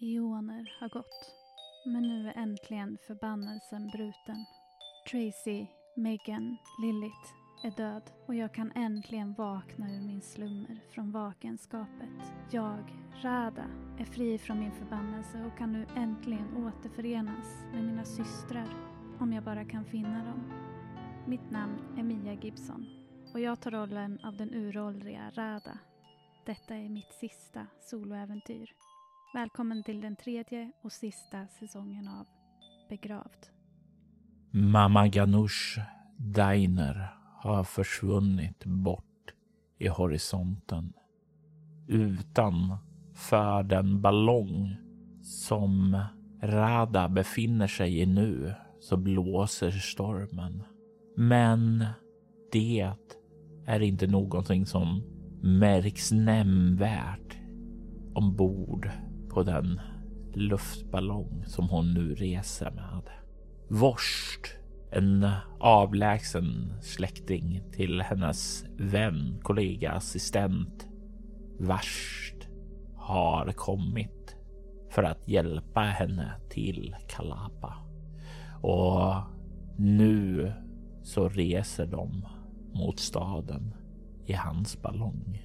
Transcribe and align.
Eoner 0.00 0.76
har 0.80 0.88
gått. 0.88 1.32
Men 1.84 2.02
nu 2.02 2.28
är 2.28 2.36
äntligen 2.36 2.98
förbannelsen 3.06 3.88
bruten. 3.88 4.44
Tracy, 5.10 5.66
Megan, 5.96 6.56
Lilith 6.82 7.32
är 7.64 7.70
död 7.70 8.02
och 8.26 8.34
jag 8.34 8.54
kan 8.54 8.72
äntligen 8.72 9.34
vakna 9.34 9.94
ur 9.94 10.00
min 10.00 10.22
slummer 10.22 10.80
från 10.90 11.12
vakenskapet. 11.12 12.32
Jag, 12.50 12.94
Rada, 13.22 13.66
är 13.98 14.04
fri 14.04 14.38
från 14.38 14.58
min 14.58 14.72
förbannelse 14.72 15.44
och 15.44 15.58
kan 15.58 15.72
nu 15.72 15.86
äntligen 15.96 16.66
återförenas 16.66 17.64
med 17.72 17.84
mina 17.84 18.04
systrar 18.04 18.68
om 19.18 19.32
jag 19.32 19.44
bara 19.44 19.64
kan 19.64 19.84
finna 19.84 20.24
dem. 20.24 20.52
Mitt 21.26 21.50
namn 21.50 21.78
är 21.98 22.02
Mia 22.02 22.32
Gibson 22.32 22.86
och 23.34 23.40
jag 23.40 23.60
tar 23.60 23.70
rollen 23.70 24.18
av 24.24 24.36
den 24.36 24.54
uråldriga 24.54 25.30
Rada. 25.30 25.78
Detta 26.46 26.74
är 26.74 26.88
mitt 26.88 27.12
sista 27.12 27.66
soloäventyr. 27.80 28.74
Välkommen 29.34 29.82
till 29.82 30.00
den 30.00 30.16
tredje 30.16 30.70
och 30.82 30.92
sista 30.92 31.46
säsongen 31.46 32.08
av 32.08 32.26
Begravd. 32.88 33.46
Mamma 34.50 35.08
Ganoush 35.08 35.80
Diner 36.16 37.08
har 37.34 37.64
försvunnit 37.64 38.64
bort 38.64 39.34
i 39.78 39.88
horisonten. 39.88 40.92
Utanför 41.88 43.62
den 43.62 44.02
ballong 44.02 44.76
som 45.22 46.02
Rada 46.42 47.08
befinner 47.08 47.66
sig 47.66 48.00
i 48.00 48.06
nu 48.06 48.54
så 48.80 48.96
blåser 48.96 49.70
stormen. 49.70 50.62
Men 51.16 51.84
det 52.52 52.92
är 53.66 53.80
inte 53.80 54.06
någonting 54.06 54.66
som 54.66 55.02
märks 55.42 56.12
nämnvärt 56.12 57.36
ombord 58.14 58.90
på 59.36 59.42
den 59.42 59.80
luftballong 60.34 61.44
som 61.46 61.68
hon 61.68 61.94
nu 61.94 62.14
reser 62.14 62.70
med. 62.70 63.02
Vorst, 63.68 64.56
en 64.90 65.26
avlägsen 65.60 66.72
släkting 66.80 67.62
till 67.72 68.02
hennes 68.02 68.64
vän, 68.78 69.40
kollega, 69.42 69.92
assistent, 69.92 70.86
Värst 71.58 72.48
har 72.96 73.52
kommit 73.52 74.36
för 74.90 75.02
att 75.02 75.28
hjälpa 75.28 75.80
henne 75.80 76.32
till 76.50 76.96
Kalapa. 77.08 77.74
Och 78.62 79.14
nu 79.78 80.52
så 81.02 81.28
reser 81.28 81.86
de 81.86 82.26
mot 82.74 82.98
staden 82.98 83.74
i 84.26 84.32
hans 84.32 84.82
ballong. 84.82 85.42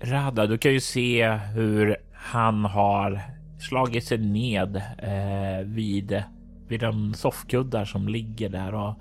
Rada, 0.00 0.46
du 0.46 0.58
kan 0.58 0.72
ju 0.72 0.80
se 0.80 1.28
hur 1.36 2.05
han 2.16 2.64
har 2.64 3.20
slagit 3.58 4.04
sig 4.04 4.18
ned 4.18 4.76
eh, 4.98 5.66
vid, 5.66 6.22
vid 6.68 6.80
de 6.80 7.14
soffkuddar 7.14 7.84
som 7.84 8.08
ligger 8.08 8.48
där 8.48 8.74
och 8.74 8.94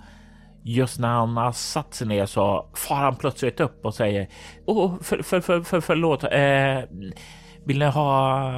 just 0.64 1.00
när 1.00 1.08
han 1.08 1.38
har 1.38 1.52
satt 1.52 1.94
sig 1.94 2.08
ner 2.08 2.26
så 2.26 2.70
far 2.74 2.96
han 2.96 3.16
plötsligt 3.16 3.60
upp 3.60 3.86
och 3.86 3.94
säger 3.94 4.28
Åh, 4.66 4.94
för, 5.02 5.22
för, 5.22 5.42
för, 5.42 5.62
för, 5.62 5.82
förlåt. 5.82 6.24
Eh, 6.24 7.10
vill 7.66 7.80
ni 7.80 7.86
ha 7.86 8.50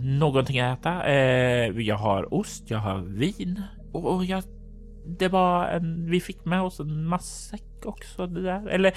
någonting 0.00 0.60
att 0.60 0.78
äta? 0.78 1.06
Eh, 1.06 1.80
jag 1.80 1.96
har 1.96 2.34
ost, 2.34 2.70
jag 2.70 2.78
har 2.78 2.98
vin 2.98 3.62
och, 3.92 4.14
och 4.14 4.24
jag, 4.24 4.42
det 5.18 5.28
var 5.28 5.66
en, 5.66 6.10
vi 6.10 6.20
fick 6.20 6.44
med 6.44 6.62
oss 6.62 6.80
en 6.80 7.04
matsäck 7.04 7.86
också. 7.86 8.26
Det 8.26 8.42
där. 8.42 8.68
Eller 8.68 8.92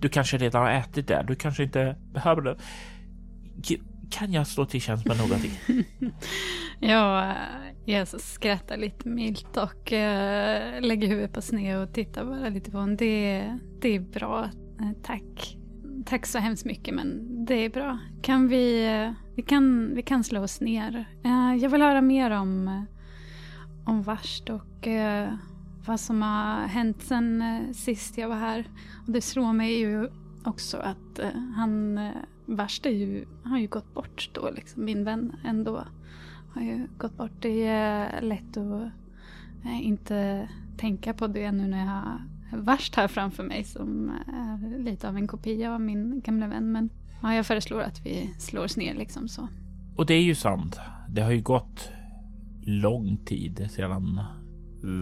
du 0.00 0.08
kanske 0.08 0.36
redan 0.38 0.62
har 0.62 0.70
ätit 0.70 1.08
det. 1.08 1.24
Du 1.28 1.34
kanske 1.34 1.62
inte 1.62 1.96
behöver 2.12 2.42
det. 2.42 2.56
Kan 4.12 4.32
jag 4.32 4.46
slå 4.46 4.66
till 4.66 4.80
tjänst 4.80 5.06
med 5.06 5.16
någonting? 5.16 5.52
ja, 6.80 7.34
jag 7.84 8.08
skrattar 8.08 8.76
lite 8.76 9.08
milt 9.08 9.56
och 9.56 9.92
eh, 9.92 10.80
lägger 10.80 11.08
huvudet 11.08 11.32
på 11.32 11.42
sned 11.42 11.82
och 11.82 11.94
tittar 11.94 12.24
bara 12.24 12.48
lite 12.48 12.70
på 12.70 12.78
honom. 12.78 12.96
Det, 12.96 13.44
det 13.80 13.88
är 13.88 14.00
bra, 14.00 14.50
eh, 14.80 15.02
tack. 15.02 15.56
Tack 16.06 16.26
så 16.26 16.38
hemskt 16.38 16.64
mycket, 16.64 16.94
men 16.94 17.44
det 17.44 17.54
är 17.54 17.70
bra. 17.70 17.98
Kan 18.22 18.48
vi, 18.48 18.86
eh, 18.86 19.12
vi, 19.36 19.42
kan, 19.42 19.94
vi 19.94 20.02
kan 20.02 20.24
slå 20.24 20.42
oss 20.42 20.60
ner. 20.60 21.04
jag 21.60 21.68
vill 21.68 21.82
höra 21.82 22.00
mer 22.00 22.30
om, 22.30 22.86
om 23.86 24.02
Varst 24.02 24.50
och 24.50 24.88
vad 25.86 26.00
som 26.00 26.22
har 26.22 26.66
hänt 26.66 27.02
sen 27.02 27.44
sist 27.74 28.18
jag 28.18 28.28
var 28.28 28.36
här. 28.36 28.64
Och 29.06 29.12
det 29.12 29.20
slår 29.20 29.52
mig 29.52 29.78
ju 29.78 30.08
också 30.44 30.76
att 30.76 31.20
han 31.56 31.98
värst 32.46 32.86
är 32.86 32.90
ju, 32.90 33.24
har 33.44 33.58
ju 33.58 33.66
gått 33.66 33.94
bort 33.94 34.30
då 34.32 34.50
liksom. 34.50 34.84
Min 34.84 35.04
vän 35.04 35.36
ändå 35.44 35.84
har 36.54 36.62
ju 36.62 36.86
gått 36.98 37.16
bort. 37.16 37.32
Det 37.40 37.66
är 37.66 38.20
lätt 38.20 38.56
att 38.56 38.82
eh, 39.64 39.86
inte 39.86 40.48
tänka 40.76 41.14
på 41.14 41.26
det 41.26 41.52
nu 41.52 41.66
när 41.66 41.78
jag 41.78 41.86
har 41.86 42.20
värst 42.58 42.94
här 42.94 43.08
framför 43.08 43.42
mig 43.42 43.64
som 43.64 44.10
är 44.26 44.78
lite 44.78 45.08
av 45.08 45.16
en 45.16 45.26
kopia 45.26 45.74
av 45.74 45.80
min 45.80 46.20
gamla 46.20 46.46
vän. 46.46 46.72
Men 46.72 46.90
ja, 47.22 47.34
jag 47.34 47.46
föreslår 47.46 47.80
att 47.80 48.06
vi 48.06 48.34
slår 48.38 48.64
oss 48.64 48.76
ner 48.76 48.94
liksom 48.94 49.28
så. 49.28 49.48
Och 49.96 50.06
det 50.06 50.14
är 50.14 50.22
ju 50.22 50.34
sant. 50.34 50.80
Det 51.08 51.22
har 51.22 51.30
ju 51.30 51.42
gått 51.42 51.90
lång 52.62 53.16
tid 53.16 53.68
sedan 53.70 54.20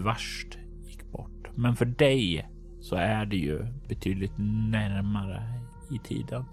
värst 0.03 0.57
gick 0.87 1.11
bort. 1.11 1.49
Men 1.55 1.75
för 1.75 1.85
dig 1.85 2.47
så 2.81 2.95
är 2.95 3.25
det 3.25 3.37
ju 3.37 3.65
betydligt 3.87 4.33
närmare 4.37 5.43
i 5.91 5.99
tiden. 5.99 6.45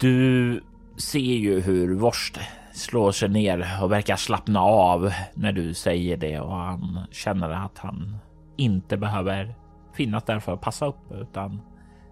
Du 0.00 0.60
ser 0.96 1.18
ju 1.18 1.60
hur 1.60 1.94
Vorst 1.94 2.38
slår 2.72 3.12
sig 3.12 3.28
ner 3.28 3.78
och 3.82 3.92
verkar 3.92 4.16
slappna 4.16 4.60
av 4.60 5.12
när 5.34 5.52
du 5.52 5.74
säger 5.74 6.16
det 6.16 6.40
och 6.40 6.56
han 6.56 7.00
känner 7.10 7.50
att 7.50 7.78
han 7.78 8.16
inte 8.56 8.96
behöver 8.96 9.54
finnas 9.94 10.24
där 10.24 10.40
för 10.40 10.54
att 10.54 10.60
passa 10.60 10.86
upp 10.86 11.12
utan 11.12 11.60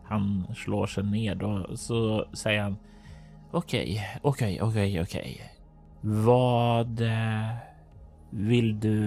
han 0.04 0.46
slår 0.56 0.86
sig 0.86 1.04
ner 1.04 1.42
och 1.42 1.78
så 1.78 2.26
säger 2.32 2.62
han 2.62 2.76
okej, 3.50 4.18
okej, 4.22 4.62
okej, 4.62 5.02
okej. 5.02 5.52
Vad 6.00 7.00
eh, 7.00 7.54
vill 8.30 8.80
du 8.80 9.00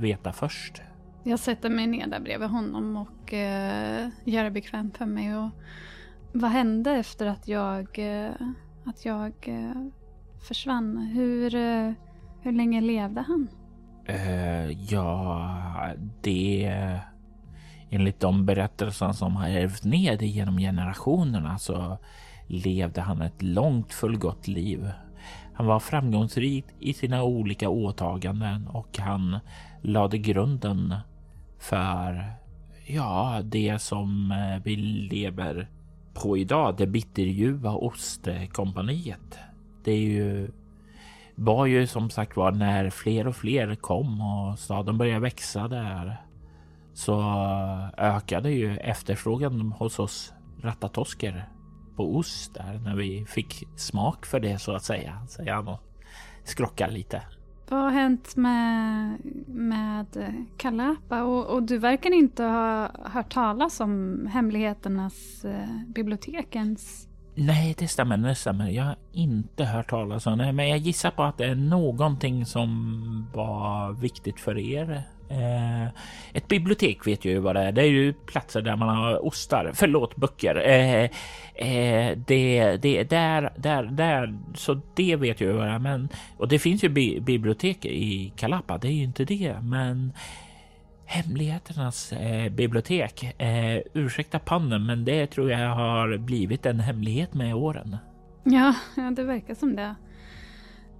veta 0.00 0.32
först? 0.32 0.82
Jag 1.24 1.38
sätter 1.38 1.70
mig 1.70 1.86
ner 1.86 2.06
där 2.06 2.20
bredvid 2.20 2.48
honom 2.48 2.96
och 2.96 3.34
eh, 3.34 4.08
gör 4.24 4.44
det 4.44 4.50
bekvämt 4.50 4.98
för 4.98 5.06
mig. 5.06 5.36
Och 5.36 5.50
vad 6.32 6.50
hände 6.50 6.90
efter 6.90 7.26
att 7.26 7.48
jag, 7.48 7.98
eh, 7.98 8.32
att 8.84 9.04
jag 9.04 9.32
eh, 9.40 9.86
försvann? 10.48 10.98
Hur, 10.98 11.54
eh, 11.54 11.92
hur 12.42 12.52
länge 12.52 12.80
levde 12.80 13.20
han? 13.20 13.48
Uh, 14.10 14.92
ja, 14.92 15.94
det... 16.22 17.00
Enligt 17.90 18.20
de 18.20 18.46
berättelser 18.46 19.12
som 19.12 19.36
har 19.36 19.48
ärvt 19.48 19.84
ner 19.84 20.22
genom 20.22 20.58
generationerna 20.58 21.58
så 21.58 21.98
levde 22.46 23.00
han 23.00 23.22
ett 23.22 23.42
långt 23.42 23.92
fullgott 23.92 24.48
liv. 24.48 24.90
Han 25.54 25.66
var 25.66 25.80
framgångsrik 25.80 26.64
i 26.80 26.92
sina 26.92 27.22
olika 27.22 27.68
åtaganden 27.68 28.66
och 28.66 28.98
han 28.98 29.38
lade 29.82 30.18
grunden 30.18 30.94
för 31.58 32.32
ja, 32.86 33.40
det 33.44 33.78
som 33.78 34.34
vi 34.64 34.76
lever 35.10 35.68
på 36.22 36.36
idag, 36.36 36.76
det 36.76 36.86
bitterljuva 36.86 37.72
ostkompaniet. 37.72 39.38
Det 39.84 39.92
är 39.92 39.98
ju 39.98 40.50
var 41.34 41.66
ju 41.66 41.86
som 41.86 42.10
sagt 42.10 42.36
var 42.36 42.52
när 42.52 42.90
fler 42.90 43.26
och 43.26 43.36
fler 43.36 43.74
kom 43.74 44.20
och 44.20 44.58
staden 44.58 44.98
började 44.98 45.20
växa 45.20 45.68
där 45.68 46.16
så 46.94 47.20
ökade 47.96 48.50
ju 48.50 48.76
efterfrågan 48.76 49.72
hos 49.72 49.98
oss 49.98 50.32
ratatosker 50.60 51.48
på 51.96 52.16
ost 52.16 52.54
där 52.54 52.80
när 52.84 52.96
vi 52.96 53.24
fick 53.28 53.64
smak 53.76 54.26
för 54.26 54.40
det 54.40 54.58
så 54.58 54.72
att 54.72 54.84
säga, 54.84 55.26
säger 55.28 55.52
han 55.52 55.68
och 55.68 55.80
skrockar 56.44 56.90
lite. 56.90 57.22
Vad 57.70 57.80
har 57.80 57.90
hänt 57.90 58.36
med, 58.36 59.18
med 59.46 60.06
Kalapa? 60.56 61.22
Och, 61.22 61.46
och, 61.46 61.62
du 61.62 61.78
verkar 61.78 62.10
inte 62.10 62.42
ha 62.42 62.90
hört 63.04 63.32
talas 63.32 63.80
om 63.80 64.26
hemligheternas 64.32 65.44
eh, 65.44 65.68
bibliotekens... 65.86 67.08
Nej, 67.34 67.74
det 67.78 67.88
stämmer, 67.88 68.16
det 68.16 68.34
stämmer. 68.34 68.68
Jag 68.68 68.84
har 68.84 68.96
inte 69.12 69.64
hört 69.64 69.90
talas 69.90 70.26
om 70.26 70.38
det, 70.38 70.52
men 70.52 70.68
jag 70.68 70.78
gissar 70.78 71.10
på 71.10 71.22
att 71.22 71.38
det 71.38 71.44
är 71.44 71.54
någonting 71.54 72.46
som 72.46 73.26
var 73.34 73.92
viktigt 73.92 74.40
för 74.40 74.58
er. 74.58 75.02
Eh, 75.30 75.86
ett 76.32 76.48
bibliotek 76.48 77.06
vet 77.06 77.24
jag 77.24 77.32
ju 77.32 77.38
vad 77.38 77.56
det 77.56 77.60
är. 77.60 77.72
Det 77.72 77.82
är 77.82 77.86
ju 77.86 78.12
platser 78.12 78.62
där 78.62 78.76
man 78.76 78.96
har 78.96 79.26
ostar, 79.26 79.70
förlåt 79.74 80.16
böcker. 80.16 80.68
Eh, 80.68 81.04
eh, 81.54 82.18
det, 82.26 82.76
det, 82.76 83.04
där, 83.04 83.52
där, 83.56 83.82
där, 83.82 84.38
så 84.54 84.80
det 84.94 85.16
vet 85.16 85.40
jag 85.40 85.50
ju 85.50 85.56
vad 85.56 85.66
det 85.66 85.72
är. 85.72 85.78
Men, 85.78 86.08
och 86.36 86.48
det 86.48 86.58
finns 86.58 86.84
ju 86.84 86.88
bi 86.88 87.20
bibliotek 87.20 87.84
i 87.84 88.32
Kalapa, 88.36 88.78
det 88.78 88.88
är 88.88 88.92
ju 88.92 89.04
inte 89.04 89.24
det. 89.24 89.56
Men 89.62 90.12
Hemligheternas 91.10 92.12
eh, 92.12 92.52
bibliotek. 92.52 93.40
Eh, 93.42 93.82
ursäkta 93.94 94.38
pannen, 94.38 94.86
men 94.86 95.04
det 95.04 95.26
tror 95.26 95.50
jag 95.50 95.74
har 95.74 96.18
blivit 96.18 96.66
en 96.66 96.80
hemlighet 96.80 97.34
med 97.34 97.54
åren. 97.54 97.96
Ja, 98.44 98.74
ja 98.96 99.10
det 99.10 99.24
verkar 99.24 99.54
som 99.54 99.76
det. 99.76 99.94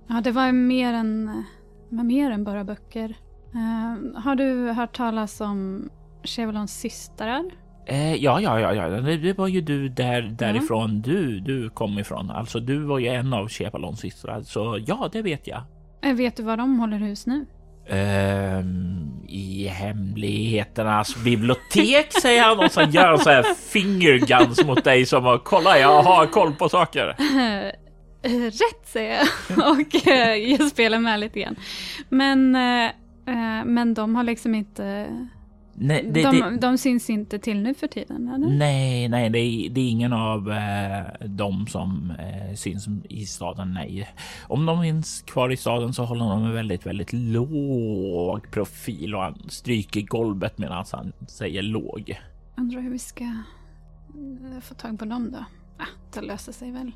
Ja, 0.07 0.21
det 0.21 0.31
var 0.31 0.53
mer 0.53 0.93
än, 0.93 1.45
var 1.89 2.05
mer 2.05 2.31
än 2.31 2.45
bara 2.45 2.65
böcker. 2.65 3.15
Uh, 3.55 4.21
har 4.21 4.35
du 4.35 4.71
hört 4.71 4.97
talas 4.97 5.41
om 5.41 5.89
Chevalons 6.25 6.81
systrar? 6.81 7.45
Eh, 7.89 8.15
ja, 8.15 8.41
ja, 8.41 8.61
ja, 8.61 8.75
ja, 8.75 8.89
det, 9.01 9.39
var 9.39 9.49
ju 9.49 9.61
du 9.61 9.89
där, 9.89 10.23
därifrån 10.23 10.91
mm. 10.91 11.03
du, 11.03 11.41
du 11.41 11.71
kom 11.71 11.99
ifrån. 11.99 12.31
Alltså, 12.31 12.61
du 12.61 12.79
var 12.79 12.99
ju 12.99 13.09
en 13.09 13.33
av 13.33 13.49
Chevalons 13.49 14.01
systrar, 14.01 14.43
så 14.43 14.79
ja, 14.87 15.09
det 15.13 15.23
vet 15.23 15.47
jag. 15.47 15.63
Eh, 16.05 16.15
vet 16.15 16.37
du 16.37 16.43
var 16.43 16.57
de 16.57 16.79
håller 16.81 16.99
hus 16.99 17.27
nu? 17.27 17.47
Um, 17.91 19.25
I 19.29 19.67
hemligheternas 19.67 21.25
bibliotek 21.25 22.13
säger 22.23 22.43
han 22.43 22.59
och 22.59 22.73
sen 22.73 22.91
gör 22.91 23.17
så 23.17 23.31
här 23.31 23.43
fingerguns 23.55 24.65
mot 24.65 24.85
dig 24.85 25.07
som 25.07 25.27
att 25.27 25.45
kolla 25.45 25.79
jag 25.79 26.03
har 26.03 26.27
koll 26.27 26.53
på 26.53 26.69
saker. 26.69 27.07
Rätt 28.45 28.87
säger 28.87 29.21
jag 29.57 29.71
och 29.71 30.09
jag 30.59 30.69
spelar 30.69 30.99
med 30.99 31.21
lite 31.21 31.39
igen. 31.39 31.57
Men, 32.09 32.57
men 33.65 33.95
de 33.95 34.15
har 34.15 34.23
liksom 34.23 34.55
inte 34.55 35.09
Nej, 35.81 36.11
det, 36.13 36.23
de, 36.23 36.41
det, 36.41 36.57
de 36.57 36.79
syns 36.79 37.11
inte 37.11 37.39
till 37.39 37.63
nu 37.63 37.75
för 37.75 37.87
tiden? 37.87 38.29
Eller? 38.29 38.49
Nej, 38.49 39.09
nej, 39.09 39.31
det 39.31 39.39
är, 39.39 39.71
det 39.71 39.81
är 39.81 39.91
ingen 39.91 40.13
av 40.13 40.53
eh, 40.53 41.27
dem 41.29 41.67
som 41.67 42.13
eh, 42.19 42.55
syns 42.55 42.89
i 43.09 43.27
staden. 43.27 43.73
Nej, 43.75 44.09
om 44.47 44.67
de 44.67 44.83
finns 44.83 45.23
kvar 45.23 45.51
i 45.53 45.57
staden 45.57 45.95
så 45.95 46.05
håller 46.05 46.25
de 46.25 46.45
en 46.45 46.53
väldigt, 46.53 46.87
väldigt 46.87 47.13
låg 47.13 48.51
profil 48.51 49.15
och 49.15 49.23
han 49.23 49.43
stryker 49.49 50.01
golvet 50.01 50.59
medan 50.59 50.85
han 50.93 51.13
säger 51.29 51.63
låg. 51.63 52.21
Undrar 52.57 52.81
hur 52.81 52.91
vi 52.91 52.99
ska 52.99 53.25
eh, 53.25 54.61
få 54.63 54.75
tag 54.75 54.99
på 54.99 55.05
dem 55.05 55.31
då? 55.33 55.45
Ah, 55.79 55.89
det 56.15 56.21
löser 56.21 56.53
sig 56.53 56.73
väl. 56.73 56.93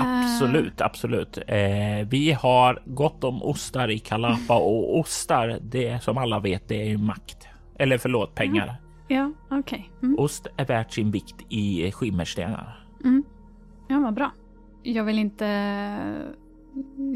Absolut, 0.00 0.80
absolut. 0.80 1.38
Eh, 1.46 2.08
vi 2.08 2.32
har 2.32 2.82
gott 2.86 3.24
om 3.24 3.42
ostar 3.42 3.90
i 3.90 3.98
Kalapa 3.98 4.56
och 4.56 4.98
ostar, 4.98 5.58
det 5.62 6.02
som 6.02 6.18
alla 6.18 6.40
vet, 6.40 6.68
det 6.68 6.82
är 6.82 6.88
ju 6.88 6.98
makt. 6.98 7.48
Eller 7.78 7.98
förlåt, 7.98 8.34
pengar. 8.34 8.64
Mm. 8.64 8.76
Ja, 9.08 9.32
okej. 9.58 9.90
Okay. 9.98 10.08
Mm. 10.08 10.18
Ost 10.18 10.46
är 10.56 10.64
värt 10.64 10.92
sin 10.92 11.10
vikt 11.10 11.36
i 11.48 11.92
skimmerstenar. 11.92 12.86
Mm. 13.04 13.24
Ja, 13.88 13.98
vad 13.98 14.14
bra. 14.14 14.30
Jag 14.82 15.04
vill 15.04 15.18
inte... 15.18 15.46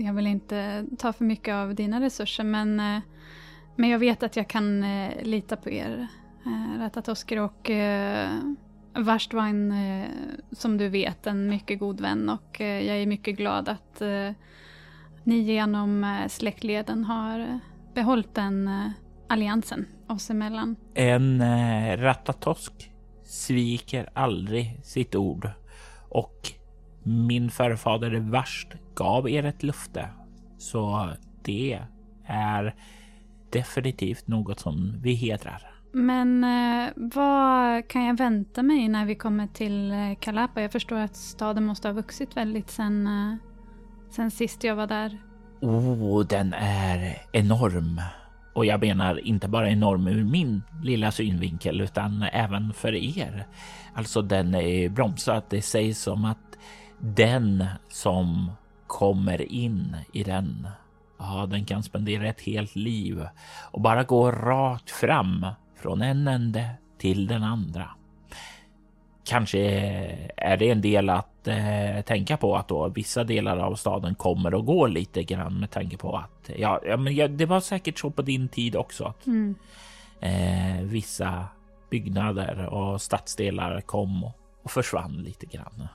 Jag 0.05 0.14
vill 0.14 0.26
inte 0.26 0.87
ta 0.99 1.12
för 1.12 1.25
mycket 1.25 1.55
av 1.55 1.75
dina 1.75 2.00
resurser, 2.00 2.44
men, 2.44 2.81
eh, 2.81 3.00
men 3.76 3.90
jag 3.90 3.99
vet 3.99 4.22
att 4.22 4.37
jag 4.37 4.49
kan 4.49 4.84
eh, 4.84 5.11
lita 5.22 5.56
på 5.56 5.70
er, 5.70 6.06
eh, 6.46 6.79
Ratatosker, 6.79 7.38
och 7.38 7.70
Varstwein, 8.96 9.72
eh, 9.72 10.08
som 10.52 10.78
du 10.78 10.88
vet, 10.88 11.26
en 11.26 11.48
mycket 11.48 11.78
god 11.78 12.00
vän 12.00 12.28
och 12.28 12.60
eh, 12.60 12.87
jag 12.87 12.96
är 12.96 13.06
mycket 13.06 13.37
glad 13.37 13.69
att 13.69 14.00
eh, 14.00 14.31
ni 15.25 15.38
genom 15.38 16.25
släktleden 16.28 17.04
har 17.04 17.60
behållit 17.94 18.34
den 18.34 18.70
alliansen 19.28 19.87
oss 20.08 20.31
emellan. 20.31 20.76
En 20.94 21.43
ratatosk 21.98 22.93
sviker 23.25 24.10
aldrig 24.14 24.81
sitt 24.84 25.14
ord 25.14 25.50
och 26.08 26.52
min 27.02 27.50
förfader 27.50 28.10
värst 28.10 28.69
gav 28.94 29.31
er 29.31 29.44
ett 29.44 29.62
löfte. 29.62 30.08
Så 30.58 31.08
det 31.43 31.81
är 32.26 32.75
definitivt 33.50 34.28
något 34.28 34.60
som 34.60 35.00
vi 35.02 35.14
hedrar. 35.14 35.75
Men 35.98 36.44
eh, 36.44 36.93
vad 36.96 37.88
kan 37.88 38.04
jag 38.04 38.16
vänta 38.16 38.62
mig 38.62 38.88
när 38.88 39.06
vi 39.06 39.14
kommer 39.14 39.46
till 39.46 39.93
eh, 39.93 40.14
Kalapa? 40.20 40.62
Jag 40.62 40.72
förstår 40.72 40.98
att 40.98 41.16
staden 41.16 41.64
måste 41.64 41.88
ha 41.88 41.93
vuxit 41.93 42.37
väldigt 42.37 42.70
sen, 42.70 43.06
eh, 43.06 43.37
sen 44.10 44.31
sist 44.31 44.64
jag 44.64 44.76
var 44.76 44.87
där. 44.87 45.19
Oh, 45.60 46.26
den 46.26 46.54
är 46.58 47.22
enorm. 47.32 48.00
Och 48.54 48.66
jag 48.66 48.81
menar 48.81 49.26
inte 49.26 49.48
bara 49.48 49.70
enorm 49.70 50.06
ur 50.06 50.25
min 50.25 50.62
lilla 50.82 51.10
synvinkel 51.10 51.81
utan 51.81 52.22
även 52.22 52.72
för 52.72 52.94
er. 52.94 53.46
Alltså 53.94 54.22
den 54.22 54.54
är 54.54 54.88
bromsad. 54.88 55.43
Det 55.48 55.62
sägs 55.62 56.02
som 56.02 56.25
att 56.25 56.58
den 56.98 57.64
som 57.88 58.50
kommer 58.87 59.52
in 59.52 59.96
i 60.12 60.25
den, 60.25 60.69
ja, 61.19 61.46
den 61.50 61.64
kan 61.64 61.82
spendera 61.82 62.28
ett 62.28 62.40
helt 62.40 62.76
liv 62.76 63.26
och 63.70 63.81
bara 63.81 64.02
gå 64.02 64.32
rakt 64.32 64.90
fram 64.90 65.46
från 65.76 66.02
en 66.02 66.28
ände 66.28 66.70
till 66.99 67.26
den 67.26 67.43
andra. 67.43 67.90
Kanske 69.25 69.58
är 70.37 70.56
det 70.56 70.70
en 70.70 70.81
del 70.81 71.11
att 71.11 71.49
eh, 71.49 72.02
tänka 72.06 72.37
på 72.37 72.56
att 72.56 72.69
då 72.69 72.88
vissa 72.88 73.25
delar 73.25 73.58
av 73.58 73.75
staden 73.75 74.14
kommer 74.14 74.55
och 74.55 74.67
går 74.67 74.88
lite 74.88 75.23
grann 75.23 75.61
med 75.61 75.70
tanke 75.70 75.96
på 75.96 76.17
att 76.17 76.50
ja, 76.56 76.81
ja 76.87 76.96
men 76.96 77.14
ja, 77.14 77.28
det 77.28 77.46
var 77.46 77.61
säkert 77.61 77.99
så 77.99 78.11
på 78.11 78.23
din 78.23 78.49
tid 78.49 78.76
också 78.76 79.05
att 79.05 79.26
mm. 79.26 79.55
eh, 80.20 80.82
vissa 80.82 81.46
byggnader 81.90 82.67
och 82.67 83.02
stadsdelar 83.02 83.81
kom 83.81 84.25
och, 84.25 84.32
och 84.62 84.70
försvann 84.70 85.12
lite 85.12 85.46
grann. 85.46 85.88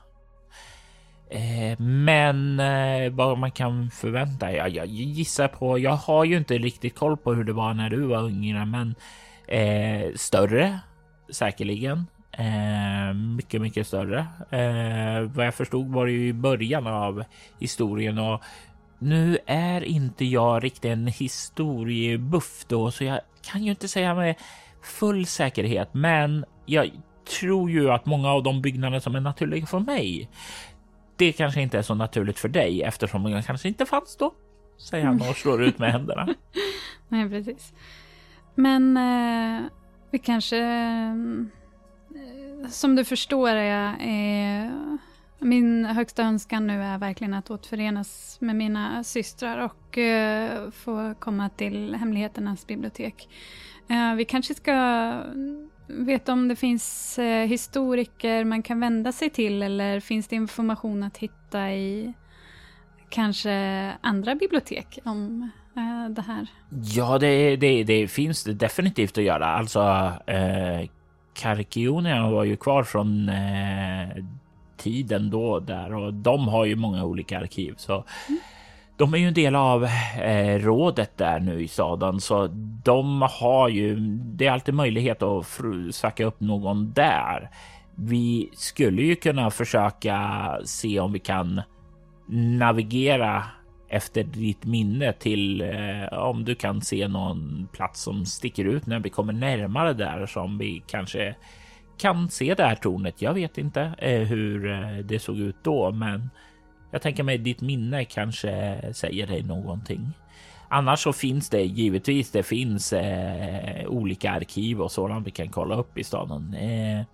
Eh, 1.32 1.80
men 1.80 2.60
eh, 2.60 3.12
vad 3.12 3.38
man 3.38 3.52
kan 3.52 3.92
förvänta, 3.92 4.52
ja, 4.52 4.68
jag 4.68 4.88
gissar 4.88 5.48
på, 5.48 5.80
jag 5.80 5.96
har 5.96 6.26
ju 6.26 6.38
inte 6.38 6.58
riktigt 6.58 6.96
koll 6.96 7.18
på 7.18 7.34
hur 7.34 7.44
det 7.44 7.54
var 7.54 7.74
när 7.74 7.90
du 7.90 8.02
var 8.02 8.30
yngre, 8.30 8.66
men 8.66 8.96
eh, 9.52 10.14
större 10.16 10.80
säkerligen. 11.30 12.08
Eh, 12.32 13.14
mycket, 13.14 13.62
mycket 13.62 13.88
större. 13.88 14.20
Eh, 14.50 15.32
vad 15.36 15.46
jag 15.46 15.56
förstod 15.56 15.94
var 15.94 16.06
det 16.06 16.12
ju 16.12 16.28
i 16.28 16.34
början 16.34 16.88
av 16.88 17.24
historien 17.60 18.18
och 18.18 18.42
nu 19.00 19.38
är 19.46 19.84
inte 19.84 20.26
jag 20.26 20.64
riktigt 20.64 20.86
en 20.86 21.08
historiebuff 21.08 22.66
då, 22.68 22.92
så 22.92 23.04
jag 23.04 23.20
kan 23.42 23.64
ju 23.64 23.70
inte 23.70 23.88
säga 23.88 24.16
med 24.16 24.36
full 24.84 25.26
säkerhet, 25.26 25.90
men 25.92 26.46
jag 26.66 26.92
tror 27.40 27.72
ju 27.72 27.92
att 27.92 28.06
många 28.06 28.30
av 28.30 28.44
de 28.44 28.62
byggnader 28.62 29.00
som 29.00 29.16
är 29.16 29.20
naturliga 29.20 29.66
för 29.66 29.80
mig, 29.80 30.30
det 31.16 31.32
kanske 31.32 31.62
inte 31.62 31.78
är 31.78 31.82
så 31.82 31.96
naturligt 31.96 32.40
för 32.40 32.50
dig 32.50 32.84
eftersom 32.84 33.24
de 33.24 33.44
kanske 33.44 33.68
inte 33.68 33.86
fanns 33.86 34.16
då, 34.16 34.34
säger 34.78 35.06
han 35.06 35.22
och 35.30 35.38
slår 35.38 35.64
ut 35.64 35.80
med 35.80 35.92
händerna. 35.92 36.28
Nej, 37.10 37.30
precis. 37.30 37.74
Men 38.56 38.98
eh, 38.98 39.66
vi 40.12 40.20
kanske 40.20 40.58
eh, 40.58 41.16
som 42.70 42.96
du 42.96 43.06
förstår 43.06 43.50
är, 43.50 43.94
eh, 44.00 44.72
min 45.40 45.86
högsta 45.86 46.24
önskan 46.24 46.68
nu 46.68 46.84
är 46.84 46.98
verkligen 46.98 47.34
att 47.34 47.52
återförenas 47.52 48.38
med 48.42 48.56
mina 48.56 49.04
systrar 49.04 49.58
och 49.58 49.98
eh, 49.98 50.72
få 50.72 51.14
komma 51.20 51.50
till 51.50 51.96
Hemligheternas 51.96 52.68
bibliotek. 52.68 53.30
Eh, 53.90 54.16
vi 54.16 54.26
kanske 54.26 54.54
ska 54.56 55.16
veta 55.88 56.34
om 56.34 56.48
det 56.48 56.56
finns 56.56 57.20
historiker 57.48 58.44
man 58.44 58.64
kan 58.64 58.80
vända 58.80 59.12
sig 59.12 59.30
till 59.30 59.64
eller 59.64 60.00
finns 60.00 60.28
det 60.28 60.36
information 60.36 61.04
att 61.04 61.18
hitta 61.18 61.72
i 61.72 62.14
kanske 63.10 63.52
andra 64.02 64.36
bibliotek 64.36 65.00
om 65.06 65.50
Eh, 65.78 66.10
det 66.10 66.22
här? 66.22 66.48
Ja, 66.84 67.18
det, 67.18 67.56
det, 67.56 67.84
det 67.84 68.08
finns 68.08 68.44
det 68.44 68.54
definitivt 68.54 69.18
att 69.18 69.24
göra. 69.24 69.46
Alltså 69.46 70.12
eh, 70.28 70.90
Karkionia 71.34 72.30
var 72.30 72.44
ju 72.44 72.56
kvar 72.56 72.84
från 72.84 73.30
eh, 73.30 74.24
tiden 74.78 75.30
då 75.30 75.60
där 75.60 75.94
och 75.94 76.14
de 76.14 76.48
har 76.48 76.66
ju 76.66 76.76
många 76.76 77.06
olika 77.06 77.40
arkiv 77.40 77.74
så 77.78 77.94
mm. 77.94 78.40
de 78.98 79.14
är 79.14 79.18
ju 79.18 79.28
en 79.28 79.34
del 79.34 79.56
av 79.56 79.84
eh, 80.22 80.60
rådet 80.60 81.18
där 81.18 81.40
nu 81.40 81.64
i 81.64 81.68
staden 81.68 82.22
så 82.22 82.48
de 82.84 83.22
har 83.22 83.70
ju. 83.70 83.96
Det 84.20 84.48
är 84.48 84.52
alltid 84.52 84.74
möjlighet 84.74 85.24
att 85.24 85.46
söka 85.92 86.26
upp 86.26 86.40
någon 86.40 86.92
där. 86.94 87.50
Vi 87.96 88.50
skulle 88.54 89.02
ju 89.02 89.16
kunna 89.16 89.52
försöka 89.52 90.20
se 90.66 91.00
om 91.00 91.12
vi 91.12 91.20
kan 91.20 91.62
navigera 92.58 93.44
efter 93.92 94.24
ditt 94.24 94.66
minne 94.66 95.14
till 95.14 95.62
eh, 95.62 96.14
om 96.14 96.46
du 96.46 96.56
kan 96.56 96.82
se 96.82 97.08
någon 97.08 97.68
plats 97.72 98.02
som 98.02 98.26
sticker 98.26 98.66
ut 98.66 98.86
när 98.86 99.00
vi 99.00 99.10
kommer 99.10 99.34
närmare 99.34 99.94
där 99.94 100.26
som 100.26 100.58
vi 100.58 100.84
kanske 100.88 101.36
kan 101.98 102.30
se 102.30 102.54
det 102.54 102.64
här 102.64 102.76
tornet. 102.76 103.22
Jag 103.22 103.34
vet 103.34 103.58
inte 103.58 103.92
eh, 103.98 104.22
hur 104.22 104.72
eh, 104.72 104.98
det 104.98 105.20
såg 105.20 105.38
ut 105.38 105.56
då, 105.64 105.92
men 105.92 106.30
jag 106.92 107.02
tänker 107.02 107.24
mig 107.24 107.38
ditt 107.38 107.62
minne 107.62 108.06
kanske 108.06 108.82
säger 108.94 109.28
dig 109.28 109.44
någonting. 109.44 110.12
Annars 110.68 111.00
så 111.00 111.14
finns 111.14 111.50
det 111.50 111.62
givetvis. 111.62 112.32
Det 112.32 112.44
finns 112.44 112.94
eh, 112.94 113.88
olika 113.88 114.32
arkiv 114.32 114.82
och 114.82 114.92
sådant 114.92 115.28
vi 115.28 115.32
kan 115.32 115.50
kolla 115.50 115.76
upp 115.76 115.98
i 115.98 116.04
staden. 116.04 116.54
Eh, 116.54 117.06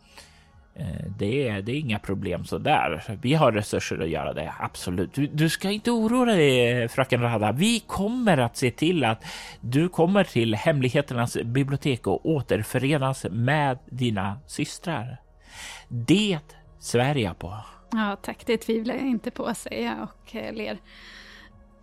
Eh, 0.79 1.11
det 1.17 1.47
är, 1.47 1.61
det 1.61 1.71
är 1.71 1.79
inga 1.79 1.99
problem 1.99 2.45
så 2.45 2.57
där. 2.57 3.17
Vi 3.21 3.33
har 3.33 3.51
resurser 3.51 3.99
att 3.99 4.09
göra 4.09 4.33
det, 4.33 4.53
absolut. 4.59 5.13
Du, 5.13 5.27
du, 5.27 5.49
ska 5.49 5.71
inte 5.71 5.91
oroa 5.91 6.25
dig, 6.25 6.87
fröken 6.87 7.21
Rada. 7.21 7.51
Vi 7.51 7.79
kommer 7.79 8.37
att 8.37 8.57
se 8.57 8.71
till 8.71 9.03
att 9.03 9.25
du 9.61 9.89
kommer 9.89 10.23
till 10.23 10.55
Hemligheternas 10.55 11.37
bibliotek 11.43 12.07
och 12.07 12.25
återförenas 12.25 13.25
med 13.31 13.77
dina 13.85 14.39
systrar. 14.47 15.21
Det 15.87 16.39
svär 16.79 17.15
jag 17.15 17.39
på. 17.39 17.57
Ja, 17.91 18.17
tack. 18.21 18.43
Det 18.45 18.57
tvivlar 18.57 18.95
jag 18.95 19.07
inte 19.07 19.31
på, 19.31 19.53
säger 19.53 19.85
jag 19.85 20.03
och 20.03 20.35
eh, 20.35 20.53
ler. 20.53 20.77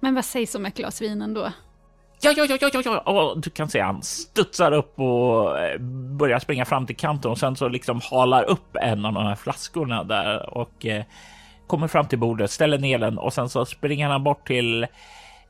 Men 0.00 0.14
vad 0.14 0.24
sägs 0.24 0.54
om 0.54 0.66
ett 0.66 0.76
glas 0.76 1.02
vin 1.02 1.22
ändå? 1.22 1.52
Ja, 2.24 2.32
ja, 2.36 2.46
ja, 2.60 2.70
ja, 2.72 2.82
ja, 2.84 3.00
och 3.00 3.40
du 3.40 3.50
kan 3.50 3.68
se 3.68 3.80
han 3.80 4.02
studsar 4.02 4.72
upp 4.72 5.00
och 5.00 5.58
eh, 5.58 5.78
börjar 6.18 6.38
springa 6.38 6.64
fram 6.64 6.86
till 6.86 6.96
kanten 6.96 7.30
och 7.30 7.38
sen 7.38 7.56
så 7.56 7.68
liksom 7.68 8.00
halar 8.10 8.42
upp 8.44 8.76
en 8.76 9.04
av 9.06 9.12
de 9.12 9.26
här 9.26 9.34
flaskorna 9.34 10.04
där 10.04 10.58
och 10.58 10.86
eh, 10.86 11.04
kommer 11.66 11.88
fram 11.88 12.06
till 12.06 12.18
bordet, 12.18 12.50
ställer 12.50 12.78
ner 12.78 12.98
den 12.98 13.18
och 13.18 13.32
sen 13.32 13.48
så 13.48 13.64
springer 13.64 14.08
han 14.08 14.24
bort 14.24 14.46
till 14.46 14.86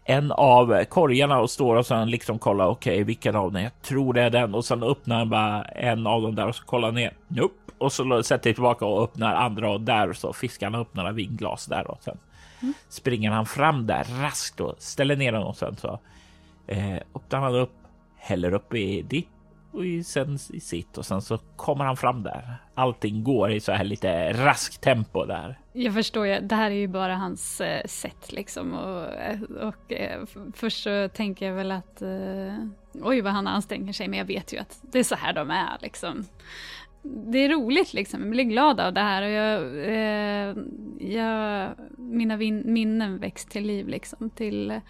en 0.04 0.32
av 0.32 0.84
korgarna 0.84 1.38
och 1.40 1.50
står 1.50 1.76
och 1.76 1.86
sen 1.86 2.10
liksom 2.10 2.38
kollar. 2.38 2.66
Okej, 2.66 2.92
okay, 2.92 3.04
vilken 3.04 3.36
av 3.36 3.52
dem? 3.52 3.62
Jag 3.62 3.82
tror 3.82 4.14
det 4.14 4.22
är 4.22 4.30
den 4.30 4.54
och 4.54 4.64
sen 4.64 4.82
öppnar 4.82 5.16
han 5.16 5.30
bara 5.30 5.62
en 5.64 6.06
av 6.06 6.22
dem 6.22 6.34
där 6.34 6.46
och 6.46 6.56
så 6.56 6.64
kollar 6.64 6.92
ner. 6.92 7.12
Nope. 7.28 7.54
Och 7.78 7.92
så 7.92 8.22
sätter 8.22 8.52
tillbaka 8.52 8.86
och 8.86 9.02
öppnar 9.02 9.34
andra 9.34 9.70
och 9.70 9.80
där 9.80 10.12
så 10.12 10.32
fiskar 10.32 10.70
han 10.70 10.80
upp 10.80 10.94
några 10.94 11.12
vinglas 11.12 11.66
där 11.66 11.90
och 11.90 12.02
sen 12.02 12.18
mm. 12.62 12.74
springer 12.88 13.30
han 13.30 13.46
fram 13.46 13.86
där 13.86 14.04
raskt 14.22 14.60
och 14.60 14.74
ställer 14.78 15.16
ner 15.16 15.32
den 15.32 15.42
och 15.42 15.56
sen 15.56 15.76
så 15.76 16.00
eh, 16.66 16.98
och 17.12 17.22
han 17.30 17.54
upp, 17.54 17.74
häller 18.16 18.54
upp 18.54 18.74
i 18.74 19.02
ditt 19.02 19.28
och 19.74 20.04
sen 20.06 20.38
i 20.52 20.60
sitt 20.60 20.98
och 20.98 21.06
sen 21.06 21.22
så 21.22 21.38
kommer 21.56 21.84
han 21.84 21.96
fram 21.96 22.22
där. 22.22 22.56
Allting 22.74 23.24
går 23.24 23.52
i 23.52 23.60
så 23.60 23.72
här 23.72 23.84
lite 23.84 24.32
raskt 24.32 24.80
tempo 24.80 25.24
där. 25.24 25.58
Jag 25.72 25.94
förstår 25.94 26.26
ju, 26.26 26.40
det 26.40 26.54
här 26.54 26.70
är 26.70 26.74
ju 26.74 26.88
bara 26.88 27.16
hans 27.16 27.60
eh, 27.60 27.86
sätt 27.86 28.32
liksom 28.32 28.72
och, 28.72 29.14
eh, 29.14 29.40
och 29.42 29.92
eh, 29.92 30.24
först 30.52 30.82
så 30.82 31.08
tänker 31.08 31.46
jag 31.46 31.54
väl 31.54 31.70
att 31.70 32.02
eh, 32.02 32.58
oj 33.02 33.20
vad 33.20 33.32
han 33.32 33.46
anstränger 33.46 33.92
sig 33.92 34.08
men 34.08 34.18
jag 34.18 34.26
vet 34.26 34.52
ju 34.52 34.58
att 34.58 34.78
det 34.82 34.98
är 34.98 35.04
så 35.04 35.14
här 35.14 35.32
de 35.32 35.50
är 35.50 35.78
liksom. 35.80 36.24
Det 37.06 37.38
är 37.38 37.48
roligt 37.48 37.94
liksom, 37.94 38.20
jag 38.20 38.30
blir 38.30 38.44
glad 38.44 38.80
av 38.80 38.92
det 38.92 39.00
här 39.00 39.22
och 39.22 39.30
jag, 39.30 39.62
eh, 39.88 40.56
jag 41.10 41.74
mina 41.98 42.36
vin, 42.36 42.62
minnen 42.66 43.18
väcks 43.18 43.44
till 43.44 43.66
liv 43.66 43.88
liksom 43.88 44.30
till 44.30 44.70
eh, 44.70 44.80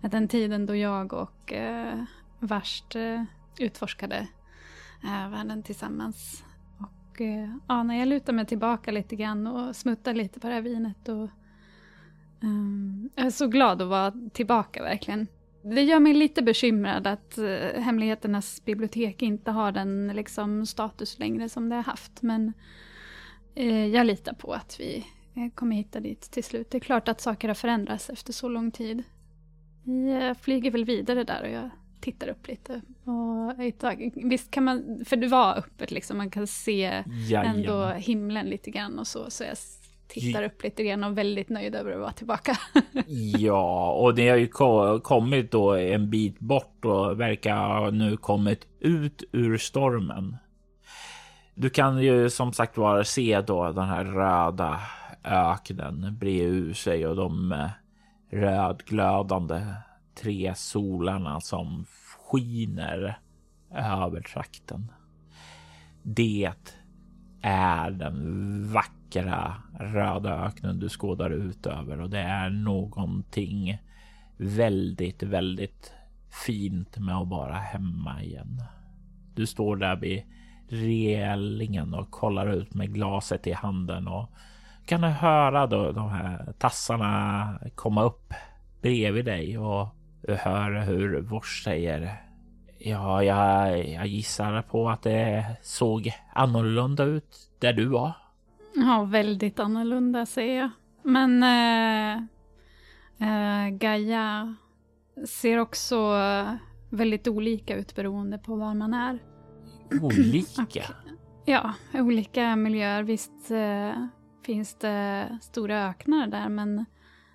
den 0.00 0.28
tiden 0.28 0.66
då 0.66 0.76
jag 0.76 1.12
och 1.12 1.52
eh, 1.52 2.02
Värst 2.38 2.96
eh, 2.96 3.22
utforskade 3.58 4.28
eh, 5.04 5.30
världen 5.30 5.62
tillsammans. 5.62 6.44
Och 6.78 7.20
eh, 7.20 7.54
ja, 7.68 7.82
när 7.82 7.98
jag 7.98 8.08
lutar 8.08 8.32
mig 8.32 8.46
tillbaka 8.46 8.90
lite 8.90 9.16
grann 9.16 9.46
och 9.46 9.76
smuttar 9.76 10.14
lite 10.14 10.40
på 10.40 10.46
det 10.46 10.54
här 10.54 10.60
vinet 10.60 11.08
och 11.08 11.28
ehm, 12.42 13.10
jag 13.14 13.26
är 13.26 13.30
så 13.30 13.46
glad 13.46 13.82
att 13.82 13.88
vara 13.88 14.12
tillbaka 14.32 14.82
verkligen. 14.82 15.26
Det 15.62 15.82
gör 15.82 16.00
mig 16.00 16.14
lite 16.14 16.42
bekymrad 16.42 17.06
att 17.06 17.38
uh, 17.38 17.80
Hemligheternas 17.80 18.64
bibliotek 18.64 19.22
inte 19.22 19.50
har 19.50 19.72
den 19.72 20.08
liksom, 20.08 20.66
status 20.66 21.18
längre 21.18 21.48
som 21.48 21.68
det 21.68 21.76
har 21.76 21.82
haft. 21.82 22.22
Men 22.22 22.52
uh, 23.58 23.86
jag 23.86 24.06
litar 24.06 24.32
på 24.32 24.52
att 24.52 24.76
vi 24.80 25.06
uh, 25.36 25.50
kommer 25.54 25.76
hitta 25.76 26.00
dit 26.00 26.20
till 26.20 26.44
slut. 26.44 26.70
Det 26.70 26.78
är 26.78 26.80
klart 26.80 27.08
att 27.08 27.20
saker 27.20 27.48
har 27.48 27.54
förändrats 27.54 28.10
efter 28.10 28.32
så 28.32 28.48
lång 28.48 28.70
tid. 28.70 29.02
Vi 29.84 30.34
flyger 30.40 30.70
väl 30.70 30.84
vidare 30.84 31.24
där 31.24 31.42
och 31.42 31.50
jag 31.50 31.70
tittar 32.00 32.28
upp 32.28 32.48
lite. 32.48 32.80
Och 33.04 33.78
tag. 33.78 34.12
Visst 34.14 34.50
kan 34.50 34.64
man, 34.64 35.04
för 35.04 35.16
det 35.16 35.28
var 35.28 35.58
öppet 35.58 35.90
liksom, 35.90 36.16
man 36.16 36.30
kan 36.30 36.46
se 36.46 37.04
Jajamän. 37.28 37.56
ändå 37.56 37.86
himlen 37.86 38.46
lite 38.46 38.70
grann 38.70 38.98
och 38.98 39.06
så. 39.06 39.30
Så 39.30 39.44
jag 39.44 39.56
tittar 40.10 40.42
upp 40.42 40.62
lite 40.62 40.84
grann 40.84 41.04
och 41.04 41.18
väldigt 41.18 41.48
nöjd 41.48 41.74
över 41.74 41.92
att 41.92 42.00
vara 42.00 42.12
tillbaka. 42.12 42.56
ja, 43.38 43.92
och 43.92 44.14
det 44.14 44.28
har 44.28 44.36
ju 44.36 44.48
kommit 45.00 45.50
då 45.50 45.74
en 45.74 46.10
bit 46.10 46.38
bort 46.38 46.84
och 46.84 47.20
verkar 47.20 47.56
ha 47.56 47.90
nu 47.90 48.16
kommit 48.16 48.66
ut 48.80 49.24
ur 49.32 49.58
stormen. 49.58 50.36
Du 51.54 51.70
kan 51.70 52.02
ju 52.02 52.30
som 52.30 52.52
sagt 52.52 52.76
var 52.76 53.02
se 53.02 53.40
då 53.40 53.72
den 53.72 53.88
här 53.88 54.04
röda 54.04 54.80
öknen 55.24 56.16
bre 56.18 56.40
ur 56.40 56.74
sig 56.74 57.06
och 57.06 57.16
de 57.16 57.52
eh, 57.52 57.70
rödglödande 58.30 59.60
tre 60.22 60.54
solarna 60.56 61.40
som 61.40 61.86
skiner 62.18 63.18
över 63.74 64.20
trakten. 64.20 64.92
Det 66.02 66.52
är 67.42 67.90
den 67.90 68.72
vackra 68.72 68.99
röda 69.80 70.46
öknen 70.46 70.78
du 70.78 70.88
skådar 70.88 71.30
ut 71.30 71.66
över 71.66 72.00
och 72.00 72.10
det 72.10 72.18
är 72.20 72.50
någonting 72.50 73.78
väldigt, 74.36 75.22
väldigt 75.22 75.92
fint 76.46 76.98
med 76.98 77.16
att 77.16 77.28
vara 77.28 77.54
hemma 77.54 78.22
igen. 78.22 78.62
Du 79.34 79.46
står 79.46 79.76
där 79.76 79.96
vid 79.96 80.22
relingen 80.68 81.94
och 81.94 82.10
kollar 82.10 82.52
ut 82.52 82.74
med 82.74 82.94
glaset 82.94 83.46
i 83.46 83.52
handen 83.52 84.08
och 84.08 84.30
kan 84.86 85.04
höra 85.04 85.66
då 85.66 85.92
de 85.92 86.10
här 86.10 86.52
tassarna 86.58 87.58
komma 87.74 88.02
upp 88.02 88.34
bredvid 88.82 89.24
dig 89.24 89.58
och 89.58 89.88
du 90.22 90.34
hör 90.34 90.80
hur 90.80 91.20
Vors 91.20 91.64
säger 91.64 92.20
Ja, 92.82 93.22
jag, 93.22 93.88
jag 93.88 94.06
gissar 94.06 94.62
på 94.62 94.90
att 94.90 95.02
det 95.02 95.44
såg 95.62 96.12
annorlunda 96.32 97.04
ut 97.04 97.50
där 97.58 97.72
du 97.72 97.86
var. 97.86 98.12
Ja, 98.74 99.04
väldigt 99.04 99.60
annorlunda 99.60 100.26
säger 100.26 100.60
jag. 100.60 100.70
Men 101.02 101.42
äh, 101.42 102.22
äh, 103.28 103.70
Gaia 103.70 104.54
ser 105.26 105.58
också 105.58 106.16
väldigt 106.90 107.28
olika 107.28 107.76
ut 107.76 107.94
beroende 107.94 108.38
på 108.38 108.56
var 108.56 108.74
man 108.74 108.94
är. 108.94 109.22
Olika? 110.02 110.62
Och, 110.62 110.76
ja, 111.44 111.74
olika 111.94 112.56
miljöer. 112.56 113.02
Visst 113.02 113.50
äh, 113.50 114.06
finns 114.46 114.74
det 114.74 115.38
stora 115.42 115.88
öknar 115.88 116.26
där, 116.26 116.48
men 116.48 116.84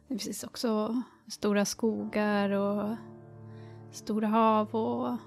det 0.08 0.18
finns 0.20 0.44
också 0.44 1.01
stora 1.27 1.65
skogar 1.65 2.50
och 2.50 2.96
stora 3.92 4.27
hav 4.27 4.75
och 4.75 5.18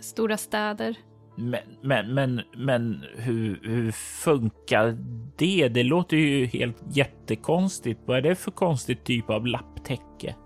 stora 0.00 0.36
städer. 0.36 0.98
Men, 1.36 1.60
men, 1.80 2.14
men, 2.14 2.42
men 2.56 3.04
hur, 3.16 3.60
hur 3.62 3.92
funkar 3.92 4.96
det? 5.36 5.68
Det 5.68 5.82
låter 5.82 6.16
ju 6.16 6.46
helt 6.46 6.96
jättekonstigt. 6.96 8.00
Vad 8.04 8.16
är 8.16 8.22
det 8.22 8.34
för 8.34 8.50
konstigt 8.50 9.04
typ 9.04 9.30
av 9.30 9.46
lapptäcke? 9.46 10.34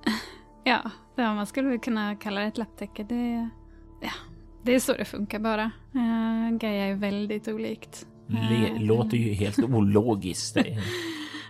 Ja, 0.65 0.91
ja 1.17 1.35
man 1.35 1.47
skulle 1.47 1.79
kunna 1.79 2.17
kalla 2.17 2.41
det 2.41 2.47
ett 2.47 2.59
lapptäcke. 2.59 3.03
Det, 3.09 3.49
ja, 4.01 4.11
det 4.63 4.75
är 4.75 4.81
så 4.81 4.93
det 4.93 5.05
funkar 5.05 5.39
bara. 5.39 5.71
Uh, 5.95 6.59
Gaia 6.59 6.85
är 6.87 6.95
väldigt 6.95 7.49
olikt. 7.49 8.07
Le, 8.27 8.71
uh, 8.71 8.83
låter 8.83 9.17
ju 9.17 9.33
helt 9.33 9.59
ologiskt. 9.65 10.57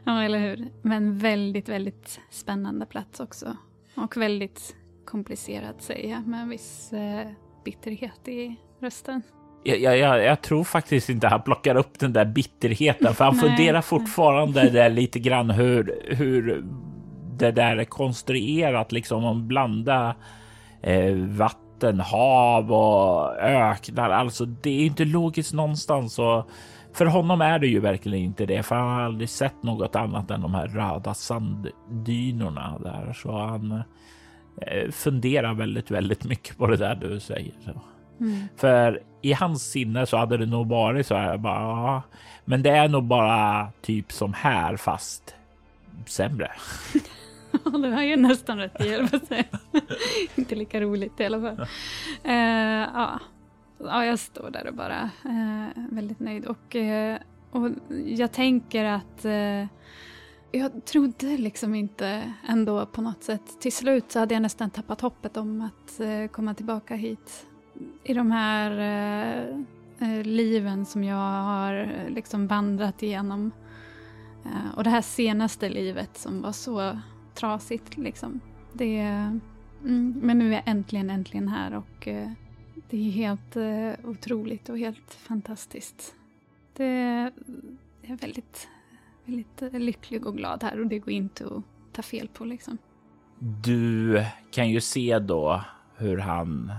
Ja, 0.05 0.23
eller 0.23 0.39
hur. 0.39 0.69
Men 0.83 1.19
väldigt, 1.19 1.69
väldigt 1.69 2.21
spännande 2.31 2.87
plats 2.87 3.21
också. 3.21 3.57
Och 3.95 4.17
väldigt 4.17 4.77
komplicerad 5.05 5.75
säger 5.79 6.11
jag, 6.11 6.27
med 6.27 6.41
en 6.41 6.49
viss 6.49 6.93
eh, 6.93 7.29
bitterhet 7.65 8.29
i 8.29 8.57
rösten. 8.81 9.23
Jag, 9.63 9.99
jag, 9.99 10.25
jag, 10.25 10.43
tror 10.43 10.65
faktiskt 10.65 11.09
inte 11.09 11.29
han 11.29 11.43
plockar 11.43 11.75
upp 11.75 11.99
den 11.99 12.13
där 12.13 12.25
bitterheten, 12.25 13.15
för 13.15 13.25
han 13.25 13.37
nej, 13.37 13.49
funderar 13.49 13.83
fortfarande 13.83 14.71
där 14.71 14.91
lite 14.91 15.19
grann 15.19 15.51
hur, 15.51 16.03
hur 16.09 16.65
det 17.39 17.51
där 17.51 17.77
är 17.77 17.85
konstruerat, 17.85 18.93
liksom 18.93 19.25
att 19.25 19.37
blanda 19.37 20.17
eh, 20.83 21.15
vatten, 21.15 22.01
hav 22.01 22.73
och 22.73 23.37
öknar. 23.37 24.11
Alltså, 24.11 24.45
det 24.45 24.71
är 24.71 24.87
inte 24.87 25.05
logiskt 25.05 25.53
någonstans. 25.53 26.19
Och 26.19 26.51
för 26.93 27.07
honom 27.07 27.41
är 27.41 27.59
det 27.59 27.67
ju 27.67 27.81
verkligen 27.81 28.25
inte 28.25 28.47
det, 28.47 28.63
för 28.63 28.75
han 28.75 28.89
har 28.89 29.03
aldrig 29.03 29.29
sett 29.29 29.63
något 29.63 29.97
annat 29.97 30.31
än 30.31 30.41
de 30.41 30.55
här 30.55 30.69
röda 30.69 31.15
sanddynorna 31.15 32.79
där, 32.79 33.13
så 33.13 33.39
han 33.39 33.83
eh, 34.63 34.91
funderar 34.91 35.55
väldigt, 35.55 35.91
väldigt 35.91 36.25
mycket 36.25 36.59
på 36.59 36.67
det 36.67 36.77
där 36.77 36.95
du 36.95 37.21
säger. 37.21 37.55
Mm. 38.21 38.49
För 38.57 39.03
i 39.23 39.33
hans 39.33 39.71
sinne 39.71 40.07
så 40.07 40.17
hade 40.17 40.37
det 40.37 40.47
nog 40.47 40.69
varit 40.69 41.07
så 41.07 41.15
här 41.15 41.39
bara, 41.39 41.61
ja, 41.61 42.03
men 42.45 42.63
det 42.63 42.71
är 42.71 42.89
nog 42.89 43.05
bara 43.05 43.69
typ 43.81 44.13
som 44.13 44.33
här 44.33 44.77
fast 44.77 45.35
sämre. 46.07 46.51
Ja, 47.53 47.71
det 47.79 47.91
var 47.91 48.03
ju 48.03 48.17
nästan 48.17 48.59
rätt 48.59 48.81
i, 48.81 49.09
Inte 50.41 50.55
lika 50.55 50.81
roligt 50.81 51.21
i 51.21 51.25
alla 51.25 51.41
fall. 51.41 51.61
Uh, 52.27 52.89
ja, 52.95 53.21
ja, 53.79 54.05
jag 54.05 54.19
står 54.19 54.51
där 54.51 54.67
och 54.67 54.75
bara 54.75 55.11
eh, 55.25 55.83
väldigt 55.91 56.21
nöjd. 56.21 56.47
Och, 56.47 56.77
eh, 56.77 57.19
och 57.51 57.71
jag 58.07 58.33
tänker 58.33 58.85
att 58.85 59.25
eh, 59.25 59.67
jag 60.53 60.85
trodde 60.85 61.27
liksom 61.27 61.75
inte 61.75 62.33
ändå 62.49 62.87
på 62.87 63.03
något 63.03 63.25
sätt. 63.25 63.61
Till 63.61 63.73
slut 63.73 64.13
så 64.13 64.19
hade 64.19 64.35
jag 64.35 64.43
nästan 64.43 64.71
tappat 64.71 65.01
hoppet 65.01 65.37
om 65.37 65.61
att 65.63 66.01
eh, 66.01 66.27
komma 66.27 66.55
tillbaka 66.55 66.95
hit. 66.95 67.47
I 68.05 68.15
de 68.15 68.31
här 68.31 68.71
eh, 68.71 69.59
eh, 70.01 70.25
liven 70.25 70.87
som 70.87 71.05
jag 71.05 71.43
har 71.43 71.75
eh, 71.75 72.11
liksom 72.11 72.47
vandrat 72.47 73.03
igenom. 73.03 73.51
Eh, 74.45 74.77
och 74.77 74.85
det 74.85 74.91
här 74.91 75.03
senaste 75.03 75.69
livet 75.69 76.17
som 76.19 76.43
var 76.43 76.53
så 76.53 76.99
trasigt 77.35 77.97
liksom. 77.97 78.41
Det, 78.73 78.99
mm, 78.99 80.21
men 80.23 80.39
nu 80.39 80.49
är 80.49 80.53
jag 80.53 80.63
äntligen, 80.67 81.11
äntligen 81.11 81.49
här 81.49 81.75
och 81.75 82.09
det 82.91 82.97
är 83.09 83.11
helt 83.11 83.57
otroligt 84.05 84.69
och 84.69 84.79
helt 84.79 85.15
fantastiskt. 85.15 86.15
Det, 86.77 86.85
jag 88.03 88.11
är 88.11 88.17
väldigt, 88.17 88.69
väldigt 89.25 89.63
lycklig 89.73 90.27
och 90.27 90.37
glad 90.37 90.63
här 90.63 90.81
och 90.81 90.87
det 90.87 90.99
går 90.99 91.13
inte 91.13 91.47
att 91.47 91.63
ta 91.93 92.03
fel 92.03 92.29
på 92.29 92.45
liksom. 92.45 92.79
Du 93.39 94.25
kan 94.51 94.71
ju 94.71 94.81
se 94.81 95.19
då 95.19 95.65
hur 95.97 96.19
han 96.19 96.73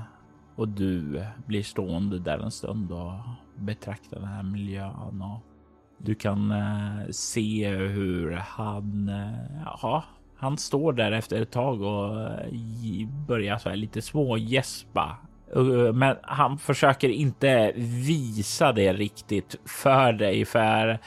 och 0.55 0.67
du 0.67 1.23
blir 1.45 1.63
stående 1.63 2.19
där 2.19 2.37
en 2.37 2.51
stund 2.51 2.91
och 2.91 3.13
betraktar 3.55 4.19
den 4.19 4.27
här 4.27 4.43
miljön. 4.43 5.21
Och 5.21 5.39
du 5.97 6.15
kan 6.15 6.51
eh, 6.51 7.09
se 7.11 7.69
hur 7.69 8.31
han, 8.31 9.09
eh, 9.09 9.63
ja, 9.65 10.03
han 10.37 10.57
står 10.57 10.93
där 10.93 11.11
efter 11.11 11.41
ett 11.41 11.51
tag 11.51 11.81
och 11.81 12.21
eh, 12.21 13.07
börjar 13.27 13.57
så 13.57 13.69
här 13.69 13.75
lite 13.75 14.01
smågäspa. 14.01 15.17
Men 15.93 16.15
han 16.21 16.57
försöker 16.57 17.09
inte 17.09 17.71
visa 17.75 18.71
det 18.71 18.93
riktigt 18.93 19.55
för 19.65 20.13
dig, 20.13 20.45
för 20.45 20.99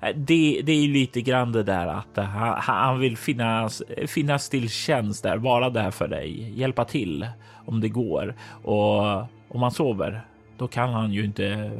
det, 0.00 0.60
det 0.64 0.72
är 0.72 0.80
ju 0.80 0.92
lite 0.92 1.20
grann 1.20 1.52
det 1.52 1.62
där 1.62 1.86
att 1.86 2.16
han, 2.16 2.54
han 2.58 3.00
vill 3.00 3.16
finnas, 3.16 3.82
finnas 4.06 4.48
till 4.48 4.70
tjänst 4.70 5.22
där, 5.22 5.36
vara 5.36 5.70
där 5.70 5.90
för 5.90 6.08
dig, 6.08 6.58
hjälpa 6.58 6.84
till 6.84 7.26
om 7.64 7.80
det 7.80 7.88
går. 7.88 8.34
Och 8.62 9.02
om 9.48 9.60
man 9.60 9.70
sover, 9.70 10.22
då 10.56 10.68
kan 10.68 10.92
han 10.92 11.12
ju 11.12 11.24
inte 11.24 11.72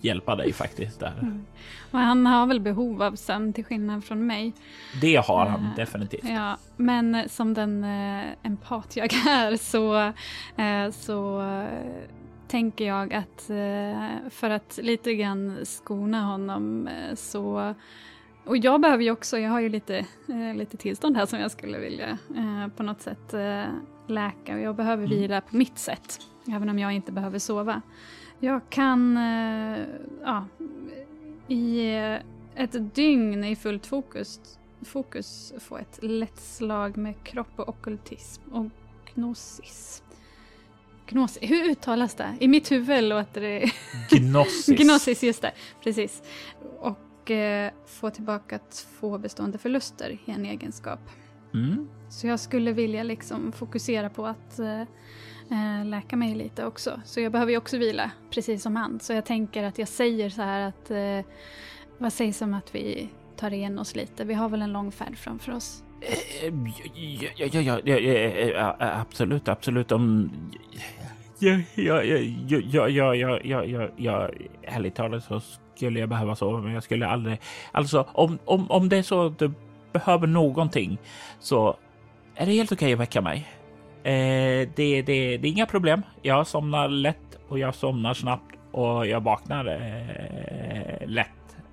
hjälpa 0.00 0.36
dig 0.36 0.52
faktiskt 0.52 1.00
där. 1.00 1.12
Mm. 1.22 1.46
Och 1.90 1.98
han 1.98 2.26
har 2.26 2.46
väl 2.46 2.60
behov 2.60 3.02
av 3.02 3.16
sömn 3.16 3.52
till 3.52 3.64
skillnad 3.64 4.04
från 4.04 4.26
mig. 4.26 4.52
Det 5.00 5.16
har 5.16 5.46
han 5.46 5.60
uh, 5.60 5.76
definitivt. 5.76 6.24
Ja, 6.28 6.56
men 6.76 7.28
som 7.28 7.54
den 7.54 7.84
uh, 7.84 8.24
empat 8.42 8.96
jag 8.96 9.14
är 9.14 9.56
så, 9.70 9.96
uh, 10.62 10.90
så 10.90 11.40
tänker 12.48 12.86
jag 12.86 13.14
att 13.14 13.42
för 14.30 14.50
att 14.50 14.78
lite 14.82 15.14
grann 15.14 15.58
skona 15.64 16.22
honom 16.22 16.88
så 17.14 17.74
och 18.44 18.56
jag 18.56 18.80
behöver 18.80 19.04
ju 19.04 19.10
också, 19.10 19.38
jag 19.38 19.50
har 19.50 19.60
ju 19.60 19.68
lite, 19.68 20.06
lite 20.54 20.76
tillstånd 20.76 21.16
här 21.16 21.26
som 21.26 21.38
jag 21.38 21.50
skulle 21.50 21.78
vilja 21.78 22.18
på 22.76 22.82
något 22.82 23.00
sätt 23.00 23.34
läka 24.06 24.54
och 24.54 24.60
jag 24.60 24.76
behöver 24.76 25.04
mm. 25.04 25.18
vila 25.18 25.40
på 25.40 25.56
mitt 25.56 25.78
sätt, 25.78 26.20
även 26.48 26.68
om 26.68 26.78
jag 26.78 26.92
inte 26.92 27.12
behöver 27.12 27.38
sova. 27.38 27.82
Jag 28.40 28.60
kan 28.70 29.16
eh, 29.16 29.78
ja, 30.22 30.46
i 31.48 31.90
ett 32.54 32.94
dygn 32.94 33.44
i 33.44 33.56
fullt 33.56 33.86
fokus, 33.86 34.58
fokus 34.82 35.52
få 35.58 35.76
ett 35.76 35.98
lätt 36.02 36.40
slag 36.40 36.96
med 36.96 37.14
kropp 37.24 37.52
och 37.56 37.68
okultism 37.68 38.42
och 38.52 38.66
gnosis. 39.14 40.02
Gnosis, 41.08 41.50
hur 41.50 41.70
uttalas 41.70 42.14
det? 42.14 42.36
I 42.40 42.48
mitt 42.48 42.72
huvud 42.72 43.04
låter 43.04 43.40
det... 43.40 43.72
Gnosis. 44.10 44.66
Gnosis, 44.78 45.22
just 45.22 45.42
det. 45.42 45.52
Precis. 45.82 46.22
Och 46.80 47.30
eh, 47.30 47.72
få 47.86 48.10
tillbaka 48.10 48.58
två 48.58 49.18
bestående 49.18 49.58
förluster 49.58 50.18
i 50.24 50.30
en 50.30 50.46
egenskap. 50.46 51.00
Mm. 51.54 51.88
Så 52.10 52.26
jag 52.26 52.40
skulle 52.40 52.72
vilja 52.72 53.02
liksom 53.02 53.52
fokusera 53.52 54.10
på 54.10 54.26
att 54.26 54.58
eh, 54.58 54.80
eh, 55.50 55.84
läka 55.84 56.16
mig 56.16 56.34
lite 56.34 56.66
också. 56.66 57.00
Så 57.04 57.20
jag 57.20 57.32
behöver 57.32 57.52
ju 57.52 57.58
också 57.58 57.78
vila, 57.78 58.10
precis 58.30 58.62
som 58.62 58.76
han. 58.76 59.00
Så 59.00 59.12
jag 59.12 59.24
tänker 59.24 59.62
att 59.62 59.78
jag 59.78 59.88
säger 59.88 60.30
så 60.30 60.42
här 60.42 60.60
att 60.60 60.90
eh, 60.90 61.32
vad 61.98 62.12
sägs 62.12 62.42
om 62.42 62.54
att 62.54 62.74
vi 62.74 63.08
tar 63.36 63.52
igen 63.52 63.78
oss 63.78 63.94
lite? 63.96 64.24
Vi 64.24 64.34
har 64.34 64.48
väl 64.48 64.62
en 64.62 64.72
lång 64.72 64.92
färd 64.92 65.18
framför 65.18 65.52
oss. 65.52 65.82
Ja, 67.36 67.50
ja, 67.52 67.60
ja, 67.60 67.80
ja, 67.84 68.76
ja 68.78 69.00
absolut, 69.00 69.48
absolut. 69.48 69.92
Om... 69.92 70.30
Ja, 71.38 71.58
ja, 71.74 72.02
ja, 72.02 72.18
ja, 72.48 72.88
ja, 72.88 73.14
ja, 73.14 73.40
ja, 73.44 73.64
ja, 73.64 73.88
ja, 73.96 74.28
ärligt 74.62 74.94
talat 74.94 75.24
så 75.24 75.40
skulle 75.74 76.00
jag 76.00 76.08
behöva 76.08 76.36
sova, 76.36 76.60
men 76.60 76.72
jag 76.72 76.82
skulle 76.82 77.06
aldrig... 77.06 77.40
Alltså, 77.72 78.06
om, 78.12 78.38
om, 78.44 78.70
om 78.70 78.88
det 78.88 78.96
är 78.96 79.02
så 79.02 79.26
att 79.26 79.38
du 79.38 79.52
behöver 79.92 80.26
någonting 80.26 80.98
så 81.40 81.76
är 82.34 82.46
det 82.46 82.52
helt 82.52 82.72
okej 82.72 82.86
okay 82.86 82.92
att 82.92 83.00
väcka 83.00 83.20
mig. 83.20 83.48
Eh, 84.02 84.68
det, 84.76 85.02
det, 85.02 85.36
det 85.36 85.48
är 85.48 85.52
inga 85.52 85.66
problem. 85.66 86.02
Jag 86.22 86.46
somnar 86.46 86.88
lätt 86.88 87.38
och 87.48 87.58
jag 87.58 87.74
somnar 87.74 88.14
snabbt 88.14 88.56
och 88.72 89.06
jag 89.06 89.20
vaknar 89.20 89.66
eh, 89.66 91.08
lätt, 91.08 91.30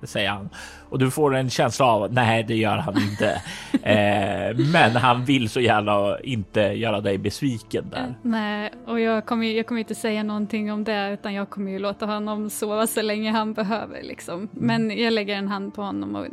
säger 0.08 0.30
han. 0.30 0.50
Och 0.90 1.00
du 1.00 1.12
får 1.12 1.36
en 1.36 1.50
känsla 1.50 1.86
av 1.86 2.14
nej, 2.14 2.44
det 2.44 2.56
gör 2.56 2.78
han 2.78 2.96
inte. 2.98 3.42
eh, 3.84 4.58
men 4.72 4.96
han 4.96 5.26
vill 5.26 5.50
så 5.50 5.60
gärna 5.60 6.20
inte 6.20 6.62
göra 6.62 7.02
dig 7.02 7.18
besviken 7.18 7.90
där. 7.90 7.98
Eh, 7.98 8.14
nej, 8.22 8.72
och 8.86 9.00
jag 9.00 9.26
kommer, 9.26 9.48
jag 9.48 9.68
kommer 9.68 9.82
inte 9.82 9.96
säga 9.96 10.24
någonting 10.24 10.72
om 10.72 10.84
det, 10.84 11.10
utan 11.10 11.34
jag 11.34 11.50
kommer 11.50 11.72
ju 11.72 11.80
låta 11.80 12.06
honom 12.06 12.50
sova 12.50 12.88
så 12.88 13.02
länge 13.02 13.32
han 13.32 13.54
behöver. 13.54 14.04
Liksom. 14.04 14.36
Mm. 14.36 14.50
Men 14.54 14.98
jag 14.98 15.14
lägger 15.14 15.36
en 15.36 15.48
hand 15.48 15.74
på 15.74 15.82
honom 15.82 16.16
och 16.16 16.26
eh, 16.26 16.32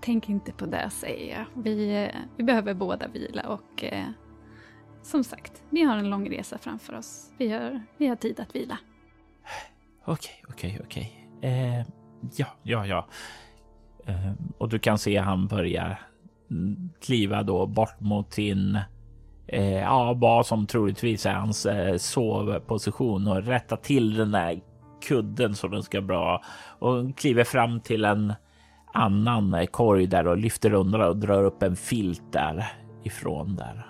tänk 0.00 0.28
inte 0.28 0.52
på 0.52 0.66
det, 0.66 0.90
säger 0.90 1.36
jag. 1.36 1.62
Vi, 1.62 2.04
eh, 2.04 2.20
vi 2.36 2.44
behöver 2.44 2.74
båda 2.74 3.08
vila 3.08 3.42
och 3.42 3.84
som 5.02 5.24
sagt, 5.24 5.62
vi 5.70 5.82
har 5.82 5.96
en 5.96 6.10
lång 6.10 6.30
resa 6.30 6.58
framför 6.58 6.98
oss. 6.98 7.30
Vi 7.38 7.48
har, 7.48 7.82
vi 7.96 8.06
har 8.06 8.16
tid 8.16 8.40
att 8.40 8.54
vila. 8.54 8.78
Okej, 10.04 10.42
okej, 10.48 10.80
okej. 10.84 11.92
Ja, 12.36 12.46
ja, 12.62 12.86
ja. 12.86 13.06
Eh, 14.06 14.32
och 14.58 14.68
du 14.68 14.78
kan 14.78 14.98
se 14.98 15.16
han 15.16 15.46
börjar 15.46 15.98
kliva 17.02 17.42
då 17.42 17.66
bort 17.66 18.00
mot 18.00 18.32
sin 18.32 18.78
eh, 19.46 19.78
ja, 19.78 20.12
vad 20.12 20.46
som 20.46 20.66
troligtvis 20.66 21.26
är 21.26 21.32
hans 21.32 21.66
eh, 21.66 21.96
sovposition 21.96 23.28
och 23.28 23.44
rätta 23.44 23.76
till 23.76 24.14
den 24.14 24.30
där 24.30 24.60
kudden 25.08 25.54
så 25.54 25.68
den 25.68 25.82
ska 25.82 26.00
bra 26.00 26.42
och 26.78 27.18
kliver 27.18 27.44
fram 27.44 27.80
till 27.80 28.04
en 28.04 28.32
annan 28.92 29.54
eh, 29.54 29.66
korg 29.66 30.06
där 30.06 30.26
och 30.26 30.36
lyfter 30.36 30.74
undan 30.74 31.00
och 31.00 31.16
drar 31.16 31.44
upp 31.44 31.62
en 31.62 31.76
filt 31.76 32.32
där 32.32 32.66
ifrån 33.04 33.56
där. 33.56 33.86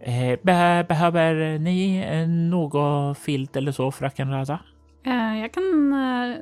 Eh, 0.00 0.38
be 0.42 0.84
behöver 0.88 1.58
ni 1.58 2.04
eh, 2.10 2.28
något 2.28 3.18
filt 3.18 3.56
eller 3.56 3.72
så, 3.72 3.90
fröken 3.90 4.30
Röda? 4.30 4.58
Eh, 5.06 5.40
jag 5.40 5.52
kan 5.52 5.92
eh, 5.92 6.36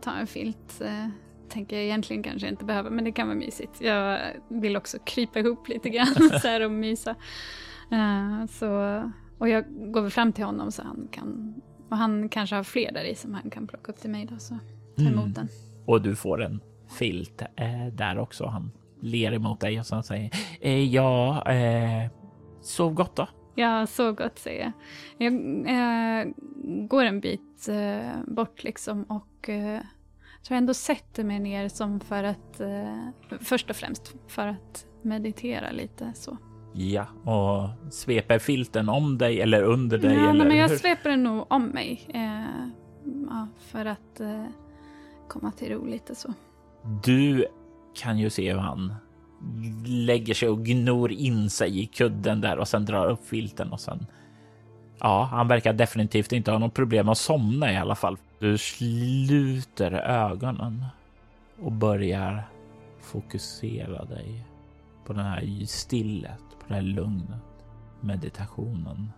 ta 0.00 0.12
en 0.12 0.26
filt. 0.26 0.80
Eh, 0.80 1.08
tänker 1.48 1.76
jag 1.76 1.84
egentligen 1.84 2.22
kanske 2.22 2.48
inte 2.48 2.64
behöver, 2.64 2.90
men 2.90 3.04
det 3.04 3.12
kan 3.12 3.26
vara 3.26 3.38
mysigt. 3.38 3.80
Jag 3.80 4.20
vill 4.48 4.76
också 4.76 4.98
krypa 5.04 5.38
ihop 5.38 5.68
lite 5.68 5.88
grann 5.88 6.06
så 6.42 6.48
här 6.48 6.60
och 6.60 6.70
mysa. 6.70 7.14
Eh, 7.92 8.46
så, 8.46 9.02
och 9.38 9.48
jag 9.48 9.92
går 9.92 10.00
väl 10.00 10.10
fram 10.10 10.32
till 10.32 10.44
honom 10.44 10.72
så 10.72 10.82
han 10.82 11.08
kan, 11.12 11.54
och 11.90 11.96
han 11.96 12.28
kanske 12.28 12.56
har 12.56 12.62
fler 12.62 12.92
där 12.92 13.04
i 13.04 13.14
som 13.14 13.34
han 13.34 13.50
kan 13.50 13.66
plocka 13.66 13.92
upp 13.92 14.00
till 14.00 14.10
mig 14.10 14.26
då, 14.26 14.38
så 14.38 14.58
ta 14.96 15.02
emot 15.02 15.24
mm. 15.24 15.32
den. 15.32 15.48
Och 15.86 16.02
du 16.02 16.16
får 16.16 16.42
en 16.42 16.60
filt 16.98 17.42
där 17.92 18.18
också. 18.18 18.46
Han 18.46 18.70
ler 19.00 19.32
emot 19.32 19.60
dig 19.60 19.80
och 19.80 19.86
så 19.86 20.02
säger 20.02 20.30
ja, 20.90 21.44
Sov 22.60 22.94
gott 22.94 23.16
då. 23.16 23.28
Ja, 23.58 23.86
sov 23.86 24.14
gott 24.14 24.38
säger 24.38 24.62
jag. 24.62 24.72
Jag 25.18 25.32
eh, 25.66 26.26
går 26.88 27.04
en 27.04 27.20
bit 27.20 27.68
eh, 27.68 28.22
bort 28.26 28.64
liksom 28.64 29.02
och 29.02 29.37
eh, 29.48 29.80
tror 30.46 30.58
ändå 30.58 30.74
sätter 30.74 31.24
mig 31.24 31.38
ner 31.38 31.68
som 31.68 32.00
för 32.00 32.24
att, 32.24 32.60
eh, 32.60 33.08
först 33.40 33.70
och 33.70 33.76
främst 33.76 34.14
för 34.28 34.46
att 34.46 34.86
meditera 35.02 35.70
lite 35.70 36.12
så. 36.14 36.36
Ja, 36.72 37.06
och 37.24 37.92
sveper 37.92 38.38
filten 38.38 38.88
om 38.88 39.18
dig 39.18 39.40
eller 39.40 39.62
under 39.62 39.98
dig? 39.98 40.14
Ja, 40.14 40.30
eller 40.30 40.44
men 40.44 40.56
jag 40.56 40.68
hur? 40.68 40.76
sveper 40.76 41.10
den 41.10 41.22
nog 41.22 41.46
om 41.48 41.66
mig. 41.66 42.08
Eh, 42.14 42.68
ja, 43.30 43.48
för 43.58 43.86
att 43.86 44.20
eh, 44.20 44.44
komma 45.28 45.52
till 45.52 45.68
ro 45.68 45.86
lite 45.86 46.14
så. 46.14 46.34
Du 47.04 47.46
kan 47.94 48.18
ju 48.18 48.30
se 48.30 48.52
hur 48.52 48.58
han 48.58 48.94
lägger 49.86 50.34
sig 50.34 50.48
och 50.48 50.64
gnor 50.64 51.12
in 51.12 51.50
sig 51.50 51.82
i 51.82 51.86
kudden 51.86 52.40
där 52.40 52.58
och 52.58 52.68
sen 52.68 52.84
drar 52.84 53.10
upp 53.10 53.26
filten 53.26 53.72
och 53.72 53.80
sen. 53.80 54.06
Ja, 55.00 55.28
han 55.32 55.48
verkar 55.48 55.72
definitivt 55.72 56.32
inte 56.32 56.50
ha 56.50 56.58
något 56.58 56.74
problem 56.74 57.08
att 57.08 57.18
somna 57.18 57.72
i 57.72 57.76
alla 57.76 57.94
fall. 57.94 58.16
Du 58.38 58.58
sluter 58.58 59.92
ögonen 59.92 60.84
och 61.60 61.72
börjar 61.72 62.42
fokusera 63.00 64.04
dig 64.04 64.46
på 65.04 65.12
den 65.12 65.24
här 65.24 65.66
stillet, 65.66 66.42
på 66.60 66.64
det 66.68 66.74
här 66.74 66.82
lugnet, 66.82 67.64
meditationen. 68.00 69.10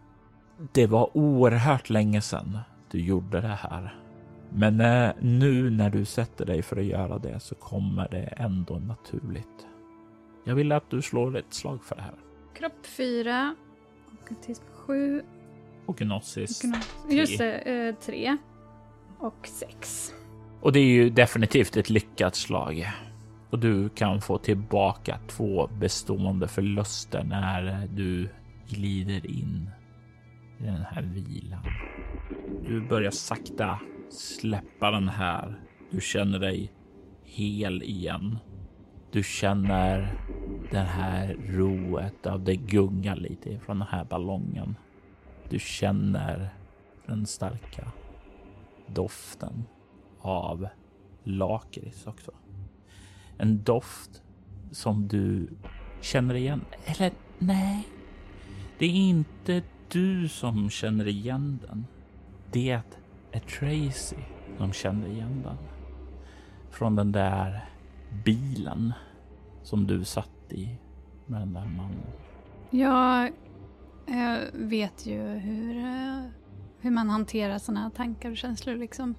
Det 0.72 0.87
var 0.87 1.16
oerhört 1.16 1.90
länge 1.90 2.20
sedan 2.20 2.59
du 2.90 3.00
gjorde 3.00 3.40
det 3.40 3.48
här. 3.48 3.94
Men 4.50 4.80
eh, 4.80 5.12
nu 5.20 5.70
när 5.70 5.90
du 5.90 6.04
sätter 6.04 6.46
dig 6.46 6.62
för 6.62 6.76
att 6.76 6.85
göra 6.85 7.18
det 7.18 7.40
så 7.40 7.54
kommer 7.54 8.09
det 8.09 8.24
ändå 8.37 8.78
naturligt. 8.78 9.66
Jag 10.44 10.54
vill 10.54 10.72
att 10.72 10.90
du 10.90 11.02
slår 11.02 11.37
ett 11.37 11.54
slag 11.54 11.85
för 11.85 11.96
det 11.96 12.02
här. 12.02 12.14
Kropp 12.54 12.87
4, 12.87 13.54
okkultism 14.22 14.64
7. 14.72 15.22
Och 15.87 15.96
gnosis 15.96 16.62
Just 17.09 17.38
det, 17.38 17.96
3. 18.00 18.37
Och 19.20 19.46
6. 19.46 20.14
Och 20.61 20.72
det 20.72 20.80
är 20.80 20.85
ju 20.85 21.11
definitivt 21.11 21.76
ett 21.76 21.90
lyckat 21.90 22.35
slag. 22.35 22.90
Och 23.50 23.59
du 23.59 23.88
kan 23.88 24.20
få 24.20 24.38
tillbaka 24.38 25.18
två 25.28 25.66
bestående 25.66 26.48
förluster 26.48 27.24
när 27.24 27.87
du 27.87 28.28
glider 28.68 29.26
in 29.26 29.70
i 30.59 30.62
den 30.62 30.85
här 30.90 31.02
vilan. 31.02 31.64
Du 32.66 32.80
börjar 32.80 33.11
sakta 33.11 33.80
släppa 34.11 34.90
den 34.90 35.09
här. 35.09 35.61
Du 35.90 36.00
känner 36.00 36.38
dig 36.38 36.72
hel 37.24 37.83
igen. 37.83 38.38
Du 39.12 39.22
känner 39.22 40.12
det 40.70 40.78
här 40.78 41.37
roet 41.48 42.26
av 42.26 42.44
det 42.44 42.56
gungar 42.56 43.16
lite 43.16 43.59
från 43.59 43.78
den 43.78 43.88
här 43.88 44.04
ballongen. 44.04 44.76
Du 45.48 45.59
känner 45.59 46.48
den 47.06 47.26
starka 47.26 47.92
doften 48.94 49.64
av 50.20 50.68
lakrits 51.22 52.07
också. 52.07 52.33
En 53.38 53.62
doft 53.62 54.22
som 54.70 55.09
du 55.09 55.48
känner 56.00 56.35
igen. 56.35 56.64
Eller 56.85 57.12
nej, 57.38 57.88
det 58.79 58.87
är 58.87 58.90
inte 58.90 59.62
du 59.88 60.29
som 60.29 60.70
känner 60.70 61.09
igen 61.09 61.59
den. 61.68 61.87
Det 62.53 62.83
är 63.33 63.40
Tracy 63.40 64.16
som 64.59 64.72
känner 64.72 65.09
igen 65.09 65.42
den. 65.42 65.57
Från 66.70 66.96
den 66.96 67.12
där 67.12 67.64
bilen 68.24 68.92
som 69.62 69.87
du 69.87 70.05
satt 70.05 70.53
i 70.53 70.79
med 71.26 71.40
den 71.40 71.53
där 71.53 71.64
mannen. 71.64 72.07
Jag, 72.70 73.33
jag 74.07 74.40
vet 74.53 75.07
ju 75.07 75.22
hur, 75.22 75.76
eh, 75.76 76.24
hur 76.81 76.90
man 76.90 77.11
hanterar 77.11 77.59
sådana 77.59 77.81
här 77.81 77.90
tankar 77.90 78.31
och 78.31 78.37
känslor. 78.37 78.77
Liksom. 78.77 79.14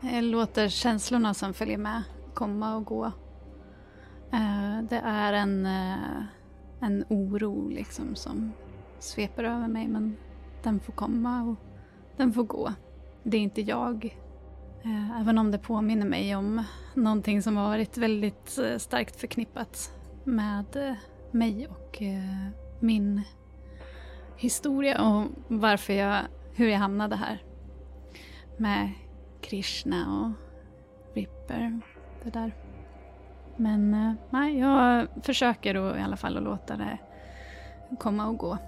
Jag 0.00 0.24
låter 0.24 0.68
känslorna 0.68 1.34
som 1.34 1.54
följer 1.54 1.78
med 1.78 2.02
komma 2.34 2.76
och 2.76 2.84
gå. 2.84 3.04
Eh, 4.32 4.82
det 4.88 5.02
är 5.04 5.32
en, 5.32 5.66
eh, 5.66 6.24
en 6.80 7.04
oro 7.08 7.68
liksom 7.68 8.14
som 8.14 8.52
sveper 8.98 9.44
över 9.44 9.68
mig 9.68 9.88
men 9.88 10.16
den 10.62 10.80
får 10.80 10.92
komma 10.92 11.42
och 11.42 11.56
den 12.16 12.32
får 12.32 12.44
gå. 12.44 12.72
Det 13.22 13.36
är 13.36 13.40
inte 13.40 13.60
jag. 13.62 14.18
Även 15.20 15.38
om 15.38 15.50
det 15.50 15.58
påminner 15.58 16.06
mig 16.06 16.36
om 16.36 16.64
någonting 16.94 17.42
som 17.42 17.56
har 17.56 17.68
varit 17.68 17.96
väldigt 17.98 18.58
starkt 18.78 19.20
förknippat 19.20 19.92
med 20.24 20.96
mig 21.30 21.68
och 21.68 22.02
min 22.80 23.22
historia 24.36 25.02
och 25.02 25.24
varför 25.48 25.92
jag, 25.92 26.18
hur 26.56 26.68
jag 26.68 26.78
hamnade 26.78 27.16
här. 27.16 27.42
Med 28.56 28.92
Krishna 29.40 30.20
och 30.20 30.32
Ripper, 31.16 31.80
det 32.24 32.30
där. 32.30 32.52
Men 33.56 33.94
eh, 33.94 34.12
nej, 34.30 34.58
jag 34.58 35.08
försöker 35.22 35.74
då 35.74 35.96
i 35.96 36.00
alla 36.00 36.16
fall 36.16 36.36
att 36.36 36.42
låta 36.42 36.76
det 36.76 36.98
komma 37.98 38.26
och 38.26 38.36
gå. 38.36 38.58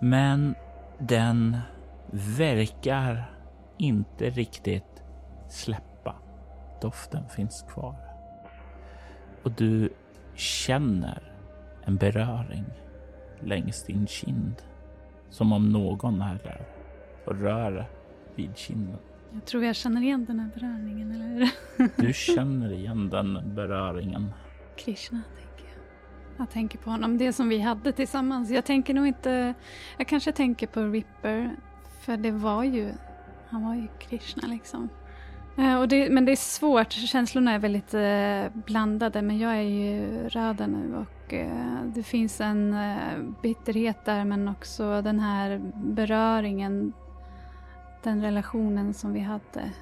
Men 0.00 0.54
den 0.98 1.56
verkar 2.10 3.34
inte 3.78 4.30
riktigt 4.30 5.02
släppa. 5.48 6.14
Doften 6.80 7.28
finns 7.28 7.64
kvar. 7.68 7.96
Och 9.42 9.52
du 9.52 9.92
känner 10.34 11.32
en 11.84 11.96
beröring 11.96 12.64
längs 13.40 13.84
din 13.84 14.06
kind. 14.06 14.62
Som 15.30 15.52
om 15.52 15.72
någon 15.72 16.22
är 16.22 16.38
där 16.44 16.79
och 17.24 17.40
rör 17.40 17.86
vid 18.34 18.56
kinden. 18.56 18.98
Jag 19.32 19.44
tror 19.44 19.64
jag 19.64 19.76
känner 19.76 20.02
igen 20.02 20.24
den 20.24 20.40
här 20.40 20.50
beröringen, 20.54 21.12
eller 21.12 21.50
hur? 21.76 21.90
Du 22.06 22.12
känner 22.12 22.72
igen 22.72 23.10
den 23.10 23.54
beröringen. 23.54 24.32
Krishna, 24.76 25.20
tänker 25.36 25.64
jag. 25.74 25.84
Jag 26.36 26.50
tänker 26.50 26.78
på 26.78 26.90
honom, 26.90 27.18
det 27.18 27.32
som 27.32 27.48
vi 27.48 27.60
hade 27.60 27.92
tillsammans. 27.92 28.50
Jag 28.50 28.64
tänker 28.64 28.94
nog 28.94 29.06
inte... 29.06 29.54
Jag 29.98 30.08
kanske 30.08 30.32
tänker 30.32 30.66
på 30.66 30.80
Ripper, 30.80 31.56
för 32.00 32.16
det 32.16 32.30
var 32.30 32.64
ju... 32.64 32.92
Han 33.48 33.64
var 33.64 33.74
ju 33.74 33.86
Krishna 33.98 34.48
liksom. 34.48 34.88
Eh, 35.58 35.80
och 35.80 35.88
det, 35.88 36.10
men 36.10 36.24
det 36.24 36.32
är 36.32 36.36
svårt, 36.36 36.92
känslorna 36.92 37.52
är 37.52 37.58
väldigt 37.58 37.94
eh, 37.94 38.62
blandade 38.64 39.22
men 39.22 39.38
jag 39.38 39.52
är 39.52 39.62
ju 39.62 40.28
Rada 40.28 40.66
nu 40.66 40.96
och 40.96 41.34
eh, 41.34 41.84
det 41.94 42.02
finns 42.02 42.40
en 42.40 42.76
bitterhet 43.42 44.04
där 44.04 44.24
men 44.24 44.48
också 44.48 45.02
den 45.02 45.20
här 45.20 45.60
beröringen, 45.74 46.92
relationen 48.06 48.94
som 48.94 49.12
vi 49.12 49.20
hade. 49.20 49.72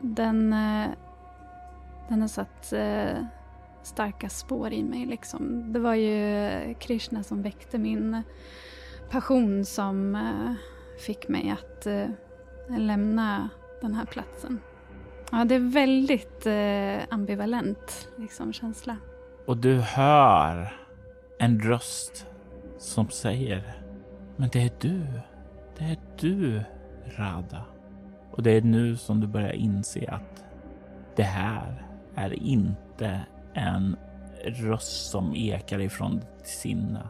Den, 0.00 0.52
eh, 0.52 0.90
den 2.08 2.20
har 2.20 2.28
satt 2.28 2.72
eh, 2.72 3.24
starka 3.82 4.28
spår 4.28 4.72
i 4.72 4.82
mig 4.82 5.06
liksom. 5.06 5.72
Det 5.72 5.78
var 5.78 5.94
ju 5.94 6.74
Krishna 6.74 7.22
som 7.22 7.42
väckte 7.42 7.78
min 7.78 8.22
passion 9.10 9.64
som 9.64 10.14
eh, 10.14 10.52
fick 11.06 11.28
mig 11.28 11.50
att 11.50 11.86
lämna 12.68 13.48
den 13.80 13.94
här 13.94 14.04
platsen. 14.04 14.60
Ja, 15.30 15.44
det 15.44 15.54
är 15.54 15.72
väldigt 15.72 16.46
ambivalent 17.10 18.08
liksom, 18.16 18.52
känsla. 18.52 18.96
Och 19.46 19.56
du 19.56 19.74
hör 19.74 20.76
en 21.38 21.60
röst 21.60 22.26
som 22.78 23.10
säger 23.10 23.82
Men 24.36 24.48
det 24.48 24.62
är 24.62 24.70
du. 24.80 25.06
Det 25.78 25.84
är 25.84 25.98
du, 26.20 26.62
Rada. 27.04 27.64
Och 28.30 28.42
det 28.42 28.50
är 28.50 28.62
nu 28.62 28.96
som 28.96 29.20
du 29.20 29.26
börjar 29.26 29.52
inse 29.52 30.10
att 30.10 30.44
det 31.16 31.22
här 31.22 31.86
är 32.14 32.32
inte 32.32 33.20
en 33.54 33.96
röst 34.44 35.10
som 35.10 35.34
ekar 35.34 35.80
ifrån 35.80 36.16
ditt 36.18 36.46
sinne. 36.46 37.08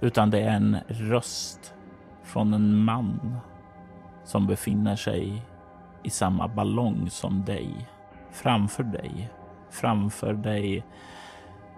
Utan 0.00 0.30
det 0.30 0.40
är 0.40 0.50
en 0.50 0.76
röst 0.88 1.74
från 2.22 2.54
en 2.54 2.76
man 2.76 3.36
som 4.24 4.46
befinner 4.46 4.96
sig 4.96 5.42
i 6.02 6.10
samma 6.10 6.48
ballong 6.48 7.10
som 7.10 7.44
dig. 7.44 7.88
Framför 8.30 8.82
dig. 8.82 9.30
Framför 9.70 10.32
dig 10.32 10.84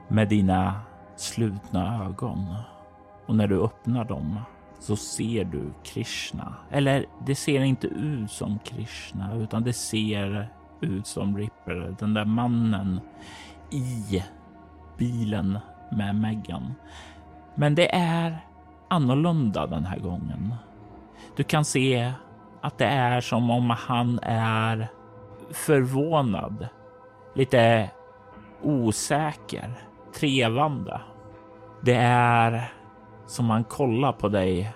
med 0.09 0.29
dina 0.29 0.81
slutna 1.17 2.05
ögon. 2.07 2.55
Och 3.27 3.37
när 3.37 3.47
du 3.47 3.63
öppnar 3.63 4.05
dem 4.05 4.41
så 4.79 4.97
ser 4.97 5.45
du 5.45 5.73
Krishna. 5.85 6.55
Eller 6.71 7.07
det 7.27 7.35
ser 7.35 7.63
inte 7.63 7.87
ut 7.87 8.31
som 8.31 8.59
Krishna 8.59 9.35
utan 9.35 9.63
det 9.63 9.73
ser 9.73 10.49
ut 10.81 11.07
som 11.07 11.37
Ripper, 11.37 11.97
den 11.99 12.15
där 12.15 12.25
mannen 12.25 13.01
i 13.71 14.23
bilen 14.99 15.59
med 15.91 16.15
Megan. 16.15 16.75
Men 17.55 17.75
det 17.75 17.95
är 17.95 18.39
annorlunda 18.89 19.67
den 19.67 19.85
här 19.85 19.99
gången. 19.99 20.55
Du 21.37 21.43
kan 21.43 21.65
se 21.65 22.13
att 22.61 22.79
det 22.79 22.87
är 22.87 23.21
som 23.21 23.51
om 23.51 23.71
han 23.71 24.19
är 24.23 24.89
förvånad, 25.51 26.69
lite 27.35 27.91
osäker, 28.63 29.75
trevande. 30.15 31.01
Det 31.83 31.95
är 31.95 32.73
som 33.29 33.51
han 33.51 33.65
kollar 33.65 34.13
på 34.13 34.29
dig 34.29 34.73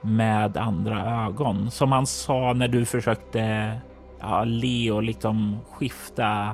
med 0.00 0.56
andra 0.56 1.24
ögon. 1.26 1.70
Som 1.70 1.92
han 1.92 2.06
sa 2.06 2.52
när 2.52 2.68
du 2.68 2.84
försökte 2.84 3.72
ja, 4.20 4.44
le 4.44 4.90
och 4.90 5.02
liksom 5.02 5.58
skifta 5.70 6.50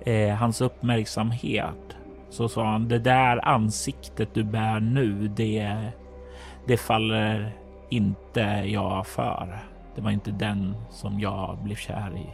eh, 0.00 0.34
hans 0.34 0.60
uppmärksamhet. 0.60 1.96
Så 2.30 2.48
sa 2.48 2.64
han, 2.64 2.88
det 2.88 2.98
där 2.98 3.48
ansiktet 3.48 4.34
du 4.34 4.44
bär 4.44 4.80
nu, 4.80 5.28
det, 5.28 5.76
det 6.66 6.76
faller 6.76 7.52
inte 7.90 8.40
jag 8.66 9.06
för. 9.06 9.58
Det 9.94 10.00
var 10.00 10.10
inte 10.10 10.30
den 10.30 10.76
som 10.90 11.20
jag 11.20 11.58
blev 11.62 11.76
kär 11.76 12.16
i. 12.16 12.26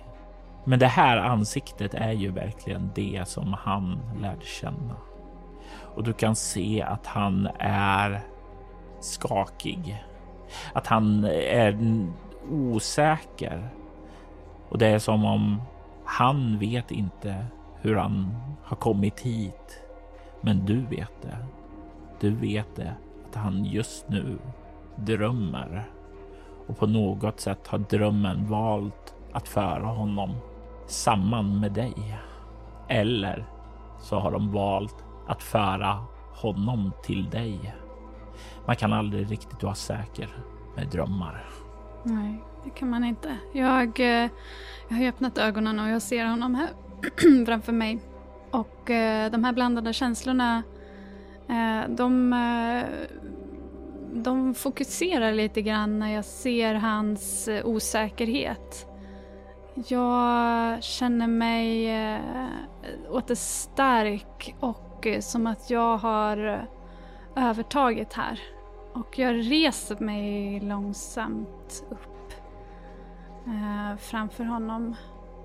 Men 0.64 0.78
det 0.78 0.86
här 0.86 1.16
ansiktet 1.16 1.94
är 1.94 2.12
ju 2.12 2.30
verkligen 2.30 2.90
det 2.94 3.28
som 3.28 3.52
han 3.52 3.98
lärde 4.20 4.44
känna. 4.44 4.96
Och 5.94 6.04
du 6.04 6.12
kan 6.12 6.36
se 6.36 6.82
att 6.82 7.06
han 7.06 7.48
är 7.58 8.20
skakig. 9.00 10.04
Att 10.72 10.86
han 10.86 11.24
är 11.24 12.06
osäker. 12.50 13.68
Och 14.68 14.78
det 14.78 14.86
är 14.86 14.98
som 14.98 15.24
om 15.24 15.62
han 16.04 16.58
vet 16.58 16.90
inte 16.90 17.46
hur 17.80 17.96
han 17.96 18.36
har 18.64 18.76
kommit 18.76 19.20
hit. 19.20 19.82
Men 20.40 20.66
du 20.66 20.80
vet 20.80 21.22
det. 21.22 21.36
Du 22.20 22.30
vet 22.30 22.76
det 22.76 22.94
att 23.28 23.34
han 23.34 23.64
just 23.64 24.08
nu 24.08 24.38
drömmer 24.96 25.84
och 26.66 26.78
på 26.78 26.86
något 26.86 27.40
sätt 27.40 27.66
har 27.66 27.78
drömmen 27.78 28.46
valt 28.46 29.14
att 29.32 29.48
föra 29.48 29.86
honom 29.86 30.36
samman 30.86 31.60
med 31.60 31.72
dig. 31.72 32.18
Eller 32.88 33.44
så 34.00 34.18
har 34.18 34.30
de 34.30 34.52
valt 34.52 35.04
att 35.30 35.42
föra 35.42 36.04
honom 36.34 36.92
till 37.02 37.30
dig. 37.30 37.74
Man 38.66 38.76
kan 38.76 38.92
aldrig 38.92 39.30
riktigt 39.30 39.62
vara 39.62 39.74
säker 39.74 40.28
med 40.76 40.88
drömmar. 40.88 41.44
Nej, 42.04 42.44
det 42.64 42.70
kan 42.70 42.90
man 42.90 43.04
inte. 43.04 43.36
Jag, 43.52 44.00
eh, 44.00 44.30
jag 44.88 44.96
har 44.96 45.08
öppnat 45.08 45.38
ögonen 45.38 45.78
och 45.78 45.88
jag 45.88 46.02
ser 46.02 46.24
honom 46.26 46.54
här 46.54 46.68
framför 47.46 47.72
mig. 47.72 48.00
Och 48.50 48.90
eh, 48.90 49.30
de 49.30 49.44
här 49.44 49.52
blandade 49.52 49.92
känslorna, 49.92 50.62
eh, 51.48 51.90
de 51.90 52.34
de 54.12 54.54
fokuserar 54.54 55.32
lite 55.32 55.62
grann 55.62 55.98
när 55.98 56.14
jag 56.14 56.24
ser 56.24 56.74
hans 56.74 57.48
osäkerhet. 57.64 58.86
Jag 59.88 60.82
känner 60.82 61.26
mig 61.26 61.90
åter 63.10 63.34
stark 63.34 64.54
och 64.60 64.89
och 65.00 65.06
eh, 65.06 65.20
som 65.20 65.46
att 65.46 65.70
jag 65.70 65.96
har 65.96 66.46
eh, 66.46 67.48
övertaget 67.48 68.12
här. 68.12 68.40
Och 68.92 69.18
jag 69.18 69.34
reser 69.34 69.96
mig 70.00 70.60
långsamt 70.60 71.84
upp 71.90 72.32
eh, 73.46 73.96
framför 73.96 74.44
honom 74.44 74.96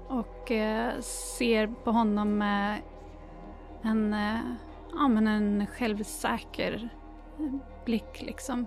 och 0.07 0.51
eh, 0.51 0.99
ser 0.99 1.67
på 1.67 1.91
honom 1.91 2.37
med 2.37 2.81
en, 3.81 4.13
eh, 4.13 4.39
ja, 4.93 5.07
men 5.07 5.27
en 5.27 5.67
självsäker 5.67 6.89
eh, 7.39 7.55
blick 7.85 8.21
liksom. 8.21 8.65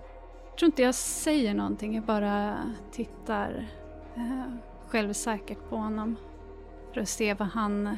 Jag 0.49 0.57
tror 0.57 0.67
inte 0.67 0.81
jag 0.81 0.95
säger 0.95 1.53
någonting, 1.53 1.95
jag 1.95 2.03
bara 2.03 2.55
tittar 2.91 3.67
eh, 4.15 4.53
självsäkert 4.87 5.69
på 5.69 5.75
honom 5.75 6.15
för 6.93 7.01
att 7.01 7.09
se 7.09 7.33
vad 7.33 7.47
han, 7.47 7.97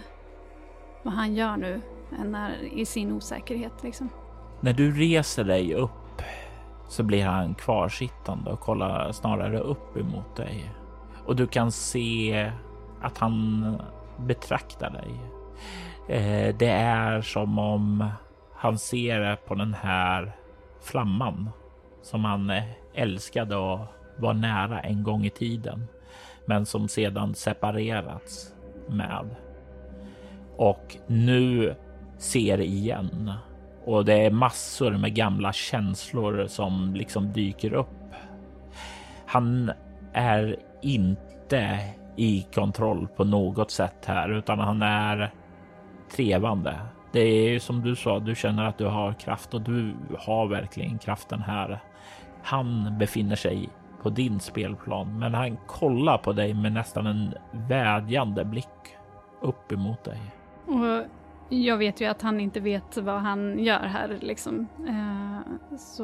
vad 1.04 1.14
han 1.14 1.36
gör 1.36 1.58
nu 1.58 1.82
när, 2.26 2.64
i 2.74 2.86
sin 2.86 3.12
osäkerhet 3.12 3.84
liksom. 3.84 4.10
När 4.60 4.74
du 4.74 4.92
reser 4.92 5.44
dig 5.44 5.74
upp 5.74 6.22
så 6.88 7.04
blir 7.04 7.26
han 7.26 7.56
kvarsittande 7.56 8.52
och 8.52 8.60
kollar 8.60 9.12
snarare 9.12 9.60
upp 9.60 9.98
emot 9.98 10.36
dig. 10.36 10.72
Och 11.26 11.36
du 11.36 11.48
kan 11.48 11.72
se 11.72 12.52
att 13.02 13.18
han 13.18 13.66
betraktar 14.18 14.90
dig. 14.90 15.12
Eh, 16.08 16.56
det 16.56 16.72
är 16.72 17.22
som 17.22 17.60
om 17.60 18.10
han 18.56 18.78
ser 18.78 19.36
på 19.36 19.56
den 19.56 19.74
här 19.74 20.32
flamman 20.82 21.50
som 22.02 22.26
han 22.26 22.50
eh, 22.50 22.64
älskade 22.94 23.56
och 23.56 23.80
var 24.18 24.34
nära 24.34 24.80
en 24.82 25.04
gång 25.04 25.26
i 25.26 25.30
tiden, 25.30 25.88
men 26.46 26.66
som 26.66 26.88
sedan 26.88 27.36
separerats 27.36 28.54
med. 28.90 29.36
Och 30.58 30.98
nu 31.08 31.76
ser 32.22 32.62
igen 32.62 33.34
och 33.86 34.06
det 34.06 34.26
är 34.26 34.32
massor 34.32 34.92
med 34.92 35.16
gamla 35.16 35.54
känslor 35.54 36.48
som 36.48 36.96
liksom 36.96 37.34
dyker 37.34 37.74
upp. 37.74 37.88
Han 39.26 39.72
är 40.14 40.56
inte 40.82 41.80
i 42.16 42.48
kontroll 42.54 43.08
på 43.08 43.24
något 43.24 43.72
sätt 43.72 44.06
här, 44.06 44.30
utan 44.30 44.60
han 44.60 44.82
är 44.82 45.32
trevande. 46.16 46.76
Det 47.12 47.20
är 47.20 47.50
ju 47.50 47.60
som 47.60 47.82
du 47.82 47.96
sa, 47.96 48.20
du 48.20 48.36
känner 48.36 48.66
att 48.66 48.78
du 48.78 48.86
har 48.86 49.14
kraft 49.14 49.54
och 49.54 49.62
du 49.62 49.96
har 50.20 50.48
verkligen 50.48 50.98
kraften 50.98 51.42
här. 51.42 51.80
Han 52.44 52.98
befinner 52.98 53.36
sig 53.36 53.70
på 54.04 54.10
din 54.10 54.40
spelplan, 54.40 55.20
men 55.20 55.34
han 55.34 55.58
kollar 55.68 56.18
på 56.18 56.34
dig 56.34 56.54
med 56.54 56.72
nästan 56.72 57.08
en 57.08 57.34
vädjande 57.52 58.46
blick 58.46 58.68
upp 59.42 59.72
emot 59.72 60.04
dig. 60.04 60.20
Och 60.66 61.06
jag 61.52 61.78
vet 61.78 62.02
ju 62.02 62.06
att 62.06 62.22
han 62.22 62.40
inte 62.40 62.60
vet 62.60 62.98
vad 62.98 63.22
han 63.22 63.60
gör 63.60 63.80
här 63.80 64.18
liksom. 64.22 64.68
Eh, 64.88 65.76
så 65.78 66.04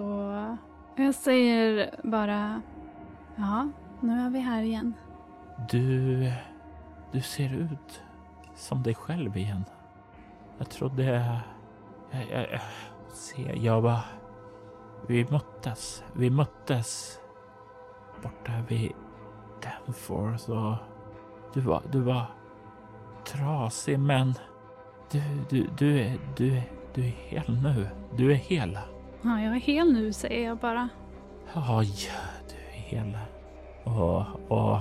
jag 0.95 1.15
säger 1.15 1.95
bara, 2.03 2.61
ja, 3.35 3.69
nu 3.99 4.19
är 4.19 4.29
vi 4.29 4.39
här 4.39 4.61
igen. 4.61 4.93
Du, 5.69 6.31
du 7.11 7.21
ser 7.21 7.53
ut 7.53 8.03
som 8.55 8.83
dig 8.83 8.95
själv 8.95 9.37
igen. 9.37 9.63
Jag 10.57 10.69
trodde... 10.69 11.03
Jag, 12.11 12.27
jag, 12.31 12.51
jag, 12.51 12.61
se, 13.13 13.53
jag 13.55 13.81
var... 13.81 13.99
Vi 15.07 15.25
möttes. 15.29 16.03
Vi 16.13 16.29
möttes 16.29 17.19
borta 18.23 18.51
vid 18.67 18.91
Danforth 19.63 20.49
och 20.49 20.75
du 21.53 21.61
var, 21.61 21.81
du 21.91 22.01
var 22.01 22.25
trasig 23.25 23.99
men 23.99 24.33
du, 25.11 25.21
du, 25.49 25.67
du, 25.77 25.99
är, 25.99 26.17
du, 26.37 26.61
du 26.93 27.01
är 27.01 27.13
hel 27.29 27.61
nu. 27.63 27.87
Du 28.15 28.31
är 28.31 28.35
hel. 28.35 28.79
Ja, 29.21 29.41
jag 29.41 29.55
är 29.55 29.59
hel 29.59 29.93
nu 29.93 30.13
säger 30.13 30.47
jag 30.47 30.57
bara. 30.57 30.89
Ja, 31.53 31.83
du 32.49 32.77
är 32.77 32.81
hel. 32.81 33.17
Och, 33.83 34.25
och 34.47 34.79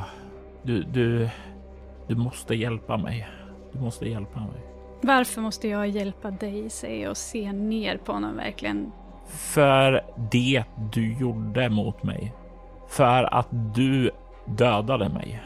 du, 0.63 0.83
du, 0.83 1.29
du 2.07 2.15
måste 2.17 2.55
hjälpa 2.55 2.97
mig. 2.97 3.29
Du 3.73 3.81
måste 3.81 4.09
hjälpa 4.09 4.41
mig. 4.41 4.67
Varför 5.03 5.41
måste 5.41 5.69
jag 5.69 5.89
hjälpa 5.89 6.31
dig, 6.31 6.71
säger 6.71 7.03
jag 7.03 7.11
och 7.11 7.17
ser 7.17 7.53
ner 7.53 7.97
på 7.97 8.13
honom 8.13 8.37
verkligen. 8.37 8.93
För 9.27 10.05
det 10.31 10.65
du 10.93 11.13
gjorde 11.13 11.71
mot 11.71 12.03
mig. 12.03 12.35
För 12.89 13.35
att 13.35 13.49
du 13.51 14.11
dödade 14.47 15.09
mig. 15.09 15.43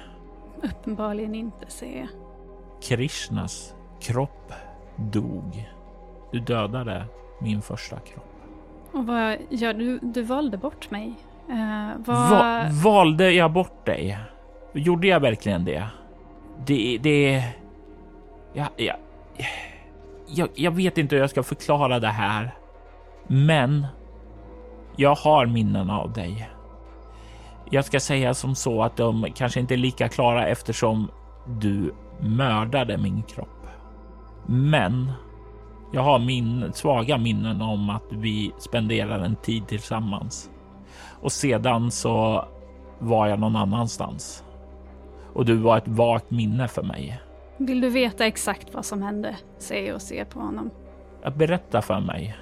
Uppenbarligen 0.63 1.35
inte, 1.35 1.71
säger 1.71 2.01
jag. 2.01 2.09
Krishnas 2.83 3.75
kropp 4.01 4.53
dog. 5.01 5.69
Du 6.33 6.41
dödade 6.41 7.05
min 7.41 7.63
första 7.63 7.97
kropp. 8.01 8.25
Och 8.93 9.07
vad 9.07 9.37
gör 9.51 9.75
du? 9.75 9.99
Du 10.03 10.23
valde 10.23 10.57
bort 10.57 10.91
mig. 10.91 11.15
Uh, 11.51 11.91
vad... 11.97 12.31
Va 12.31 12.67
valde 12.85 13.33
jag 13.33 13.53
bort 13.53 13.87
dig? 13.87 14.19
Gjorde 14.73 15.07
jag 15.07 15.21
verkligen 15.21 15.65
det? 15.65 15.87
Det... 16.67 16.99
det... 17.03 17.45
Ja, 18.53 18.67
ja, 18.77 18.95
jag, 20.27 20.49
jag 20.55 20.71
vet 20.71 20.99
inte 20.99 21.15
hur 21.15 21.21
jag 21.21 21.31
ska 21.31 21.43
förklara 21.43 22.01
det 22.01 22.09
här. 22.09 22.55
Men 23.27 23.87
jag 24.97 25.15
har 25.15 25.47
minnen 25.47 25.91
av 25.91 26.13
dig. 26.13 26.51
Jag 27.71 27.85
ska 27.85 28.01
säga 28.01 28.35
som 28.35 28.55
så 28.55 28.83
att 28.83 28.97
de 28.97 29.27
kanske 29.35 29.61
inte 29.61 29.75
är 29.75 29.79
lika 29.79 30.09
klara 30.09 30.47
eftersom 30.47 31.11
du 31.47 31.95
mördade 32.21 32.99
min 32.99 33.23
kropp. 33.23 33.60
Men 34.47 35.13
jag 35.93 36.03
har 36.03 36.19
min 36.19 36.73
svaga 36.73 37.19
minnen 37.19 37.63
om 37.63 37.91
att 37.91 38.07
vi 38.11 38.53
spenderade 38.59 39.25
en 39.25 39.37
tid 39.37 39.67
tillsammans 39.67 40.51
och 41.21 41.33
sedan 41.33 41.91
så 41.91 42.45
var 42.99 43.27
jag 43.27 43.41
någon 43.41 43.57
annanstans 43.57 44.45
och 45.33 45.45
du 45.45 45.57
var 45.57 45.79
ett 45.79 45.89
vagt 45.89 46.31
minne 46.31 46.69
för 46.69 46.83
mig. 46.83 47.21
Vill 47.57 47.81
du 47.81 47.89
veta 47.89 48.27
exakt 48.27 48.75
vad 48.75 48.85
som 48.85 49.03
hände? 49.03 49.37
Säger 49.59 49.87
jag 49.87 49.95
och 49.95 50.03
ser 50.03 50.25
på 50.25 50.41
honom. 50.41 50.71
Berätta 51.37 51.83
för 51.83 52.01
mig. 52.01 52.37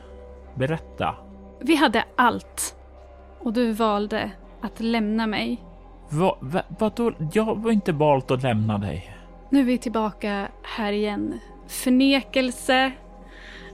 Berätta. 0.55 1.15
Vi 1.61 1.77
hade 1.77 2.05
allt. 2.17 2.77
Och 3.41 3.53
du 3.53 3.73
valde 3.73 4.31
att 4.61 4.81
lämna 4.81 5.27
mig. 5.27 5.65
Va, 6.11 6.37
va, 6.41 6.63
vadå? 6.79 7.13
Jag 7.33 7.63
var 7.63 7.71
inte 7.71 7.93
valt 7.93 8.31
att 8.31 8.43
lämna 8.43 8.79
dig. 8.79 9.15
Nu 9.51 9.61
är 9.61 9.65
vi 9.65 9.79
tillbaka 9.79 10.49
här 10.63 10.93
igen. 10.93 11.41
Förnekelse, 11.69 12.93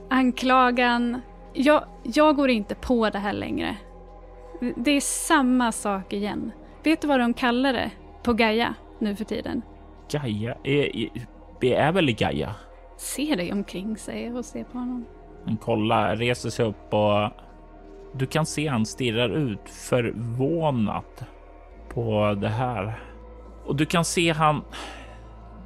anklagan. 0.09 1.21
Jag, 1.53 1.83
jag 2.03 2.35
går 2.35 2.49
inte 2.49 2.75
på 2.75 3.09
det 3.09 3.19
här 3.19 3.33
längre. 3.33 3.75
Det 4.75 4.91
är 4.91 5.01
samma 5.01 5.71
sak 5.71 6.13
igen. 6.13 6.51
Vet 6.83 7.01
du 7.01 7.07
vad 7.07 7.19
de 7.19 7.33
kallar 7.33 7.73
det 7.73 7.91
på 8.23 8.33
Gaia 8.33 8.75
nu 8.99 9.15
för 9.15 9.25
tiden? 9.25 9.61
Gaia? 10.11 10.57
Vi 11.59 11.73
är 11.73 11.91
väl 11.91 12.09
i 12.09 12.13
Gaia? 12.13 12.55
Se 12.97 13.35
dig 13.35 13.51
omkring, 13.51 13.97
jag 14.07 14.35
och 14.35 14.45
ser 14.45 14.63
på 14.63 14.77
honom. 14.77 15.05
Han 15.45 15.57
kollar, 15.57 16.15
reser 16.15 16.49
sig 16.49 16.65
upp 16.65 16.93
och 16.93 17.29
du 18.13 18.25
kan 18.25 18.45
se 18.45 18.67
han 18.67 18.85
stirrar 18.85 19.29
ut 19.29 19.69
förvånat 19.69 21.23
på 21.89 22.37
det 22.41 22.49
här. 22.49 22.99
Och 23.65 23.75
du 23.75 23.85
kan 23.85 24.05
se 24.05 24.31
han... 24.31 24.61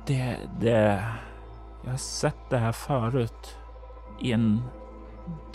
Det, 0.07 0.37
det... 0.61 1.03
Jag 1.83 1.89
har 1.91 1.97
sett 1.97 2.49
det 2.49 2.57
här 2.57 2.71
förut. 2.71 3.57
I 4.21 4.31
en 4.31 4.61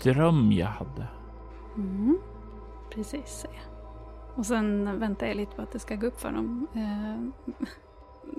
dröm 0.03 0.51
jag 0.51 0.67
hade. 0.67 1.07
Mm, 1.75 2.17
precis. 2.93 3.45
Och 4.35 4.45
sen 4.45 4.99
väntar 4.99 5.27
jag 5.27 5.37
lite 5.37 5.55
på 5.55 5.61
att 5.61 5.71
det 5.71 5.79
ska 5.79 5.95
gå 5.95 6.07
upp 6.07 6.19
för 6.21 6.27
honom. 6.29 6.67
Eh, 6.75 7.45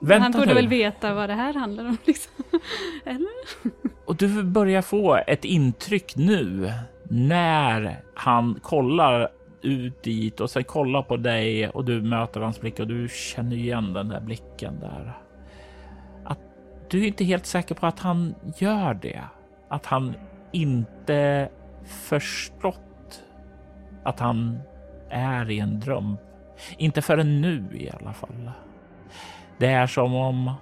Vänta 0.03 0.23
Han 0.23 0.33
borde 0.33 0.47
nu. 0.47 0.55
väl 0.55 0.69
veta 0.69 1.15
vad 1.15 1.29
det 1.31 1.35
här 1.35 1.55
handlar 1.55 1.85
om 1.85 1.97
liksom. 2.05 2.45
Eller? 3.05 3.29
Och 4.05 4.17
du 4.17 4.43
börjar 4.43 4.83
få 4.83 5.19
ett 5.27 5.45
intryck 5.45 6.17
nu 6.17 6.73
när 7.11 8.01
han 8.15 8.59
kollar 8.63 9.29
ut 9.63 10.03
dit 10.03 10.41
och 10.41 10.51
sen 10.51 10.65
kollar 10.65 11.03
på 11.03 11.17
dig 11.17 11.69
och 11.69 11.85
du 11.85 12.03
möter 12.03 12.41
hans 12.41 12.61
blick 12.61 12.81
och 12.81 12.87
du 12.87 13.09
känner 13.09 13.57
igen 13.57 13.93
den 13.93 14.09
där 14.09 14.21
blicken 14.21 14.81
där. 14.81 15.19
Du 16.91 17.03
är 17.03 17.07
inte 17.07 17.25
helt 17.25 17.47
säker 17.47 17.75
på 17.75 17.87
att 17.87 18.01
han 18.01 18.35
gör 18.57 18.95
det. 18.95 19.25
Att 19.69 19.87
han 19.87 20.15
inte 20.53 21.49
förstått 21.85 23.23
att 24.05 24.21
han 24.21 24.61
är 25.11 25.51
i 25.51 25.59
en 25.59 25.81
dröm. 25.81 26.17
Inte 26.79 27.03
förrän 27.03 27.41
nu 27.41 27.69
i 27.73 27.91
alla 27.91 28.13
fall. 28.13 28.51
Det 29.59 29.67
är 29.67 29.87
som 29.87 30.15
om 30.15 30.53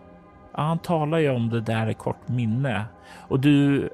ja, 0.53 0.63
han 0.63 0.79
talar 0.79 1.19
ju 1.19 1.31
om 1.31 1.51
det 1.51 1.61
där 1.61 1.91
i 1.91 1.95
kort 1.95 2.29
minne 2.29 2.85
och 3.29 3.41
du 3.41 3.91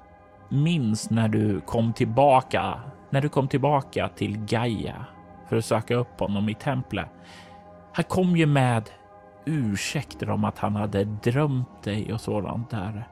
minns 0.48 1.10
när 1.10 1.28
du 1.28 1.60
kom 1.60 1.92
tillbaka, 1.92 2.80
när 3.10 3.20
du 3.20 3.28
kom 3.28 3.48
tillbaka 3.48 4.08
till 4.08 4.38
Gaia 4.38 5.04
för 5.48 5.56
att 5.56 5.64
söka 5.64 5.94
upp 5.94 6.20
honom 6.20 6.48
i 6.48 6.54
templet. 6.54 7.08
Han 7.92 8.04
kom 8.04 8.36
ju 8.36 8.46
med 8.46 8.90
ursäkter 9.44 10.30
om 10.30 10.44
att 10.44 10.58
han 10.58 10.76
hade 10.76 11.04
drömt 11.04 11.82
dig 11.82 12.12
och 12.12 12.20
sådant 12.20 12.70
där. 12.70 13.08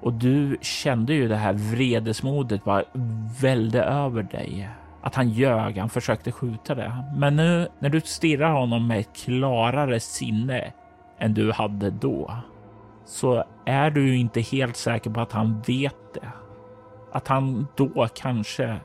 Och 0.00 0.12
du 0.12 0.58
kände 0.60 1.14
ju 1.14 1.28
det 1.28 1.36
här 1.36 1.52
vredesmodet 1.52 2.64
bara 2.64 2.84
välde 3.40 3.82
över 3.82 4.22
dig. 4.22 4.68
Att 5.02 5.14
han 5.14 5.28
ljög, 5.28 5.78
han 5.78 5.88
försökte 5.88 6.32
skjuta 6.32 6.74
det. 6.74 7.04
Men 7.16 7.36
nu 7.36 7.68
när 7.78 7.88
du 7.88 8.00
stirrar 8.00 8.52
honom 8.52 8.86
med 8.86 8.98
ett 8.98 9.16
klarare 9.16 10.00
sinne 10.00 10.72
än 11.18 11.34
du 11.34 11.52
hade 11.52 11.90
då 11.90 12.36
så 13.04 13.44
är 13.64 13.90
du 13.90 14.08
ju 14.08 14.18
inte 14.18 14.40
helt 14.40 14.76
säker 14.76 15.10
på 15.10 15.20
att 15.20 15.32
han 15.32 15.60
vet 15.66 16.14
det. 16.14 16.32
Att 17.12 17.28
han 17.28 17.66
då 17.76 18.08
kanske 18.14 18.76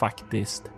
faktiskt 0.00 0.70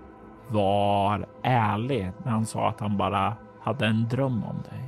var 0.49 1.27
ärlig 1.43 2.13
när 2.25 2.33
han 2.33 2.47
sa 2.47 2.69
att 2.69 2.81
han 2.81 2.97
bara 2.97 3.37
hade 3.61 3.87
en 3.87 4.09
dröm 4.09 4.45
om 4.45 4.63
dig. 4.71 4.88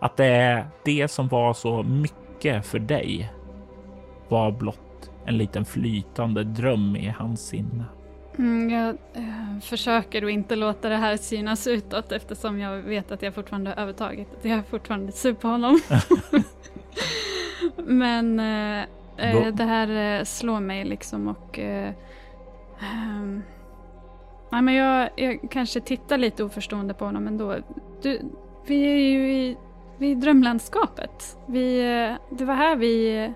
Att 0.00 0.16
det 0.16 0.26
är 0.26 0.66
det 0.84 1.08
som 1.08 1.28
var 1.28 1.54
så 1.54 1.82
mycket 1.82 2.66
för 2.66 2.78
dig 2.78 3.32
var 4.28 4.50
blott 4.50 5.10
en 5.24 5.38
liten 5.38 5.64
flytande 5.64 6.44
dröm 6.44 6.96
i 6.96 7.14
hans 7.18 7.46
sinne. 7.46 7.84
Mm, 8.38 8.70
jag 8.70 8.88
äh, 9.14 9.60
försöker 9.62 10.22
att 10.22 10.30
inte 10.30 10.56
låta 10.56 10.88
det 10.88 10.96
här 10.96 11.16
synas 11.16 11.66
utåt 11.66 12.12
eftersom 12.12 12.60
jag 12.60 12.76
vet 12.76 13.12
att 13.12 13.22
jag 13.22 13.34
fortfarande 13.34 13.70
har 13.70 13.82
övertaget. 13.82 14.28
Jag 14.42 14.58
är 14.58 14.62
fortfarande 14.62 15.12
sur 15.12 15.34
på 15.34 15.48
honom. 15.48 15.80
Men 17.76 18.40
äh, 18.40 19.46
det 19.52 19.64
här 19.64 20.24
slår 20.24 20.60
mig 20.60 20.84
liksom 20.84 21.28
och 21.28 21.60
Nej, 24.52 24.62
men 24.62 24.74
jag, 24.74 25.10
jag 25.16 25.38
kanske 25.50 25.80
tittar 25.80 26.18
lite 26.18 26.44
oförstående 26.44 26.94
på 26.94 27.04
honom 27.04 27.26
ändå. 27.26 27.56
Du, 28.02 28.20
vi 28.66 28.84
är 28.84 28.96
ju 28.96 29.32
i, 29.32 29.56
vi 30.00 30.14
drömlandskapet. 30.14 31.38
Vi, 31.46 31.80
eh, 31.80 32.36
det 32.38 32.44
var 32.44 32.54
här 32.54 32.76
vi... 32.76 33.24
Eh, 33.24 33.30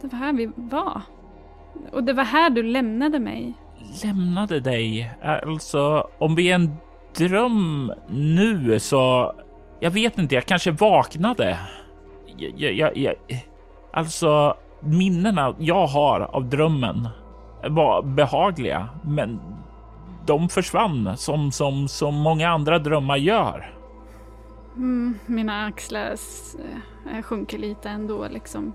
det 0.00 0.08
var 0.12 0.18
här 0.18 0.32
vi 0.32 0.50
var. 0.56 1.02
Och 1.92 2.04
det 2.04 2.12
var 2.12 2.24
här 2.24 2.50
du 2.50 2.62
lämnade 2.62 3.18
mig. 3.18 3.54
Lämnade 4.04 4.60
dig? 4.60 5.10
Alltså, 5.22 6.08
om 6.18 6.34
vi 6.34 6.50
är 6.50 6.54
en 6.54 6.76
dröm 7.16 7.92
nu 8.08 8.78
så... 8.78 9.32
Jag 9.80 9.90
vet 9.90 10.18
inte, 10.18 10.34
jag 10.34 10.46
kanske 10.46 10.70
vaknade. 10.70 11.58
Jag, 12.36 12.72
jag, 12.72 12.96
jag, 12.96 13.14
alltså, 13.92 14.56
minnena 14.80 15.54
jag 15.58 15.86
har 15.86 16.20
av 16.20 16.44
drömmen 16.44 17.08
var 17.68 18.02
behagliga, 18.02 18.88
men 19.04 19.40
de 20.26 20.48
försvann 20.48 21.16
som, 21.16 21.52
som, 21.52 21.88
som 21.88 22.14
många 22.14 22.48
andra 22.48 22.78
drömmar 22.78 23.16
gör. 23.16 23.75
Mm, 24.76 25.18
mina 25.26 25.66
axlar 25.66 26.16
eh, 27.12 27.22
sjunker 27.22 27.58
lite 27.58 27.88
ändå 27.88 28.28
liksom. 28.28 28.72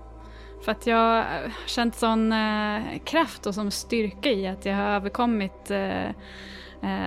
För 0.64 0.72
att 0.72 0.86
jag 0.86 0.96
har 0.96 1.52
känt 1.66 1.94
sån 1.94 2.32
eh, 2.32 2.98
kraft 3.04 3.46
och 3.46 3.54
sån 3.54 3.70
styrka 3.70 4.30
i 4.30 4.46
att 4.46 4.66
jag 4.66 4.76
har 4.76 4.84
överkommit 4.84 5.66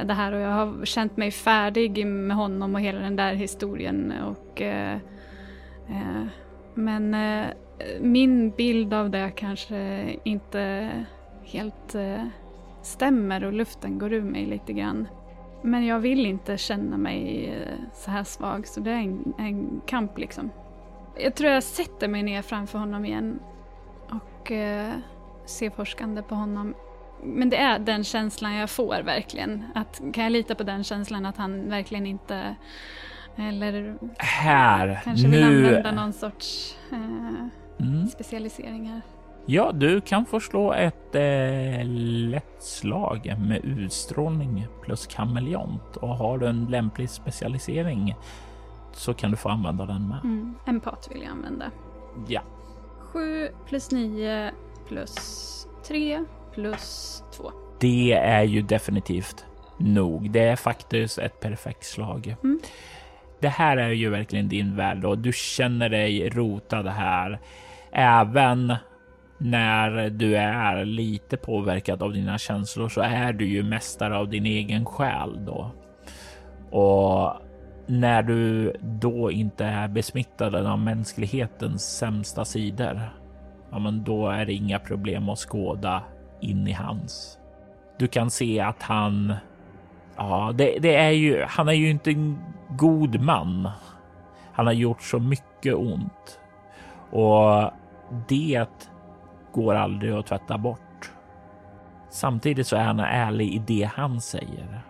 det 0.06 0.14
här 0.14 0.32
och 0.32 0.40
jag 0.40 0.50
har 0.50 0.86
känt 0.86 1.18
mig 1.18 1.32
färdig 1.32 2.08
med 2.08 2.38
honom 2.38 2.76
och 2.76 2.82
hela 2.82 3.00
den 3.00 3.16
där 3.16 3.34
historien. 3.34 4.14
Och, 4.26 4.62
men 6.74 7.16
min 8.02 8.52
bild 8.52 8.94
av 8.94 9.10
det 9.10 9.32
kanske 9.36 10.10
inte 10.24 10.90
helt 11.44 11.96
stämmer 12.82 13.44
och 13.44 13.54
luften 13.54 14.00
går 14.00 14.14
ur 14.14 14.22
mig 14.22 14.46
lite 14.46 14.74
grann. 14.74 15.08
Men 15.66 15.86
jag 15.86 16.00
vill 16.00 16.26
inte 16.26 16.58
känna 16.58 16.98
mig 16.98 17.50
eh, 17.50 17.74
så 17.94 18.12
här 18.12 18.24
svag 18.24 18.68
så 18.68 18.80
det 18.80 18.92
är 18.92 18.96
en, 18.96 19.34
en 19.38 19.82
kamp 19.86 20.18
liksom. 20.18 20.52
Jag 21.18 21.36
tror 21.36 21.52
jag 21.52 21.64
sätter 21.64 22.08
mig 22.08 22.24
ner 22.24 22.42
framför 22.42 22.80
honom 22.80 23.06
igen 23.06 23.40
och 24.10 24.52
eh, 24.52 24.94
ser 25.46 25.70
forskande 25.70 26.22
på 26.22 26.36
honom. 26.36 26.74
Men 27.24 27.50
det 27.50 27.58
är 27.58 27.80
den 27.80 28.04
känslan 28.04 28.54
jag 28.54 28.70
får 28.70 29.02
verkligen. 29.04 29.64
Att, 29.76 30.02
kan 30.14 30.24
jag 30.24 30.32
lita 30.32 30.56
på 30.56 30.64
den 30.64 30.84
känslan 30.84 31.26
att 31.26 31.38
han 31.38 31.70
verkligen 31.70 32.06
inte 32.06 32.56
eller 33.38 33.98
här, 34.18 35.02
kanske 35.04 35.28
nu. 35.28 35.38
vill 35.38 35.44
använda 35.44 35.92
någon 35.92 36.14
sorts 36.14 36.78
eh, 36.92 37.88
mm. 37.88 38.08
specialiseringar. 38.08 39.02
Ja, 39.48 39.72
du 39.72 40.02
kan 40.02 40.26
få 40.26 40.40
slå 40.40 40.74
ett 40.74 41.16
eh, 41.16 41.86
lätt 42.30 42.64
slag 42.64 43.36
med 43.40 43.66
utstrålning 43.66 44.68
plus 44.82 45.08
kameleont 45.08 45.98
och 45.98 46.10
har 46.10 46.38
du 46.38 46.48
en 46.48 46.66
lämplig 46.66 47.10
specialisering 47.10 48.16
så 48.94 49.14
kan 49.14 49.32
du 49.32 49.38
få 49.38 49.50
använda 49.50 49.86
den 49.86 50.08
med. 50.08 50.20
Mm, 50.24 50.56
empat 50.68 51.08
vill 51.12 51.22
jag 51.22 51.32
använda. 51.32 51.72
Ja. 52.28 52.42
7 53.00 53.50
plus 53.68 53.92
9 53.92 54.52
plus 54.88 55.68
3 55.88 56.26
plus 56.54 57.24
2. 57.38 57.52
Det 57.80 58.14
är 58.14 58.44
ju 58.44 58.62
definitivt 58.62 59.46
nog. 59.78 60.32
Det 60.32 60.44
är 60.44 60.56
faktiskt 60.56 61.18
ett 61.18 61.40
perfekt 61.40 61.86
slag. 61.86 62.36
Mm. 62.44 62.60
Det 63.40 63.50
här 63.50 63.78
är 63.78 63.90
ju 63.90 64.10
verkligen 64.10 64.50
din 64.50 64.76
värld 64.76 65.06
och 65.06 65.18
du 65.18 65.34
känner 65.34 65.90
dig 65.90 66.30
rotad 66.30 66.88
här. 66.88 67.40
Även 67.92 68.76
när 69.38 70.10
du 70.10 70.38
är 70.38 70.86
lite 70.86 71.38
påverkad 71.38 72.04
av 72.04 72.14
dina 72.14 72.38
känslor 72.38 72.90
så 72.90 73.02
är 73.02 73.34
du 73.34 73.48
ju 73.48 73.64
mästare 73.64 74.18
av 74.18 74.30
din 74.30 74.46
egen 74.46 74.86
själ 74.86 75.46
då. 75.46 75.72
Och 76.80 77.34
när 77.88 78.24
du 78.24 78.74
då 78.82 79.32
inte 79.32 79.66
är 79.66 79.88
besmittad 79.88 80.56
av 80.56 80.80
mänsklighetens 80.80 81.98
sämsta 81.98 82.46
sidor, 82.46 83.02
ja, 83.72 83.80
men 83.80 84.04
då 84.04 84.30
är 84.30 84.46
det 84.46 84.54
inga 84.54 84.80
problem 84.80 85.30
att 85.30 85.40
skåda 85.40 86.04
in 86.42 86.68
i 86.68 86.72
hans. 86.72 87.40
Du 87.98 88.08
kan 88.08 88.30
se 88.30 88.60
att 88.60 88.84
han, 88.84 89.34
ja, 90.16 90.52
det, 90.56 90.78
det 90.80 90.96
är 90.96 91.12
ju, 91.12 91.44
han 91.48 91.68
är 91.68 91.74
ju 91.74 91.90
inte 91.90 92.12
en 92.12 92.40
god 92.70 93.22
man. 93.22 93.70
Han 94.54 94.66
har 94.66 94.74
gjort 94.74 95.02
så 95.02 95.20
mycket 95.20 95.76
ont 95.76 96.40
och 97.12 97.72
det 98.28 98.68
går 99.56 99.76
aldrig 99.76 100.14
att 100.14 100.26
tvätta 100.26 100.58
bort. 100.58 101.12
Samtidigt 102.10 102.68
så 102.68 102.76
är 102.76 102.84
han 102.84 103.00
ärlig 103.00 103.54
i 103.54 103.60
det 103.68 103.90
han 103.94 104.22
säger. 104.22 104.82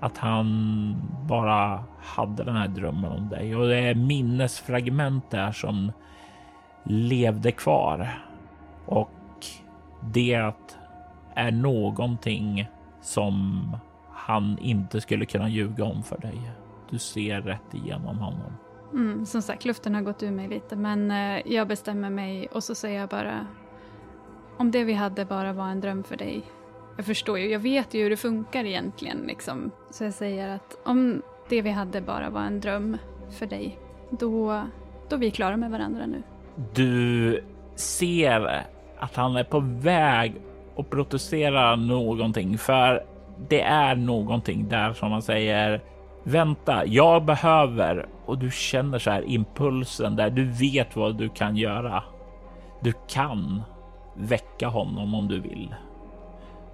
Att 0.00 0.18
han 0.18 0.96
bara 1.28 1.84
hade 1.98 2.44
den 2.44 2.56
här 2.56 2.68
drömmen 2.68 3.12
om 3.12 3.28
dig 3.28 3.56
och 3.56 3.68
det 3.68 3.78
är 3.78 3.94
minnesfragment 3.94 5.30
där 5.30 5.52
som 5.52 5.92
levde 6.84 7.52
kvar. 7.52 8.24
Och 8.86 9.46
det 10.00 10.52
är 11.34 11.50
någonting 11.50 12.68
som 13.00 13.76
han 14.10 14.58
inte 14.58 15.00
skulle 15.00 15.26
kunna 15.26 15.48
ljuga 15.48 15.84
om 15.84 16.02
för 16.02 16.18
dig. 16.18 16.50
Du 16.90 16.98
ser 16.98 17.40
rätt 17.40 17.74
igenom 17.74 18.18
honom. 18.18 18.52
Mm, 18.92 19.26
som 19.26 19.42
sagt, 19.42 19.64
luften 19.64 19.94
har 19.94 20.02
gått 20.02 20.22
ur 20.22 20.30
mig 20.30 20.48
lite, 20.48 20.76
men 20.76 21.10
eh, 21.10 21.42
jag 21.46 21.68
bestämmer 21.68 22.10
mig 22.10 22.46
och 22.46 22.64
så 22.64 22.74
säger 22.74 23.00
jag 23.00 23.08
bara 23.08 23.46
om 24.56 24.70
det 24.70 24.84
vi 24.84 24.92
hade 24.92 25.24
bara 25.24 25.52
var 25.52 25.68
en 25.68 25.80
dröm 25.80 26.04
för 26.04 26.16
dig. 26.16 26.42
Jag 26.96 27.06
förstår 27.06 27.38
ju, 27.38 27.50
jag 27.50 27.58
vet 27.58 27.94
ju 27.94 28.02
hur 28.02 28.10
det 28.10 28.16
funkar 28.16 28.64
egentligen 28.64 29.18
liksom. 29.26 29.70
Så 29.90 30.04
jag 30.04 30.12
säger 30.12 30.48
att 30.48 30.76
om 30.84 31.22
det 31.48 31.62
vi 31.62 31.70
hade 31.70 32.00
bara 32.00 32.30
var 32.30 32.40
en 32.40 32.60
dröm 32.60 32.96
för 33.30 33.46
dig, 33.46 33.78
då, 34.10 34.62
då 35.08 35.16
är 35.16 35.20
vi 35.20 35.30
klara 35.30 35.56
med 35.56 35.70
varandra 35.70 36.06
nu. 36.06 36.22
Du 36.74 37.40
ser 37.74 38.64
att 38.98 39.16
han 39.16 39.36
är 39.36 39.44
på 39.44 39.60
väg 39.60 40.34
att 40.76 40.90
protestera 40.90 41.76
någonting 41.76 42.58
för 42.58 43.04
det 43.48 43.60
är 43.60 43.96
någonting 43.96 44.68
där 44.68 44.92
som 44.92 45.10
man 45.10 45.22
säger 45.22 45.80
vänta, 46.22 46.86
jag 46.86 47.24
behöver 47.24 48.06
och 48.26 48.38
du 48.38 48.50
känner 48.50 48.98
så 48.98 49.10
här 49.10 49.22
impulsen 49.22 50.16
där 50.16 50.30
du 50.30 50.44
vet 50.44 50.96
vad 50.96 51.16
du 51.16 51.28
kan 51.28 51.56
göra. 51.56 52.02
Du 52.80 52.92
kan 53.08 53.62
väcka 54.14 54.68
honom 54.68 55.14
om 55.14 55.28
du 55.28 55.40
vill. 55.40 55.74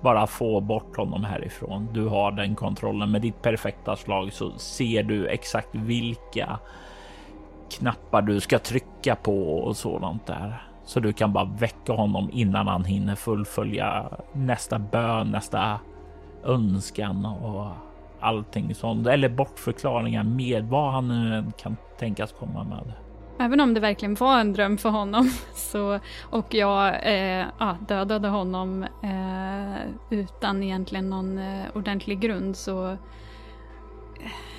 Bara 0.00 0.26
få 0.26 0.60
bort 0.60 0.96
honom 0.96 1.24
härifrån. 1.24 1.88
Du 1.92 2.06
har 2.06 2.32
den 2.32 2.54
kontrollen. 2.54 3.10
Med 3.10 3.22
ditt 3.22 3.42
perfekta 3.42 3.96
slag 3.96 4.32
så 4.32 4.50
ser 4.58 5.02
du 5.02 5.28
exakt 5.28 5.74
vilka 5.74 6.58
knappar 7.70 8.22
du 8.22 8.40
ska 8.40 8.58
trycka 8.58 9.16
på 9.16 9.58
och 9.58 9.76
sådant 9.76 10.26
där. 10.26 10.62
Så 10.84 11.00
du 11.00 11.12
kan 11.12 11.32
bara 11.32 11.44
väcka 11.44 11.92
honom 11.92 12.30
innan 12.32 12.68
han 12.68 12.84
hinner 12.84 13.14
fullfölja 13.14 14.10
nästa 14.32 14.78
bön, 14.78 15.30
nästa 15.30 15.80
önskan 16.44 17.24
och 17.26 17.66
allting 18.20 18.74
sånt. 18.74 19.06
Eller 19.06 19.28
bortförklaringar 19.28 20.24
med 20.24 20.64
vad 20.64 20.92
han 20.92 21.08
nu 21.08 21.44
kan 21.58 21.76
tänkas 21.98 22.32
komma 22.32 22.64
med. 22.64 22.92
Även 23.40 23.60
om 23.60 23.74
det 23.74 23.80
verkligen 23.80 24.14
var 24.14 24.40
en 24.40 24.52
dröm 24.52 24.78
för 24.78 24.88
honom 24.88 25.30
så, 25.54 26.00
och 26.30 26.54
jag 26.54 26.94
eh, 27.02 27.46
ja, 27.58 27.76
dödade 27.88 28.28
honom 28.28 28.82
eh, 28.82 29.90
utan 30.10 30.62
egentligen 30.62 31.10
någon 31.10 31.38
eh, 31.38 31.64
ordentlig 31.74 32.20
grund 32.20 32.56
så 32.56 32.90
eh, 32.90 32.96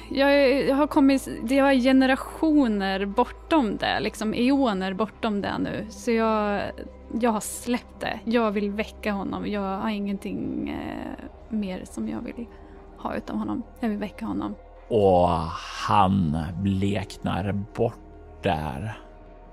jag, 0.10 0.62
jag, 0.68 0.76
har 0.76 0.88
kommit, 0.88 1.28
det 1.44 1.58
är 1.58 1.74
generationer 1.74 3.06
bortom 3.06 3.78
det, 3.78 4.00
liksom 4.00 4.34
eoner 4.34 4.94
bortom 4.94 5.42
det 5.42 5.58
nu. 5.58 5.86
Så 5.90 6.12
jag, 6.12 6.62
jag 7.22 7.32
har 7.32 7.40
släppt 7.40 8.00
det. 8.00 8.20
Jag 8.24 8.52
vill 8.52 8.72
väcka 8.72 9.12
honom. 9.12 9.48
Jag 9.48 9.78
har 9.78 9.90
ingenting 9.90 10.70
eh, 10.70 11.26
mer 11.50 11.86
som 11.86 12.10
jag 12.10 12.22
vill 12.22 12.46
ha 12.98 13.16
utav 13.16 13.36
honom. 13.36 13.64
Jag 13.80 13.90
vill 13.90 13.98
väcka 13.98 14.26
honom. 14.26 14.56
Och 14.90 15.30
han 15.88 16.38
bleknar 16.64 17.52
bort 17.76 18.11
där 18.44 18.98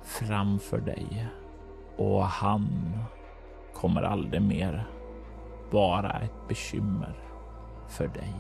framför 0.03 0.79
dig. 0.79 1.27
Och 1.97 2.25
han 2.25 2.69
kommer 3.75 4.03
aldrig 4.03 4.43
mer 4.43 4.89
vara 5.71 6.11
ett 6.11 6.49
bekymmer 6.49 7.15
för 7.89 8.09
dig. 8.09 8.35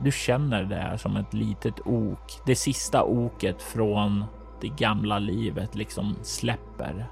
Du 0.00 0.12
känner 0.12 0.64
det 0.64 0.98
som 0.98 1.16
ett 1.16 1.34
litet 1.34 1.86
ok. 1.86 2.42
Det 2.46 2.56
sista 2.56 3.04
oket 3.04 3.62
från 3.62 4.24
det 4.60 4.68
gamla 4.68 5.18
livet 5.18 5.74
liksom 5.74 6.16
släpper. 6.22 7.06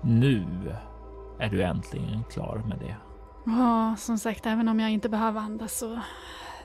Nu 0.00 0.46
är 1.38 1.48
du 1.48 1.62
äntligen 1.62 2.24
klar 2.30 2.62
med 2.68 2.78
det. 2.78 2.96
Ja, 3.46 3.96
som 3.98 4.18
sagt, 4.18 4.46
även 4.46 4.68
om 4.68 4.80
jag 4.80 4.90
inte 4.90 5.08
behöver 5.08 5.40
andas 5.40 5.78
så 5.78 6.00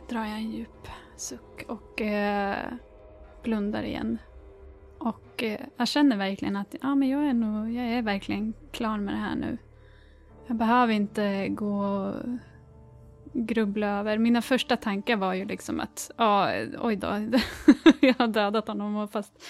drar 0.10 0.26
jag 0.26 0.38
en 0.38 0.52
djup 0.52 0.88
suck 1.16 1.66
och 1.68 2.02
eh, 2.02 2.66
blundar 3.44 3.84
igen. 3.84 4.18
Och 5.00 5.43
eh, 5.43 5.60
jag 5.78 5.88
känner 5.88 6.18
verkligen 6.18 6.56
att 6.56 6.76
ja, 6.82 6.95
men 6.95 7.10
jag, 7.10 7.28
är 7.28 7.34
nog, 7.34 7.72
jag 7.72 7.86
är 7.86 8.02
verkligen 8.02 8.54
klar 8.72 8.97
med 8.97 9.14
det 9.14 9.20
här 9.20 9.36
nu. 9.36 9.58
Jag 10.47 10.58
behöver 10.58 10.93
inte 10.93 11.47
gå 11.47 11.82
och 11.82 12.14
grubbla 13.34 13.88
över. 13.88 14.18
Mina 14.18 14.41
första 14.41 14.78
tankar 14.78 15.18
var 15.18 15.34
ju 15.34 15.45
liksom 15.45 15.80
att, 15.80 16.12
ja, 16.18 16.52
oj 16.80 16.95
då, 16.95 17.08
jag 18.00 18.16
har 18.18 18.28
dödat 18.28 18.68
honom 18.68 19.08
fast, 19.08 19.43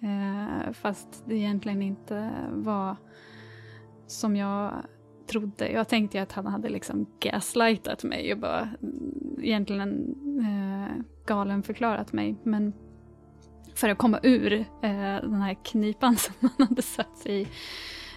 eh, 0.00 0.72
fast 0.72 1.22
det 1.26 1.36
egentligen 1.36 1.82
inte 1.82 2.30
var 2.52 2.96
som 4.06 4.36
jag 4.36 4.72
trodde. 5.26 5.68
Jag 5.72 5.88
tänkte 5.88 6.16
ju 6.16 6.22
att 6.22 6.32
han 6.32 6.46
hade 6.46 6.68
liksom 6.68 7.06
gaslightat 7.20 8.04
mig 8.04 8.32
och 8.32 8.38
bara 8.38 8.60
mm, 8.60 9.38
egentligen 9.42 10.14
eh, 10.40 11.02
galen 11.26 11.62
förklarat 11.62 12.12
mig. 12.12 12.36
Men 12.42 12.72
för 13.74 13.88
att 13.88 13.98
komma 13.98 14.20
ur 14.22 14.52
eh, 14.52 15.20
den 15.22 15.42
här 15.42 15.54
knipan 15.64 16.16
som 16.16 16.34
han 16.40 16.68
hade 16.68 16.82
satt 16.82 17.18
sig 17.18 17.42
i. 17.42 17.48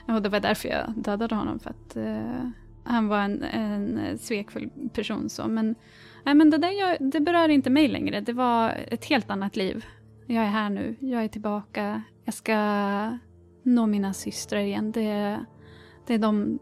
Och 0.08 0.22
det 0.22 0.30
var 0.30 0.40
därför 0.40 0.70
jag 0.70 0.94
dödade 0.96 1.36
honom. 1.36 1.60
För 1.60 1.70
att 1.70 1.96
eh, 1.96 2.50
han 2.84 3.08
var 3.08 3.20
en, 3.20 3.44
en 3.44 4.18
svekfull 4.18 4.70
person. 4.94 5.30
Så. 5.30 5.48
Men, 5.48 5.76
nej, 6.24 6.36
men 6.36 6.50
det 6.50 6.58
där 6.58 6.72
jag, 6.72 6.98
det 7.00 7.20
berör 7.20 7.50
inte 7.50 7.70
mig 7.70 7.88
längre. 7.88 8.22
Det 8.22 8.34
var 8.34 8.70
ett 8.88 9.06
helt 9.06 9.30
annat 9.30 9.56
liv. 9.56 9.86
Jag 10.28 10.44
är 10.44 10.50
här 10.50 10.70
nu. 10.70 10.96
Jag 11.00 11.24
är 11.24 11.28
tillbaka. 11.28 12.04
Jag 12.26 12.34
ska 12.34 12.58
nå 13.64 13.86
mina 13.86 14.14
systrar 14.14 14.60
igen. 14.60 14.92
Det, 14.92 15.40
det 16.08 16.14
är 16.14 16.18
de 16.18 16.60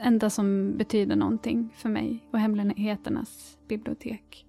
enda 0.00 0.30
som 0.30 0.76
betyder 0.76 1.16
någonting 1.16 1.74
för 1.76 1.88
mig 1.88 2.28
och 2.32 2.38
Hemligheternas 2.38 3.58
bibliotek. 3.68 4.46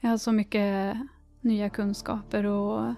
Jag 0.00 0.10
har 0.10 0.16
så 0.16 0.32
mycket 0.32 0.96
nya 1.42 1.70
kunskaper 1.70 2.44
att 2.44 2.96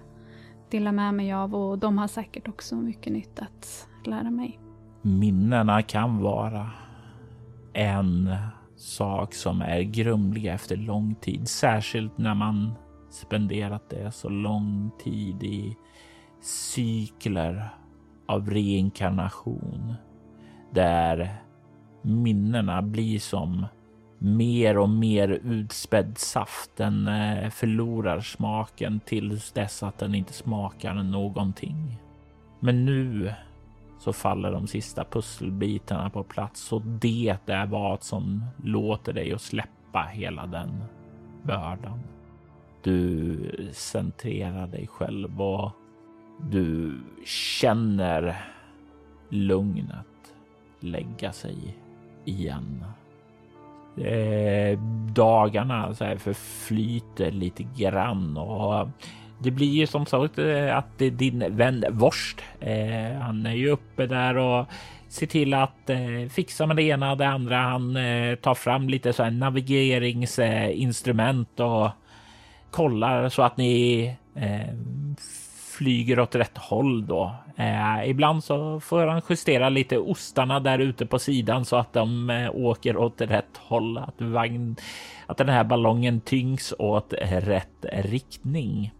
dela 0.69 0.91
med 0.91 1.13
mig 1.13 1.33
av 1.33 1.55
och 1.55 1.79
de 1.79 1.97
har 1.97 2.07
säkert 2.07 2.47
också 2.47 2.75
mycket 2.75 3.13
nytt 3.13 3.39
att 3.39 3.87
lära 4.05 4.31
mig. 4.31 4.59
Minnena 5.01 5.81
kan 5.81 6.21
vara 6.21 6.71
en 7.73 8.35
sak 8.75 9.33
som 9.33 9.61
är 9.61 9.81
grumlig 9.81 10.45
efter 10.45 10.77
lång 10.77 11.15
tid, 11.15 11.47
särskilt 11.47 12.17
när 12.17 12.35
man 12.35 12.73
spenderat 13.09 13.89
det 13.89 14.11
så 14.11 14.29
lång 14.29 14.91
tid 15.03 15.43
i 15.43 15.77
cykler 16.41 17.69
av 18.27 18.49
reinkarnation 18.49 19.93
där 20.73 21.35
minnena 22.01 22.81
blir 22.81 23.19
som 23.19 23.65
mer 24.25 24.77
och 24.77 24.89
mer 24.89 25.27
utspädd 25.29 26.17
saft. 26.17 26.71
Den 26.75 27.07
eh, 27.07 27.49
förlorar 27.49 28.19
smaken 28.19 28.99
tills 28.99 29.51
dess 29.51 29.83
att 29.83 29.97
den 29.97 30.15
inte 30.15 30.33
smakar 30.33 30.93
någonting. 30.93 31.99
Men 32.59 32.85
nu 32.85 33.33
så 33.99 34.13
faller 34.13 34.51
de 34.51 34.67
sista 34.67 35.03
pusselbitarna 35.03 36.09
på 36.09 36.23
plats 36.23 36.73
och 36.73 36.81
det 36.81 37.37
är 37.45 37.65
vad 37.65 38.03
som 38.03 38.43
låter 38.63 39.13
dig 39.13 39.33
att 39.33 39.41
släppa 39.41 40.01
hela 40.13 40.45
den 40.45 40.83
bördan. 41.43 41.99
Du 42.83 43.39
centrerar 43.71 44.67
dig 44.67 44.87
själv 44.87 45.41
och 45.41 45.71
du 46.51 47.01
känner 47.25 48.45
lugnet 49.29 50.35
lägga 50.79 51.33
sig 51.33 51.77
igen. 52.25 52.85
Eh, 53.97 54.79
dagarna 55.13 55.93
så 55.93 56.03
här 56.03 56.17
förflyter 56.17 57.31
lite 57.31 57.63
grann 57.77 58.37
och 58.37 58.89
det 59.39 59.51
blir 59.51 59.73
ju 59.73 59.87
som 59.87 60.05
sagt 60.05 60.39
eh, 60.39 60.77
att 60.77 60.97
det 60.97 61.05
är 61.05 61.11
din 61.11 61.55
vän 61.55 61.85
Vorst. 61.89 62.41
Eh, 62.59 63.11
han 63.21 63.45
är 63.45 63.53
ju 63.53 63.69
uppe 63.69 64.05
där 64.05 64.37
och 64.37 64.65
ser 65.07 65.27
till 65.27 65.53
att 65.53 65.89
eh, 65.89 66.29
fixa 66.29 66.65
med 66.65 66.75
det 66.75 66.83
ena 66.83 67.11
och 67.11 67.17
det 67.17 67.27
andra. 67.27 67.57
Han 67.57 67.95
eh, 67.95 68.35
tar 68.35 68.53
fram 68.53 68.89
lite 68.89 69.13
så 69.13 69.23
här 69.23 69.31
navigeringsinstrument 69.31 71.59
och 71.59 71.89
kollar 72.71 73.29
så 73.29 73.41
att 73.41 73.57
ni 73.57 74.05
eh, 74.35 74.69
flyger 75.77 76.19
åt 76.19 76.35
rätt 76.35 76.57
håll 76.57 77.07
då. 77.07 77.35
Eh, 77.57 78.09
ibland 78.09 78.43
så 78.43 78.79
får 78.79 79.07
han 79.07 79.21
justera 79.29 79.69
lite 79.69 79.97
ostarna 79.97 80.59
där 80.59 80.79
ute 80.79 81.05
på 81.05 81.19
sidan 81.19 81.65
så 81.65 81.75
att 81.75 81.93
de 81.93 82.29
eh, 82.29 82.49
åker 82.55 82.97
åt 82.97 83.21
rätt 83.21 83.57
håll. 83.57 83.97
Att, 83.97 84.21
vagn, 84.21 84.75
att 85.27 85.37
den 85.37 85.49
här 85.49 85.63
ballongen 85.63 86.21
tyngs 86.21 86.73
åt 86.79 87.13
rätt 87.21 87.85
riktning. 87.91 88.91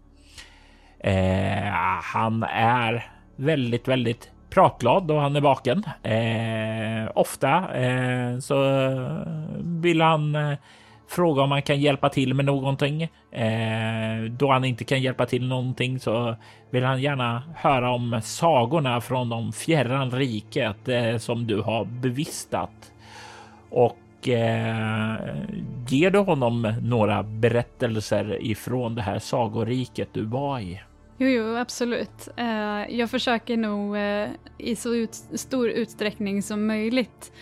Eh, 1.00 1.72
han 2.02 2.42
är 2.42 3.10
väldigt, 3.36 3.88
väldigt 3.88 4.30
pratglad 4.50 5.06
då 5.06 5.18
han 5.18 5.36
är 5.36 5.40
vaken. 5.40 5.84
Eh, 6.02 7.10
ofta 7.14 7.76
eh, 7.76 8.38
så 8.38 8.56
vill 9.58 10.00
han 10.00 10.34
eh, 10.34 10.58
fråga 11.08 11.42
om 11.42 11.50
han 11.50 11.62
kan 11.62 11.80
hjälpa 11.80 12.08
till 12.08 12.34
med 12.34 12.44
någonting. 12.44 13.02
Eh, 13.30 14.30
då 14.30 14.52
han 14.52 14.64
inte 14.64 14.84
kan 14.84 15.02
hjälpa 15.02 15.26
till 15.26 15.48
någonting 15.48 16.00
så 16.00 16.36
vill 16.70 16.84
han 16.84 17.02
gärna 17.02 17.42
höra 17.56 17.90
om 17.90 18.20
sagorna 18.22 19.00
från 19.00 19.28
de 19.28 19.52
fjärran 19.52 20.10
riket 20.10 20.88
eh, 20.88 21.16
som 21.16 21.46
du 21.46 21.60
har 21.60 21.84
bevistat. 21.84 22.92
Och 23.70 24.28
eh, 24.28 25.14
ger 25.88 26.10
du 26.10 26.18
honom 26.18 26.74
några 26.82 27.22
berättelser 27.22 28.38
ifrån 28.42 28.94
det 28.94 29.02
här 29.02 29.18
sagoriket 29.18 30.08
du 30.12 30.24
var 30.24 30.60
i? 30.60 30.80
Jo, 31.18 31.28
jo, 31.28 31.56
absolut. 31.56 32.28
Eh, 32.36 32.96
jag 32.96 33.10
försöker 33.10 33.56
nog 33.56 33.96
eh, 33.96 34.28
i 34.58 34.76
så 34.76 34.94
ut, 34.94 35.14
stor 35.14 35.68
utsträckning 35.68 36.42
som 36.42 36.66
möjligt 36.66 37.32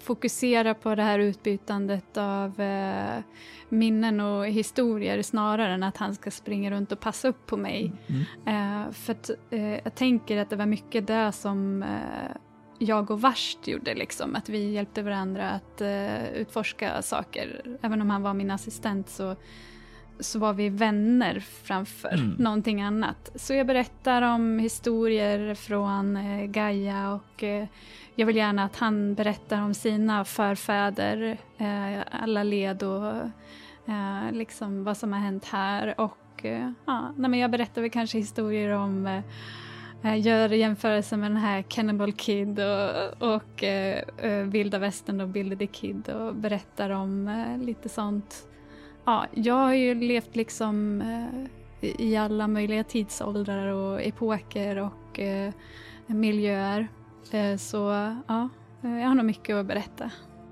fokusera 0.00 0.74
på 0.74 0.94
det 0.94 1.02
här 1.02 1.18
utbytandet 1.18 2.16
av 2.16 2.60
uh, 2.60 3.22
minnen 3.68 4.20
och 4.20 4.46
historier 4.46 5.22
snarare 5.22 5.72
än 5.72 5.82
att 5.82 5.96
han 5.96 6.14
ska 6.14 6.30
springa 6.30 6.70
runt 6.70 6.92
och 6.92 7.00
passa 7.00 7.28
upp 7.28 7.46
på 7.46 7.56
mig. 7.56 7.92
Mm. 8.06 8.92
för 8.92 9.12
att, 9.12 9.30
jag 9.84 9.94
tänker 9.94 10.38
att 10.38 10.50
det 10.50 10.56
var 10.56 10.66
mycket 10.66 11.06
det 11.06 11.32
som 11.32 11.84
jag 12.78 13.10
och 13.10 13.20
Varst 13.20 13.68
gjorde, 13.68 13.94
liksom, 13.94 14.34
att 14.34 14.48
vi 14.48 14.70
hjälpte 14.70 15.02
varandra 15.02 15.50
att 15.50 15.82
utforska 16.34 17.02
saker. 17.02 17.78
Även 17.82 18.02
om 18.02 18.10
han 18.10 18.22
var 18.22 18.34
min 18.34 18.50
assistent 18.50 19.08
så 19.08 19.36
så 20.20 20.38
var 20.38 20.52
vi 20.52 20.68
vänner 20.68 21.40
framför 21.40 22.14
mm. 22.14 22.36
någonting 22.38 22.82
annat. 22.82 23.30
Så 23.34 23.54
jag 23.54 23.66
berättar 23.66 24.22
om 24.22 24.58
historier 24.58 25.54
från 25.54 26.16
eh, 26.16 26.44
Gaia 26.44 27.12
och 27.12 27.42
eh, 27.42 27.66
jag 28.18 28.26
vill 28.26 28.36
gärna 28.36 28.64
att 28.64 28.76
han 28.76 29.14
berättar 29.14 29.62
om 29.62 29.74
sina 29.74 30.24
förfäder, 30.24 31.38
eh, 31.58 32.00
alla 32.10 32.42
led 32.42 32.82
och 32.82 33.14
eh, 33.86 34.32
liksom 34.32 34.84
vad 34.84 34.96
som 34.96 35.12
har 35.12 35.20
hänt 35.20 35.44
här. 35.44 36.00
Och 36.00 36.44
eh, 36.44 36.70
ja, 36.86 37.14
nej, 37.16 37.30
men 37.30 37.40
jag 37.40 37.50
berättar 37.50 37.82
väl 37.82 37.90
kanske 37.90 38.18
historier 38.18 38.70
om 38.70 39.06
eh, 39.06 40.12
eh, 40.12 40.20
gör 40.20 40.48
jämförelser 40.48 41.16
med 41.16 41.30
den 41.30 41.36
här 41.36 41.62
Cannibal 41.62 42.12
Kid 42.12 42.60
och, 42.60 43.34
och 43.34 43.64
eh, 43.64 44.02
eh, 44.18 44.44
Vilda 44.44 44.78
Västern 44.78 45.20
och 45.20 45.28
Billy 45.28 45.56
the 45.56 45.66
Kid 45.66 46.08
och 46.08 46.34
berättar 46.34 46.90
om 46.90 47.28
eh, 47.28 47.58
lite 47.58 47.88
sånt 47.88 48.48
ja, 49.04 49.26
jag 49.34 49.54
har 49.54 49.74
ju 49.74 49.94
levt 49.94 50.36
liksom 50.36 51.02
eh, 51.02 51.46
i 51.80 52.16
alla 52.16 52.48
möjliga 52.48 52.84
tidsåldrar 52.84 53.66
och 53.66 54.02
epoker 54.02 54.76
och 54.76 55.20
eh, 55.20 55.52
miljöer. 56.06 56.88
Eh, 57.34 57.56
så 57.56 57.76
ja, 58.28 58.48
eh, 58.84 58.98
jag 59.00 59.08
har 59.08 59.14
nog 59.14 59.26
mycket 59.26 59.56
att 59.56 59.66
berätta. 59.66 60.10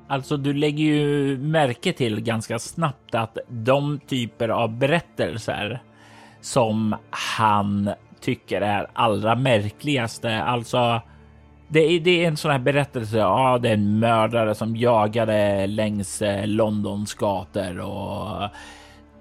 Alltså, 0.09 0.37
du 0.37 0.53
lägger 0.53 0.85
ju 0.85 1.39
märke 1.39 1.93
till 1.93 2.20
ganska 2.20 2.59
snabbt 2.59 3.14
att 3.14 3.39
de 3.49 4.01
typer 4.07 4.49
av 4.49 4.79
berättelser 4.79 5.83
som 6.41 6.97
han 7.11 7.91
tycker 8.20 8.61
är 8.61 8.87
allra 8.93 9.35
märkligaste, 9.35 10.43
alltså 10.43 11.01
det 11.68 11.81
är, 11.81 12.01
det 12.01 12.24
är 12.24 12.29
en 12.29 12.37
sån 12.37 12.51
här 12.51 12.59
berättelse. 12.59 13.18
Ja, 13.18 13.59
det 13.62 13.68
är 13.68 13.74
en 13.74 13.99
mördare 13.99 14.55
som 14.55 14.77
jagade 14.77 15.66
längs 15.66 16.22
eh, 16.22 16.47
Londons 16.47 17.14
gator 17.14 17.81
och 17.81 18.51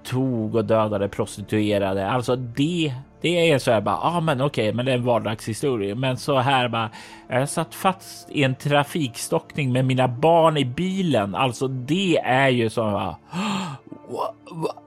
tog 0.04 0.56
och 0.56 0.66
dödade 0.66 1.10
prostituerade. 1.10 2.10
Alltså 2.10 2.36
det, 2.36 2.94
det 3.26 3.52
är 3.52 3.60
så 3.60 3.72
här 3.72 3.82
bara, 3.82 3.96
ja 3.96 4.18
ah, 4.18 4.22
men 4.22 4.42
okej, 4.42 4.64
okay, 4.64 4.74
men 4.76 4.86
det 4.86 4.92
är 4.92 4.96
en 4.96 5.04
vardagshistoria. 5.04 5.96
Men 5.96 6.18
så 6.18 6.40
här 6.40 6.68
bara, 6.68 6.90
jag 7.28 7.50
satt 7.50 7.76
fast 7.76 8.30
i 8.32 8.44
en 8.44 8.56
trafikstockning 8.56 9.74
med 9.74 9.86
mina 9.86 10.08
barn 10.08 10.58
i 10.58 10.66
bilen. 10.66 11.36
Alltså 11.36 11.68
det 11.68 12.18
är 12.18 12.50
ju 12.50 12.70
så 12.70 12.90
här, 12.90 13.16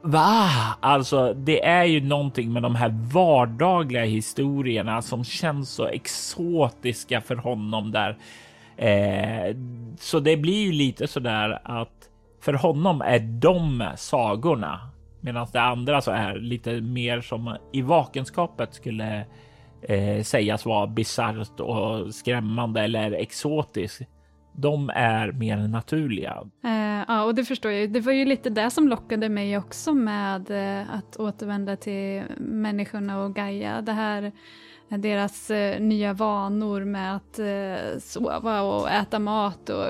Va? 0.02 0.50
Alltså, 0.80 1.34
det 1.34 1.64
är 1.64 1.84
ju 1.84 2.00
någonting 2.00 2.52
med 2.52 2.62
de 2.62 2.74
här 2.74 2.94
vardagliga 3.12 4.04
historierna 4.04 5.02
som 5.02 5.24
känns 5.24 5.70
så 5.70 5.86
exotiska 5.86 7.20
för 7.20 7.36
honom 7.36 7.92
där. 7.92 8.18
Eh, 8.76 9.56
så 10.00 10.20
det 10.20 10.36
blir 10.36 10.66
ju 10.66 10.72
lite 10.72 11.08
så 11.08 11.20
där 11.20 11.60
att 11.64 12.08
för 12.40 12.52
honom 12.52 13.00
är 13.00 13.18
de 13.18 13.84
sagorna 13.96 14.80
medan 15.20 15.46
det 15.52 15.60
andra 15.60 16.00
så 16.00 16.10
är 16.10 16.34
lite 16.34 16.80
mer 16.80 17.20
som 17.20 17.56
i 17.72 17.82
vakenskapet 17.82 18.74
skulle 18.74 19.26
eh, 19.82 20.22
sägas 20.22 20.66
vara 20.66 20.86
bisarrt 20.86 21.60
och 21.60 22.14
skrämmande 22.14 22.80
eller 22.80 23.12
exotiskt 23.12 24.02
de 24.60 24.90
är 24.94 25.32
mer 25.32 25.56
naturliga. 25.56 26.42
Eh, 26.64 27.04
ja, 27.08 27.24
och 27.24 27.34
det 27.34 27.44
förstår 27.44 27.72
jag. 27.72 27.92
Det 27.92 28.00
var 28.00 28.12
ju 28.12 28.24
lite 28.24 28.50
det 28.50 28.70
som 28.70 28.88
lockade 28.88 29.28
mig 29.28 29.58
också 29.58 29.94
med 29.94 30.50
eh, 30.50 30.94
att 30.94 31.16
återvända 31.16 31.76
till 31.76 32.22
människorna 32.38 33.22
och 33.22 33.34
Gaia. 33.34 33.82
Det 33.82 33.92
här 33.92 34.32
deras 34.96 35.50
eh, 35.50 35.80
nya 35.80 36.12
vanor 36.12 36.84
med 36.84 37.16
att 37.16 37.38
eh, 37.38 37.98
sova 38.00 38.62
och 38.62 38.90
äta 38.90 39.18
mat 39.18 39.70
och 39.70 39.86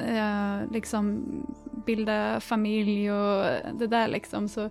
eh, 0.00 0.60
liksom 0.72 1.22
bilda 1.86 2.40
familj 2.40 3.12
och 3.12 3.44
det 3.78 3.86
där 3.86 4.08
liksom. 4.08 4.48
Så 4.48 4.70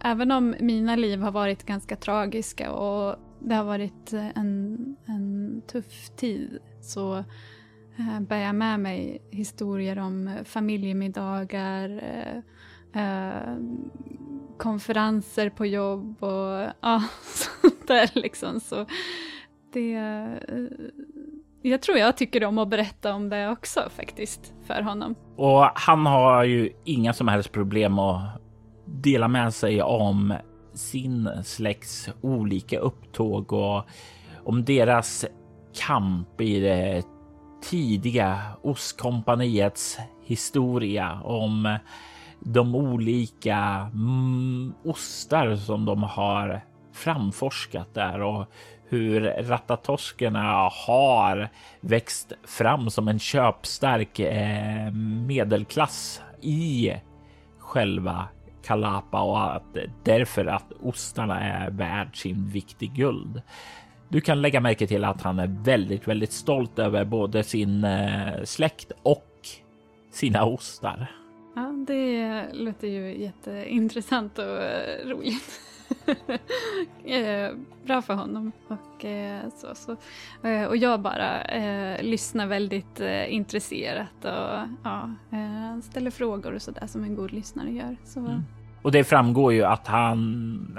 även 0.00 0.30
om 0.30 0.54
mina 0.60 0.96
liv 0.96 1.20
har 1.20 1.32
varit 1.32 1.66
ganska 1.66 1.96
tragiska 1.96 2.72
och 2.72 3.16
det 3.40 3.54
har 3.54 3.64
varit 3.64 4.12
en, 4.12 4.96
en 5.06 5.62
tuff 5.66 6.10
tid 6.16 6.58
så 6.80 7.16
eh, 7.96 8.20
bär 8.20 8.40
jag 8.40 8.54
med 8.54 8.80
mig 8.80 9.22
historier 9.30 9.98
om 9.98 10.38
familjemiddagar, 10.44 12.02
eh, 12.02 12.38
eh, 13.02 13.56
konferenser 14.58 15.50
på 15.50 15.66
jobb 15.66 16.22
och 16.22 16.68
ja, 16.80 17.02
sånt 17.22 17.86
där 17.86 18.10
liksom. 18.14 18.60
Så 18.60 18.86
det, 19.72 19.94
eh, 19.94 20.68
jag 21.68 21.82
tror 21.82 21.98
jag 21.98 22.16
tycker 22.16 22.44
om 22.44 22.58
att 22.58 22.68
berätta 22.68 23.14
om 23.14 23.28
det 23.28 23.48
också 23.48 23.90
faktiskt 23.96 24.52
för 24.66 24.82
honom. 24.82 25.14
Och 25.36 25.70
han 25.74 26.06
har 26.06 26.44
ju 26.44 26.70
inga 26.84 27.12
som 27.12 27.28
helst 27.28 27.52
problem 27.52 27.98
att 27.98 28.40
dela 28.86 29.28
med 29.28 29.54
sig 29.54 29.82
om 29.82 30.34
sin 30.74 31.30
släkts 31.44 32.10
olika 32.20 32.78
upptåg 32.78 33.52
och 33.52 33.84
om 34.44 34.64
deras 34.64 35.26
kamp 35.86 36.40
i 36.40 36.60
det 36.60 37.02
tidiga 37.70 38.40
Ostkompaniets 38.62 39.98
historia 40.24 41.20
om 41.24 41.78
de 42.40 42.74
olika 42.74 43.90
mm, 43.94 44.74
ostar 44.84 45.56
som 45.56 45.84
de 45.84 46.02
har 46.02 46.60
framforskat 46.92 47.94
där 47.94 48.20
och 48.20 48.46
hur 48.94 49.20
ratatoskerna 49.20 50.68
har 50.86 51.48
växt 51.80 52.32
fram 52.44 52.90
som 52.90 53.08
en 53.08 53.18
köpstark 53.18 54.18
eh, 54.18 54.92
medelklass 55.26 56.22
i 56.40 56.92
själva 57.58 58.28
Kalapa 58.64 59.22
och 59.22 59.54
att 59.54 59.76
därför 60.04 60.46
att 60.46 60.72
ostarna 60.80 61.40
är 61.40 61.70
värd 61.70 62.16
sin 62.16 62.48
viktig 62.48 62.94
guld. 62.94 63.42
Du 64.08 64.20
kan 64.20 64.42
lägga 64.42 64.60
märke 64.60 64.86
till 64.86 65.04
att 65.04 65.22
han 65.22 65.38
är 65.38 65.64
väldigt, 65.64 66.08
väldigt 66.08 66.32
stolt 66.32 66.78
över 66.78 67.04
både 67.04 67.44
sin 67.44 67.84
eh, 67.84 68.42
släkt 68.44 68.92
och 69.02 69.30
sina 70.10 70.44
ostar. 70.44 71.06
Ja, 71.56 71.84
det 71.86 72.44
låter 72.52 72.88
ju 72.88 73.22
jätteintressant 73.22 74.38
och 74.38 74.62
eh, 74.62 75.08
roligt. 75.08 75.60
Eh, 77.04 77.52
bra 77.84 78.02
för 78.02 78.14
honom. 78.14 78.52
Och, 78.68 79.04
eh, 79.04 79.40
så, 79.56 79.74
så. 79.74 79.96
Eh, 80.48 80.64
och 80.64 80.76
jag 80.76 81.00
bara 81.00 81.42
eh, 81.42 82.02
lyssnar 82.02 82.46
väldigt 82.46 83.00
eh, 83.00 83.34
intresserat 83.34 84.24
och 84.24 84.68
ja, 84.84 85.10
eh, 85.32 85.80
ställer 85.82 86.10
frågor 86.10 86.54
och 86.54 86.62
sådär 86.62 86.86
som 86.86 87.04
en 87.04 87.16
god 87.16 87.32
lyssnare 87.32 87.70
gör. 87.70 87.96
Så. 88.04 88.20
Mm. 88.20 88.42
Och 88.82 88.92
det 88.92 89.04
framgår 89.04 89.52
ju 89.52 89.64
att 89.64 89.86
han, 89.86 90.78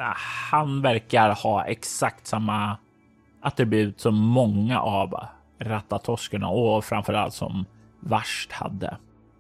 han 0.52 0.82
verkar 0.82 1.30
ha 1.44 1.66
exakt 1.66 2.28
samma 2.28 2.78
attribut 3.42 4.00
som 4.00 4.16
många 4.16 4.80
av 4.80 5.16
Ratatoskerna 5.60 6.48
och 6.48 6.86
framförallt 6.86 7.34
som 7.34 7.66
Varst 8.00 8.52
hade. 8.52 8.98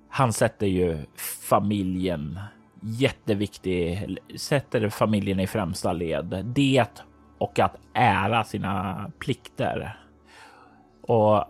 Han 0.09 0.33
sätter 0.33 0.67
ju 0.67 1.05
familjen 1.49 2.39
jätteviktig, 2.85 4.17
sätter 4.35 4.89
familjen 4.89 5.39
i 5.39 5.47
främsta 5.47 5.93
led. 5.93 6.45
Det 6.45 7.01
och 7.37 7.59
att 7.59 7.75
ära 7.93 8.43
sina 8.43 9.05
plikter. 9.19 9.99
Och 11.01 11.43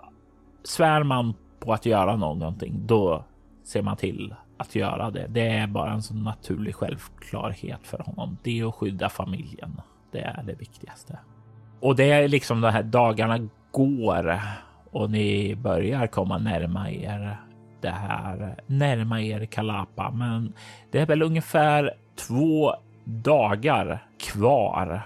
svär 0.63 1.03
man 1.03 1.33
på 1.59 1.73
att 1.73 1.85
göra 1.85 2.15
någonting, 2.15 2.73
då 2.85 3.23
ser 3.63 3.81
man 3.81 3.97
till 3.97 4.35
att 4.57 4.75
göra 4.75 5.11
det. 5.11 5.27
Det 5.27 5.47
är 5.47 5.67
bara 5.67 5.91
en 5.91 6.01
sån 6.01 6.23
naturlig 6.23 6.75
självklarhet 6.75 7.79
för 7.83 7.97
honom. 7.97 8.37
Det 8.43 8.59
är 8.59 8.67
att 8.67 8.75
skydda 8.75 9.09
familjen. 9.09 9.81
Det 10.11 10.21
är 10.21 10.43
det 10.43 10.53
viktigaste. 10.53 11.19
Och 11.79 11.95
det 11.95 12.11
är 12.11 12.27
liksom 12.27 12.61
de 12.61 12.71
här 12.71 12.83
dagarna 12.83 13.49
går 13.71 14.39
och 14.91 15.09
ni 15.09 15.55
börjar 15.55 16.07
komma 16.07 16.37
närmare 16.37 16.95
er 16.95 17.37
det 17.85 17.91
här, 17.91 18.55
närma 18.67 19.21
er 19.21 19.45
Kalapa. 19.45 20.11
Men 20.11 20.53
det 20.91 20.99
är 20.99 21.05
väl 21.05 21.21
ungefär 21.21 21.93
två 22.15 22.73
dagar 23.03 24.07
kvar 24.19 25.01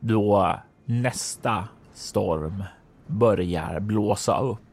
då 0.00 0.54
nästa 0.84 1.68
storm 1.92 2.64
börjar 3.06 3.80
blåsa 3.80 4.38
upp. 4.38 4.65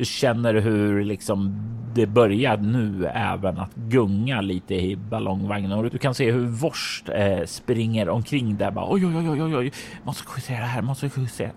Du 0.00 0.06
känner 0.06 0.54
hur 0.54 1.04
liksom 1.04 1.54
det 1.94 2.06
börjar 2.06 2.56
nu 2.56 3.06
även 3.06 3.58
att 3.58 3.74
gunga 3.74 4.40
lite 4.40 4.74
i 4.74 4.96
ballongvagnen 4.96 5.72
och 5.72 5.90
du 5.90 5.98
kan 5.98 6.14
se 6.14 6.30
hur 6.30 6.46
Vorst 6.46 7.08
eh, 7.08 7.44
springer 7.44 8.08
omkring 8.08 8.56
där. 8.56 8.70
Bara, 8.70 8.92
oj, 8.92 9.06
oj, 9.06 9.30
oj, 9.30 9.42
oj, 9.42 9.56
oj, 9.56 9.72
måste 10.02 10.24
justera 10.36 10.64
här, 10.64 10.82
måste 10.82 11.10
justera. 11.16 11.50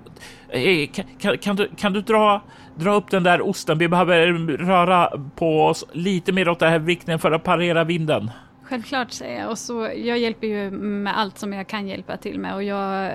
Eh, 0.50 0.88
kan, 0.88 1.06
kan, 1.20 1.38
kan, 1.38 1.56
du, 1.56 1.70
kan 1.78 1.94
du 1.94 2.02
dra, 2.02 2.42
dra 2.76 2.96
upp 2.96 3.12
den 3.12 3.24
där 3.24 3.42
osten? 3.42 3.78
Vi 3.78 3.88
behöver 3.88 4.34
röra 4.58 5.10
på 5.36 5.66
oss 5.66 5.86
lite 5.92 6.32
mer 6.32 6.50
åt 6.50 6.60
den 6.60 6.70
här 6.70 6.80
riktningen 6.80 7.20
för 7.20 7.32
att 7.32 7.44
parera 7.44 7.84
vinden. 7.84 8.32
Självklart 8.64 9.12
säger 9.12 9.40
jag 9.40 9.50
och 9.52 9.58
så 9.58 9.92
jag 9.96 10.20
hjälper 10.20 10.48
ju 10.48 10.72
med 10.72 11.20
allt 11.20 11.38
som 11.38 11.54
jag 11.54 11.68
kan 11.68 11.88
hjälpa 11.88 12.18
till 12.18 12.40
med 12.40 12.56
och 12.56 12.64
jag 12.64 13.12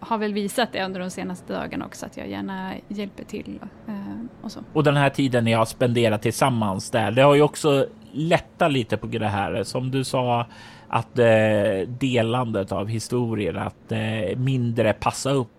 har 0.00 0.18
väl 0.18 0.32
visat 0.32 0.72
det 0.72 0.84
under 0.84 1.00
de 1.00 1.10
senaste 1.10 1.52
dagarna 1.52 1.86
också 1.86 2.06
att 2.06 2.16
jag 2.16 2.28
gärna 2.28 2.74
hjälper 2.88 3.24
till 3.24 3.60
eh, 3.88 3.94
och 4.42 4.52
så. 4.52 4.60
Och 4.72 4.84
den 4.84 4.96
här 4.96 5.10
tiden 5.10 5.44
ni 5.44 5.52
har 5.52 5.64
spenderat 5.64 6.22
tillsammans 6.22 6.90
där, 6.90 7.10
det 7.10 7.22
har 7.22 7.34
ju 7.34 7.42
också 7.42 7.86
lättat 8.12 8.72
lite 8.72 8.96
på 8.96 9.06
det 9.06 9.28
här 9.28 9.62
som 9.64 9.90
du 9.90 10.04
sa 10.04 10.46
att 10.88 11.18
eh, 11.18 11.88
delandet 11.88 12.72
av 12.72 12.88
historier, 12.88 13.54
att 13.54 13.92
eh, 13.92 14.36
mindre 14.36 14.92
passa 14.92 15.30
upp. 15.30 15.50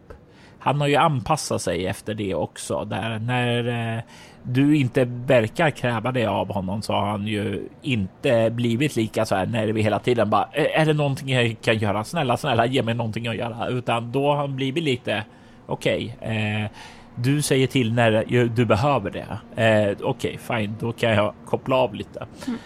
Han 0.60 0.82
har 0.82 0.88
ju 0.88 0.96
anpassat 0.96 1.62
sig 1.62 1.88
efter 1.88 2.14
det 2.14 2.36
också 2.36 2.86
där 2.86 3.20
när 3.20 3.68
eh, 3.98 4.04
du 4.44 4.78
inte 4.78 5.06
verkar 5.06 5.70
kräva 5.70 6.12
det 6.12 6.26
av 6.26 6.54
honom 6.54 6.82
så 6.82 6.94
har 6.94 7.08
han 7.08 7.28
ju 7.28 7.70
inte 7.82 8.50
blivit 8.50 8.96
lika 8.96 9.26
så 9.26 9.36
här 9.36 9.46
nervig 9.46 9.84
hela 9.84 10.00
tiden 10.00 10.30
bara 10.30 10.46
är 10.54 10.86
det 10.86 10.94
någonting 10.94 11.30
jag 11.30 11.56
kan 11.62 11.78
göra? 11.78 12.04
Snälla, 12.04 12.38
snälla, 12.38 12.66
ge 12.66 12.84
mig 12.84 12.94
någonting 12.94 13.28
att 13.28 13.36
göra, 13.36 13.68
utan 13.68 14.12
då 14.12 14.28
har 14.28 14.36
han 14.36 14.56
blivit 14.56 14.84
lite 14.84 15.24
okej. 15.66 16.18
Okay, 16.22 16.36
eh, 16.36 16.70
du 17.16 17.42
säger 17.42 17.68
till 17.68 17.94
när 17.94 18.26
du 18.56 18.66
behöver 18.66 19.12
det. 19.12 19.28
Eh, 19.64 19.98
okej, 20.02 20.06
okay, 20.06 20.38
fine, 20.38 20.76
då 20.80 20.92
kan 20.92 21.10
jag 21.10 21.34
koppla 21.46 21.76
av 21.76 21.96
lite. 21.96 22.28
Mm. 22.48 22.60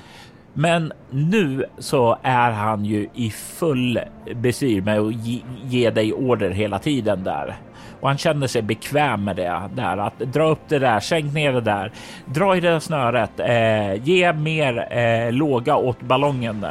Men 0.54 0.94
nu 1.10 1.66
så 1.78 2.18
är 2.22 2.52
han 2.52 2.86
ju 2.86 3.10
i 3.14 3.30
full 3.30 4.00
bestyr 4.36 4.82
med 4.82 5.00
att 5.00 5.14
ge, 5.14 5.42
ge 5.64 5.90
dig 5.90 6.14
order 6.14 6.50
hela 6.50 6.80
tiden 6.80 7.24
där 7.24 7.56
och 8.04 8.10
han 8.10 8.18
känner 8.18 8.48
sig 8.48 8.62
bekväm 8.62 9.24
med 9.24 9.36
det 9.36 9.70
där 9.76 9.98
att 9.98 10.20
dra 10.20 10.50
upp 10.50 10.60
det 10.68 10.80
där, 10.80 11.00
sänk 11.00 11.34
ner 11.34 11.54
det 11.54 11.62
där, 11.62 11.92
dra 12.26 12.58
i 12.58 12.60
det 12.60 12.70
där 12.70 12.80
snöret, 12.80 13.40
eh, 13.40 14.08
ge 14.08 14.34
mer 14.34 14.98
eh, 14.98 15.32
låga 15.32 15.76
åt 15.76 16.02
ballongen. 16.02 16.66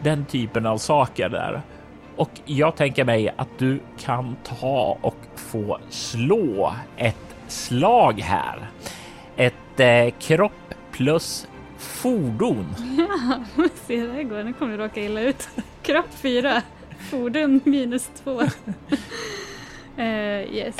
Den 0.00 0.24
typen 0.24 0.66
av 0.66 0.78
saker 0.78 1.28
där. 1.28 1.62
Och 2.16 2.30
jag 2.44 2.76
tänker 2.76 3.04
mig 3.04 3.34
att 3.36 3.58
du 3.58 3.80
kan 4.00 4.36
ta 4.44 4.98
och 5.00 5.16
få 5.36 5.78
slå 5.90 6.74
ett 6.96 7.36
slag 7.48 8.20
här. 8.20 8.58
Ett 9.36 9.80
eh, 9.80 10.14
kropp 10.18 10.74
plus 10.92 11.48
fordon. 11.78 12.74
Ja, 12.98 13.64
se 13.86 14.06
det 14.06 14.24
går. 14.24 14.42
Nu 14.42 14.52
kommer 14.52 14.78
du 14.78 14.84
råka 14.84 15.00
illa 15.00 15.20
ut. 15.20 15.48
Kropp 15.82 16.14
4, 16.14 16.62
fordon 17.10 17.60
minus 17.64 18.10
2. 18.24 18.42
uh, 20.02 20.54
yes. 20.54 20.76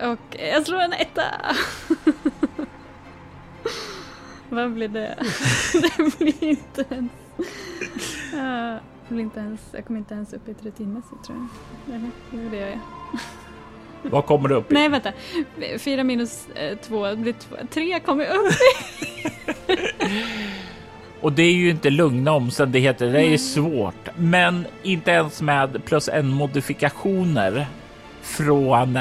Och 0.00 0.36
jag 0.38 0.66
slår 0.66 0.80
en 0.80 0.92
etta. 0.92 1.22
Vad 4.48 4.72
blir 4.72 4.88
det? 4.88 5.18
det 5.72 6.18
blir 6.18 6.44
inte 6.44 6.84
ens... 6.90 7.12
Uh, 8.34 8.76
blir 9.08 9.20
inte 9.20 9.40
ens, 9.40 9.60
jag 9.72 9.84
kommer 9.84 9.98
inte 9.98 10.14
ens 10.14 10.32
upp 10.32 10.48
i 10.48 10.54
rutinmässigt 10.62 11.24
tror 11.24 11.48
jag. 11.86 11.94
Eller? 11.94 12.10
Jo, 12.32 12.48
det 12.50 12.56
gör 12.56 12.68
jag. 12.68 12.80
Vad 14.10 14.26
kommer 14.26 14.48
du 14.48 14.54
upp 14.54 14.70
i? 14.70 14.74
Nej, 14.74 14.88
vänta. 14.88 15.12
Fyra 15.78 16.04
minus 16.04 16.48
eh, 16.54 16.78
två 16.78 17.16
blir 17.16 17.32
två. 17.32 17.56
Tre 17.70 18.00
kommer 18.00 18.24
jag 18.24 18.36
upp 18.36 18.52
i. 18.52 19.24
Och 21.20 21.32
det 21.32 21.42
är 21.42 21.52
ju 21.52 21.70
inte 21.70 21.90
lugna 21.90 22.32
omständigheter. 22.32 23.12
Det 23.12 23.26
är 23.26 23.38
svårt, 23.38 24.08
men 24.16 24.66
inte 24.82 25.10
ens 25.10 25.42
med 25.42 25.84
plus 25.84 26.08
en 26.08 26.28
modifikationer 26.28 27.66
från 28.24 28.98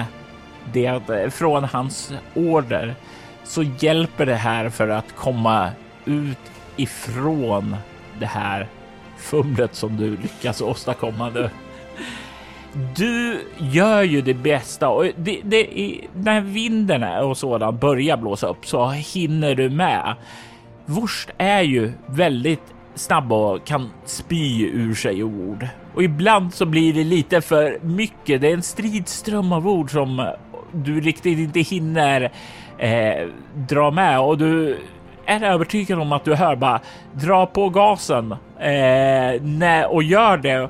det 0.73 1.33
från 1.33 1.63
hans 1.63 2.13
order 2.33 2.95
så 3.43 3.63
hjälper 3.63 4.25
det 4.25 4.35
här 4.35 4.69
för 4.69 4.87
att 4.87 5.15
komma 5.15 5.69
ut 6.05 6.51
ifrån 6.75 7.75
det 8.19 8.25
här 8.25 8.67
fumlet 9.17 9.75
som 9.75 9.97
du 9.97 10.17
lyckas 10.17 10.61
åstadkomma 10.61 11.29
nu. 11.29 11.49
Du 12.95 13.39
gör 13.57 14.03
ju 14.03 14.21
det 14.21 14.33
bästa 14.33 14.89
och 14.89 15.05
det, 15.17 15.41
det, 15.43 15.67
när 16.13 16.41
vinden 16.41 17.03
och 17.03 17.37
sådan 17.37 17.77
börjar 17.77 18.17
blåsa 18.17 18.47
upp 18.47 18.65
så 18.65 18.89
hinner 18.89 19.55
du 19.55 19.69
med. 19.69 20.15
Wurst 20.85 21.29
är 21.37 21.61
ju 21.61 21.91
väldigt 22.05 22.73
snabb 22.95 23.33
och 23.33 23.65
kan 23.65 23.89
spy 24.05 24.65
ur 24.67 24.95
sig 24.95 25.23
ord 25.23 25.67
och 25.95 26.03
ibland 26.03 26.53
så 26.53 26.65
blir 26.65 26.93
det 26.93 27.03
lite 27.03 27.41
för 27.41 27.79
mycket. 27.81 28.41
Det 28.41 28.47
är 28.47 28.53
en 28.53 28.63
stridström 28.63 29.51
av 29.51 29.67
ord 29.67 29.91
som 29.91 30.31
du 30.71 31.01
riktigt 31.01 31.39
inte 31.39 31.59
hinner 31.59 32.31
eh, 32.77 33.27
dra 33.55 33.91
med 33.91 34.19
och 34.19 34.37
du 34.37 34.79
är 35.25 35.43
övertygad 35.43 35.99
om 35.99 36.11
att 36.11 36.25
du 36.25 36.35
hör 36.35 36.55
bara 36.55 36.79
dra 37.13 37.45
på 37.45 37.69
gasen 37.69 38.31
eh, 38.59 39.41
när, 39.41 39.93
och 39.93 40.03
gör 40.03 40.37
det. 40.37 40.69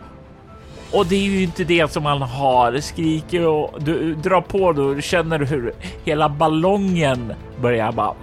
Och 0.91 1.05
det 1.05 1.15
är 1.15 1.30
ju 1.30 1.43
inte 1.43 1.63
det 1.63 1.91
som 1.91 2.03
man 2.03 2.21
har 2.21 2.80
skriker 2.80 3.47
och 3.47 3.84
du 3.84 4.15
drar 4.15 4.41
på 4.41 4.74
då 4.74 5.01
känner 5.01 5.39
du 5.39 5.45
hur 5.45 5.74
hela 6.03 6.30
ballongen 6.30 7.34
börjar 7.61 7.91
bara 7.91 8.13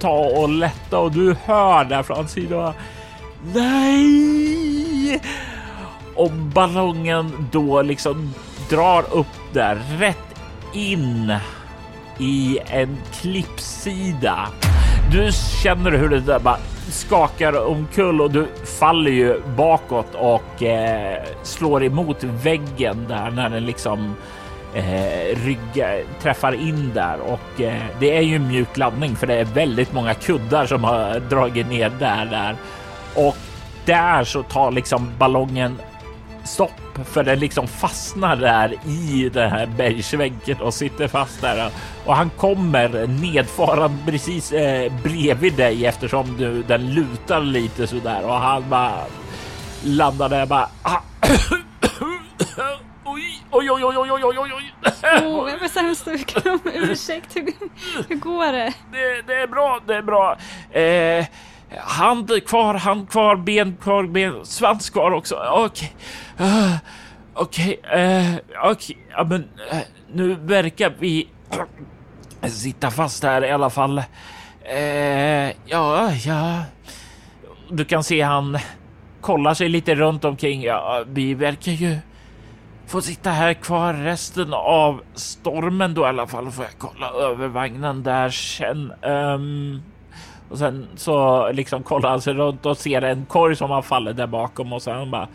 ta 0.00 0.18
och 0.18 0.48
lätta 0.48 0.98
och 0.98 1.12
du 1.12 1.36
hör 1.44 1.84
där 1.84 2.02
från 2.02 2.28
sidan. 2.28 2.72
Nej! 3.54 5.20
Och 6.20 6.30
ballongen 6.30 7.48
då 7.52 7.82
liksom 7.82 8.34
drar 8.70 9.04
upp 9.12 9.52
där 9.52 9.78
rätt 9.98 10.40
in 10.74 11.34
i 12.18 12.58
en 12.66 12.96
klippsida. 13.20 14.48
Du 15.12 15.30
känner 15.62 15.90
hur 15.90 16.08
det 16.08 16.20
där 16.20 16.38
bara 16.38 16.58
skakar 16.88 17.66
omkull 17.66 18.20
och 18.20 18.30
du 18.30 18.46
faller 18.78 19.10
ju 19.10 19.40
bakåt 19.56 20.14
och 20.14 20.62
eh, 20.62 21.22
slår 21.42 21.84
emot 21.84 22.24
väggen 22.24 23.06
där 23.08 23.30
när 23.30 23.50
den 23.50 23.66
liksom 23.66 24.14
eh, 24.74 25.36
rygga, 25.44 25.88
träffar 26.22 26.52
in 26.52 26.90
där 26.94 27.18
och 27.20 27.60
eh, 27.60 27.82
det 28.00 28.16
är 28.16 28.22
ju 28.22 28.36
en 28.36 28.48
mjuk 28.48 28.76
laddning 28.76 29.16
för 29.16 29.26
det 29.26 29.34
är 29.34 29.44
väldigt 29.44 29.92
många 29.92 30.14
kuddar 30.14 30.66
som 30.66 30.84
har 30.84 31.20
dragit 31.20 31.68
ner 31.68 31.92
där 31.98 32.26
där 32.26 32.56
och 33.14 33.36
där 33.84 34.24
så 34.24 34.42
tar 34.42 34.70
liksom 34.70 35.12
ballongen 35.18 35.78
stopp 36.44 36.98
för 37.04 37.24
den 37.24 37.38
liksom 37.38 37.68
fastnar 37.68 38.36
där 38.36 38.74
i 38.86 39.30
den 39.32 39.50
här 39.50 39.66
bergsväggen 39.66 40.60
och 40.60 40.74
sitter 40.74 41.08
fast 41.08 41.40
där 41.40 41.70
och 42.06 42.16
han 42.16 42.30
kommer 42.30 43.06
nedfarande 43.06 43.96
precis 44.06 44.52
eh, 44.52 44.92
bredvid 45.02 45.54
dig 45.54 45.86
eftersom 45.86 46.36
du, 46.36 46.62
den 46.62 46.94
lutar 46.94 47.40
lite 47.40 47.86
så 47.86 47.96
där 47.96 48.24
och 48.24 48.34
han 48.34 48.64
bara 48.68 49.04
landar 49.84 50.28
där 50.28 50.46
bara 50.46 50.68
ah. 50.82 51.00
Oj, 53.52 53.70
oj, 53.70 53.84
oj, 53.84 53.98
oj, 53.98 54.10
oj, 54.12 54.24
oj, 54.24 54.38
oj, 54.38 54.52
oj. 54.54 54.72
Oh, 55.02 55.50
jag 55.50 55.60
ber 55.60 55.94
så 55.94 56.10
mycket 56.10 56.46
om 56.46 56.60
ursäkt. 56.64 57.36
Hur, 57.36 57.54
hur 58.08 58.16
går 58.16 58.52
det? 58.52 58.74
det? 58.92 59.22
Det 59.26 59.34
är 59.34 59.46
bra, 59.46 59.80
det 59.86 59.94
är 59.94 60.02
bra. 60.02 60.36
Eh, 60.70 61.26
hand 61.78 62.46
kvar, 62.46 62.74
hand 62.74 63.10
kvar, 63.10 63.36
ben 63.36 63.76
kvar, 63.76 64.06
ben, 64.06 64.44
svans 64.44 64.90
kvar 64.90 65.10
också. 65.10 65.34
Okej. 65.34 65.92
Okay. 66.36 66.48
Uh, 66.48 66.76
Okej, 67.34 67.78
okay, 67.78 68.02
uh, 68.02 68.36
okej, 68.64 68.70
okay. 68.70 68.96
ja, 69.10 69.24
men 69.24 69.40
uh, 69.72 69.80
nu 70.12 70.34
verkar 70.34 70.92
vi 70.98 71.28
sitta 72.42 72.90
fast 72.90 73.22
här 73.22 73.44
i 73.44 73.50
alla 73.50 73.70
fall. 73.70 73.98
Uh, 73.98 75.50
ja, 75.66 76.12
ja. 76.12 76.62
Du 77.70 77.84
kan 77.84 78.04
se 78.04 78.20
han 78.20 78.58
kollar 79.20 79.54
sig 79.54 79.68
lite 79.68 79.94
runt 79.94 80.24
omkring. 80.24 80.62
Ja, 80.62 81.04
vi 81.06 81.34
verkar 81.34 81.72
ju 81.72 81.96
få 82.86 83.00
sitta 83.00 83.30
här 83.30 83.54
kvar 83.54 83.94
resten 83.94 84.54
av 84.54 85.02
stormen 85.14 85.94
då 85.94 86.02
i 86.02 86.04
alla 86.04 86.26
fall. 86.26 86.50
Får 86.50 86.64
jag 86.64 86.74
kolla 86.78 87.10
över 87.10 87.48
vagnen 87.48 88.02
där 88.02 88.30
sen. 88.30 88.92
Um, 89.02 89.82
och 90.50 90.58
sen 90.58 90.88
så 90.96 91.48
liksom 91.52 91.82
kollar 91.82 92.10
han 92.10 92.20
sig 92.20 92.34
runt 92.34 92.66
och 92.66 92.76
ser 92.76 93.02
en 93.02 93.26
korg 93.26 93.56
som 93.56 93.70
har 93.70 93.82
fallit 93.82 94.16
där 94.16 94.26
bakom 94.26 94.72
och 94.72 94.82
sen 94.82 95.10
bara 95.10 95.28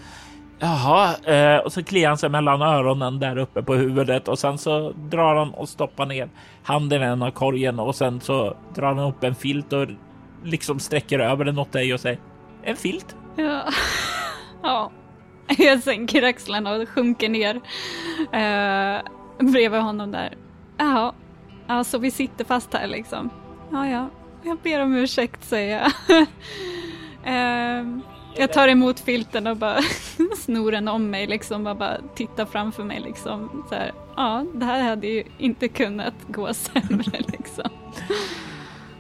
Jaha, 0.60 1.16
eh, 1.24 1.58
och 1.58 1.74
så 1.74 1.84
kliar 1.84 2.10
han 2.10 2.18
sig 2.18 2.30
mellan 2.30 2.62
öronen 2.62 3.20
där 3.20 3.38
uppe 3.38 3.64
på 3.64 3.74
huvudet 3.74 4.28
och 4.28 4.40
sen 4.40 4.58
så 4.58 4.92
drar 4.92 5.36
han 5.36 5.54
och 5.54 5.70
stoppar 5.70 6.06
ner 6.06 6.30
handen 6.64 7.02
i 7.02 7.06
en 7.06 7.22
av 7.22 7.32
korgen 7.32 7.80
och 7.80 7.96
sen 7.96 8.22
så 8.22 8.58
drar 8.76 8.88
han 8.88 9.00
upp 9.00 9.24
en 9.24 9.36
filt 9.36 9.74
och 9.74 9.88
liksom 10.44 10.80
sträcker 10.80 11.20
över 11.20 11.46
den 11.46 11.60
åt 11.60 11.72
dig 11.72 11.94
och 11.94 12.00
säger 12.00 12.20
en 12.64 12.76
filt. 12.76 13.16
Ja, 13.36 13.62
ja. 14.64 14.92
Jag 15.58 15.84
sänker 15.84 16.24
axlarna 16.24 16.76
och 16.76 16.90
sjunker 16.90 17.30
ner 17.30 17.56
eh, 18.32 19.02
bredvid 19.52 19.82
honom 19.82 20.12
där. 20.12 20.34
Ja, 20.78 21.14
alltså 21.68 21.98
vi 21.98 22.12
sitter 22.12 22.46
fast 22.46 22.74
här 22.74 22.88
liksom. 22.88 23.30
Ja, 23.72 23.88
ja, 23.88 24.10
jag 24.46 24.58
ber 24.58 24.84
om 24.84 24.94
ursäkt 24.94 25.44
säger 25.44 25.82
jag. 25.82 26.22
eh, 27.24 27.86
jag 28.38 28.54
tar 28.54 28.68
emot 28.68 29.00
filten 29.00 29.48
och 29.48 29.58
bara 29.58 29.80
snor 30.38 30.72
den 30.72 30.88
om 30.88 31.10
mig 31.10 31.28
liksom 31.28 31.68
och 31.68 31.78
bara 31.78 31.98
tittar 32.16 32.46
framför 32.46 32.84
mig 32.84 33.00
liksom. 33.00 33.66
Så 33.70 33.76
här, 33.76 33.92
ja, 34.16 34.46
det 34.54 34.66
här 34.66 34.84
hade 34.84 35.08
ju 35.08 35.24
inte 35.38 35.68
kunnat 35.68 36.14
gå 36.28 36.54
sämre 36.54 37.20
liksom. 37.28 37.70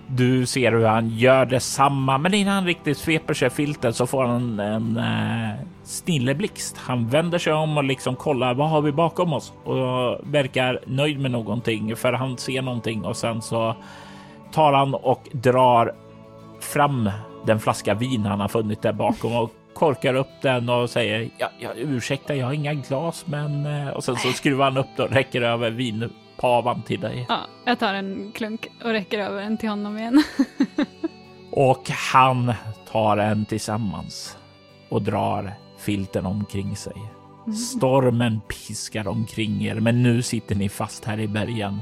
Du 0.07 0.45
ser 0.45 0.71
hur 0.71 0.85
han 0.85 1.09
gör 1.09 1.45
detsamma, 1.45 2.17
men 2.17 2.33
innan 2.33 2.53
han 2.53 2.65
riktigt 2.65 2.97
sveper 2.97 3.33
sig 3.33 3.49
filten 3.49 3.93
så 3.93 4.07
får 4.07 4.25
han 4.25 4.59
en 4.59 4.97
eh, 4.97 5.65
snilleblixt. 5.83 6.77
Han 6.77 7.07
vänder 7.07 7.37
sig 7.37 7.53
om 7.53 7.77
och 7.77 7.83
liksom 7.83 8.15
kollar 8.15 8.53
vad 8.53 8.69
har 8.69 8.81
vi 8.81 8.91
bakom 8.91 9.33
oss 9.33 9.53
och 9.63 10.19
verkar 10.33 10.79
nöjd 10.85 11.19
med 11.19 11.31
någonting 11.31 11.95
för 11.95 12.13
han 12.13 12.37
ser 12.37 12.61
någonting 12.61 13.05
och 13.05 13.17
sen 13.17 13.41
så 13.41 13.75
tar 14.55 14.73
han 14.73 14.93
och 14.93 15.27
drar 15.31 15.95
fram 16.59 17.09
den 17.45 17.59
flaska 17.59 17.93
vin 17.93 18.25
han 18.25 18.39
har 18.39 18.47
funnit 18.47 18.81
där 18.81 18.93
bakom 18.93 19.35
och 19.35 19.51
korkar 19.73 20.13
upp 20.13 20.41
den 20.41 20.69
och 20.69 20.89
säger 20.89 21.29
ja, 21.37 21.49
ja, 21.59 21.69
ursäkta, 21.75 22.35
jag 22.35 22.45
har 22.45 22.53
inga 22.53 22.73
glas, 22.73 23.25
men 23.27 23.65
eh, 23.65 23.89
och 23.89 24.03
sen 24.03 24.15
så 24.15 24.31
skruvar 24.31 24.65
han 24.65 24.77
upp 24.77 24.87
det 24.97 25.03
och 25.03 25.11
räcker 25.11 25.41
över 25.41 25.71
vinpavan 25.71 26.81
till 26.81 26.99
dig. 26.99 27.25
Ja, 27.29 27.39
jag 27.65 27.79
tar 27.79 27.93
en 27.93 28.31
klunk 28.35 28.67
och 28.83 28.89
räcker 28.89 29.19
över 29.19 29.41
den 29.41 29.57
till 29.57 29.69
honom 29.69 29.97
igen. 29.97 30.23
och 31.51 31.89
han 32.13 32.53
tar 32.91 33.17
en 33.17 33.45
tillsammans 33.45 34.37
och 34.89 35.01
drar 35.01 35.53
filten 35.77 36.25
omkring 36.25 36.75
sig. 36.75 36.97
Mm. 37.45 37.57
Stormen 37.57 38.41
piskar 38.47 39.07
omkring 39.07 39.65
er, 39.65 39.75
men 39.75 40.03
nu 40.03 40.21
sitter 40.21 40.55
ni 40.55 40.69
fast 40.69 41.05
här 41.05 41.19
i 41.19 41.27
bergen. 41.27 41.81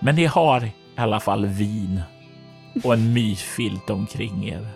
Men 0.00 0.14
ni 0.14 0.24
har 0.24 0.70
i 0.96 1.00
alla 1.00 1.20
fall 1.20 1.46
vin 1.46 2.02
och 2.84 2.94
en 2.94 3.12
mysfilt 3.12 3.90
omkring 3.90 4.48
er. 4.48 4.68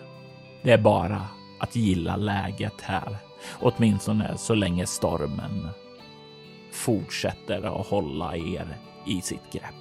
Det 0.62 0.72
är 0.72 0.78
bara 0.78 1.22
att 1.58 1.76
gilla 1.76 2.16
läget 2.16 2.80
här, 2.80 3.16
åtminstone 3.60 4.38
så 4.38 4.54
länge 4.54 4.86
stormen 4.86 5.68
fortsätter 6.72 7.80
att 7.80 7.86
hålla 7.86 8.36
er 8.36 8.76
i 9.06 9.20
sitt 9.20 9.52
grepp. 9.52 9.79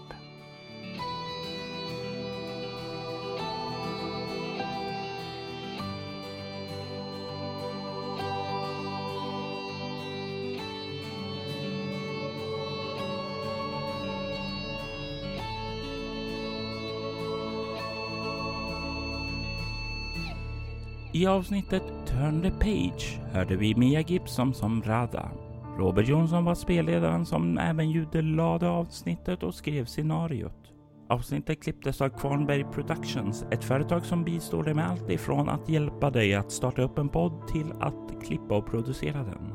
I 21.20 21.26
avsnittet 21.28 21.84
Turn 22.08 22.42
the 22.42 22.52
Page 22.52 23.20
hörde 23.32 23.56
vi 23.56 23.76
Mia 23.76 24.02
Gibson 24.02 24.54
som 24.54 24.84
Radha. 24.84 25.32
Robert 25.78 26.08
Jonsson 26.08 26.46
var 26.46 26.56
spelledaren 26.56 27.26
som 27.26 27.58
även 27.58 27.92
ljudelade 27.92 28.70
avsnittet 28.70 29.44
och 29.44 29.54
skrev 29.54 29.86
scenariot. 29.86 30.74
Avsnittet 31.10 31.64
klipptes 31.64 32.02
av 32.02 32.10
Kvarnberg 32.10 32.64
Productions, 32.64 33.46
ett 33.52 33.64
företag 33.64 34.06
som 34.06 34.24
bistår 34.24 34.64
dig 34.64 34.74
med 34.74 34.90
allt 34.90 35.10
ifrån 35.10 35.50
att 35.50 35.70
hjälpa 35.70 36.10
dig 36.10 36.36
att 36.36 36.52
starta 36.52 36.82
upp 36.82 36.98
en 36.98 37.10
podd 37.10 37.48
till 37.48 37.72
att 37.80 38.24
klippa 38.24 38.58
och 38.58 38.68
producera 38.68 39.24
den. 39.24 39.54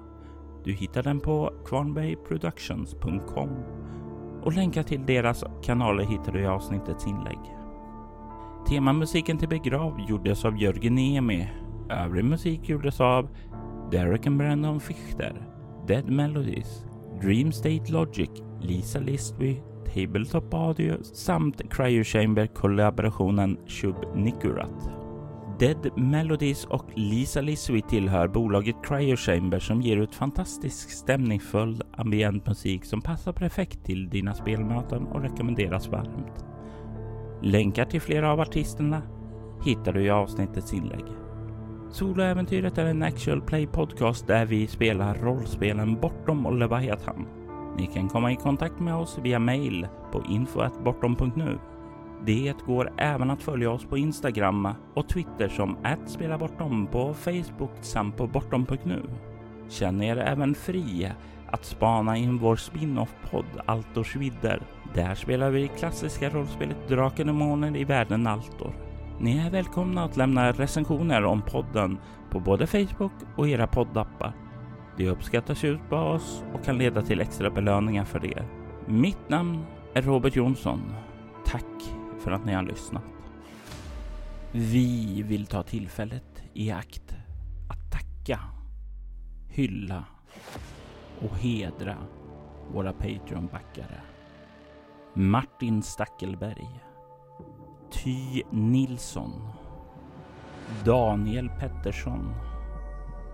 Du 0.65 0.73
hittar 0.73 1.03
den 1.03 1.21
på 1.21 1.53
kvarnbergproductions.com 1.67 3.51
och 4.43 4.53
länkar 4.53 4.83
till 4.83 5.07
deras 5.07 5.45
kanaler 5.63 6.05
hittar 6.05 6.33
du 6.33 6.41
i 6.41 6.47
avsnittets 6.47 7.07
inlägg. 7.07 7.64
Temamusiken 8.69 9.39
till 9.39 9.49
Begrav 9.49 10.01
gjordes 10.09 10.45
av 10.45 10.59
Jörgen 10.59 10.95
Niemi. 10.95 11.49
Övrig 11.91 12.25
musik 12.25 12.69
gjordes 12.69 13.01
av 13.01 13.29
Derek 13.91 14.27
and 14.27 14.39
Brandon 14.39 14.81
Fichter, 14.81 15.49
Dead 15.87 16.11
Melodies, 16.11 16.85
Dream 17.23 17.53
State 17.53 17.93
Logic, 17.93 18.31
Lisa 18.61 18.99
Listby, 18.99 19.57
Tabletop 19.95 20.55
Audio 20.55 21.03
samt 21.03 21.73
Cryo 21.73 22.05
Chamber 22.05 22.47
kollaborationen 22.47 23.59
Shub 23.67 23.97
Nikurat. 24.15 24.91
Dead 25.59 25.99
Melodies 25.99 26.65
och 26.65 26.87
Lisa 26.95 27.41
Listby 27.41 27.83
tillhör 27.83 28.29
bolaget 28.29 28.77
Cryo 28.85 29.17
Chamber 29.17 29.59
som 29.59 29.83
ger 29.83 29.97
ut 29.97 30.15
fantastisk 30.15 30.91
stämningsfull 30.91 31.83
ambient 31.97 32.47
musik 32.47 32.85
som 32.85 33.01
passar 33.01 33.33
perfekt 33.33 33.85
till 33.85 34.09
dina 34.09 34.35
spelmöten 34.35 35.07
och 35.07 35.23
rekommenderas 35.23 35.89
varmt. 35.89 36.54
Länkar 37.47 37.85
till 37.85 38.01
flera 38.01 38.33
av 38.33 38.41
artisterna 38.41 39.03
hittar 39.65 39.93
du 39.93 40.03
i 40.03 40.11
avsnittets 40.11 40.73
inlägg. 40.73 41.05
Soloäventyret 41.91 42.79
är 42.79 42.87
en 42.87 43.03
actual 43.03 43.41
play 43.41 43.67
podcast 43.67 44.27
där 44.27 44.47
vi 44.47 44.67
spelar 44.67 45.15
rollspelen 45.15 46.01
Bortom 46.01 46.47
och 46.47 46.55
Leviathan. 46.55 47.27
Ni 47.79 47.87
kan 47.87 48.09
komma 48.09 48.33
i 48.33 48.37
kontakt 48.37 48.81
med 48.81 48.95
oss 48.95 49.19
via 49.23 49.39
mail 49.39 49.87
på 50.13 50.23
info.bortom.nu. 50.29 51.59
Det 52.27 52.55
går 52.67 52.93
även 52.99 53.31
att 53.31 53.43
följa 53.43 53.71
oss 53.71 53.85
på 53.85 53.99
Instagram 53.99 54.69
och 54.95 55.09
Twitter 55.09 55.49
som 55.49 55.77
@spelabortom 56.07 56.87
på 56.87 57.15
Facebook 57.15 57.73
samt 57.81 58.17
på 58.17 58.27
bortom.nu. 58.27 59.03
Känn 59.69 60.03
er 60.03 60.17
även 60.17 60.55
fri 60.55 61.13
att 61.51 61.65
spana 61.65 62.17
in 62.17 62.39
vår 62.39 62.57
spin-off-podd 62.57 63.61
Altors 63.67 64.17
vidder. 64.17 64.63
Där 64.95 65.15
spelar 65.15 65.51
vi 65.51 65.69
klassiska 65.69 66.31
rollspelet 66.31 66.89
Draken 66.89 67.29
och 67.29 67.35
Månen 67.35 67.77
i 67.77 67.85
världen 67.85 68.27
Altor. 68.27 68.75
Ni 69.21 69.39
är 69.39 69.51
välkomna 69.51 70.05
att 70.05 70.17
lämna 70.17 70.53
recensioner 70.53 71.25
om 71.25 71.43
podden 71.43 71.99
på 72.31 72.41
både 72.41 72.67
Facebook 72.67 73.13
och 73.37 73.49
era 73.49 73.67
poddappar. 73.67 74.33
Det 74.97 75.09
uppskattas 75.09 75.65
ut 75.65 75.81
på 75.89 75.97
oss 75.97 76.45
och 76.55 76.65
kan 76.65 76.79
leda 76.79 77.03
till 77.03 77.21
extra 77.21 77.51
belöningar 77.51 78.05
för 78.05 78.27
er. 78.27 78.47
Mitt 78.87 79.29
namn 79.29 79.65
är 79.95 80.03
Robert 80.03 80.37
Jonsson. 80.37 80.95
Tack 81.47 81.97
för 82.21 82.31
att 82.31 82.45
ni 82.45 82.53
har 82.53 82.63
lyssnat. 82.63 83.05
Vi 84.53 85.23
vill 85.23 85.47
ta 85.47 85.63
tillfället 85.63 86.43
i 86.53 86.71
akt 86.71 87.17
att 87.71 87.91
tacka, 87.93 88.41
hylla 89.49 90.05
och 91.21 91.39
hedra 91.39 91.97
våra 92.73 92.93
Patreon-backare. 92.93 94.14
Martin 95.17 95.83
Stackelberg, 95.83 96.85
Ty 97.91 98.43
Nilsson, 98.51 99.33
Daniel 100.85 101.49
Pettersson, 101.49 102.35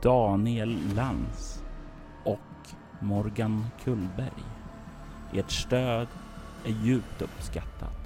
Daniel 0.03 0.79
Lans 0.95 1.63
och 2.25 2.69
Morgan 3.01 3.67
Kullberg. 3.85 4.45
Ert 5.33 5.51
stöd 5.51 6.09
är 6.65 6.85
djupt 6.85 7.23
uppskattat. 7.23 8.00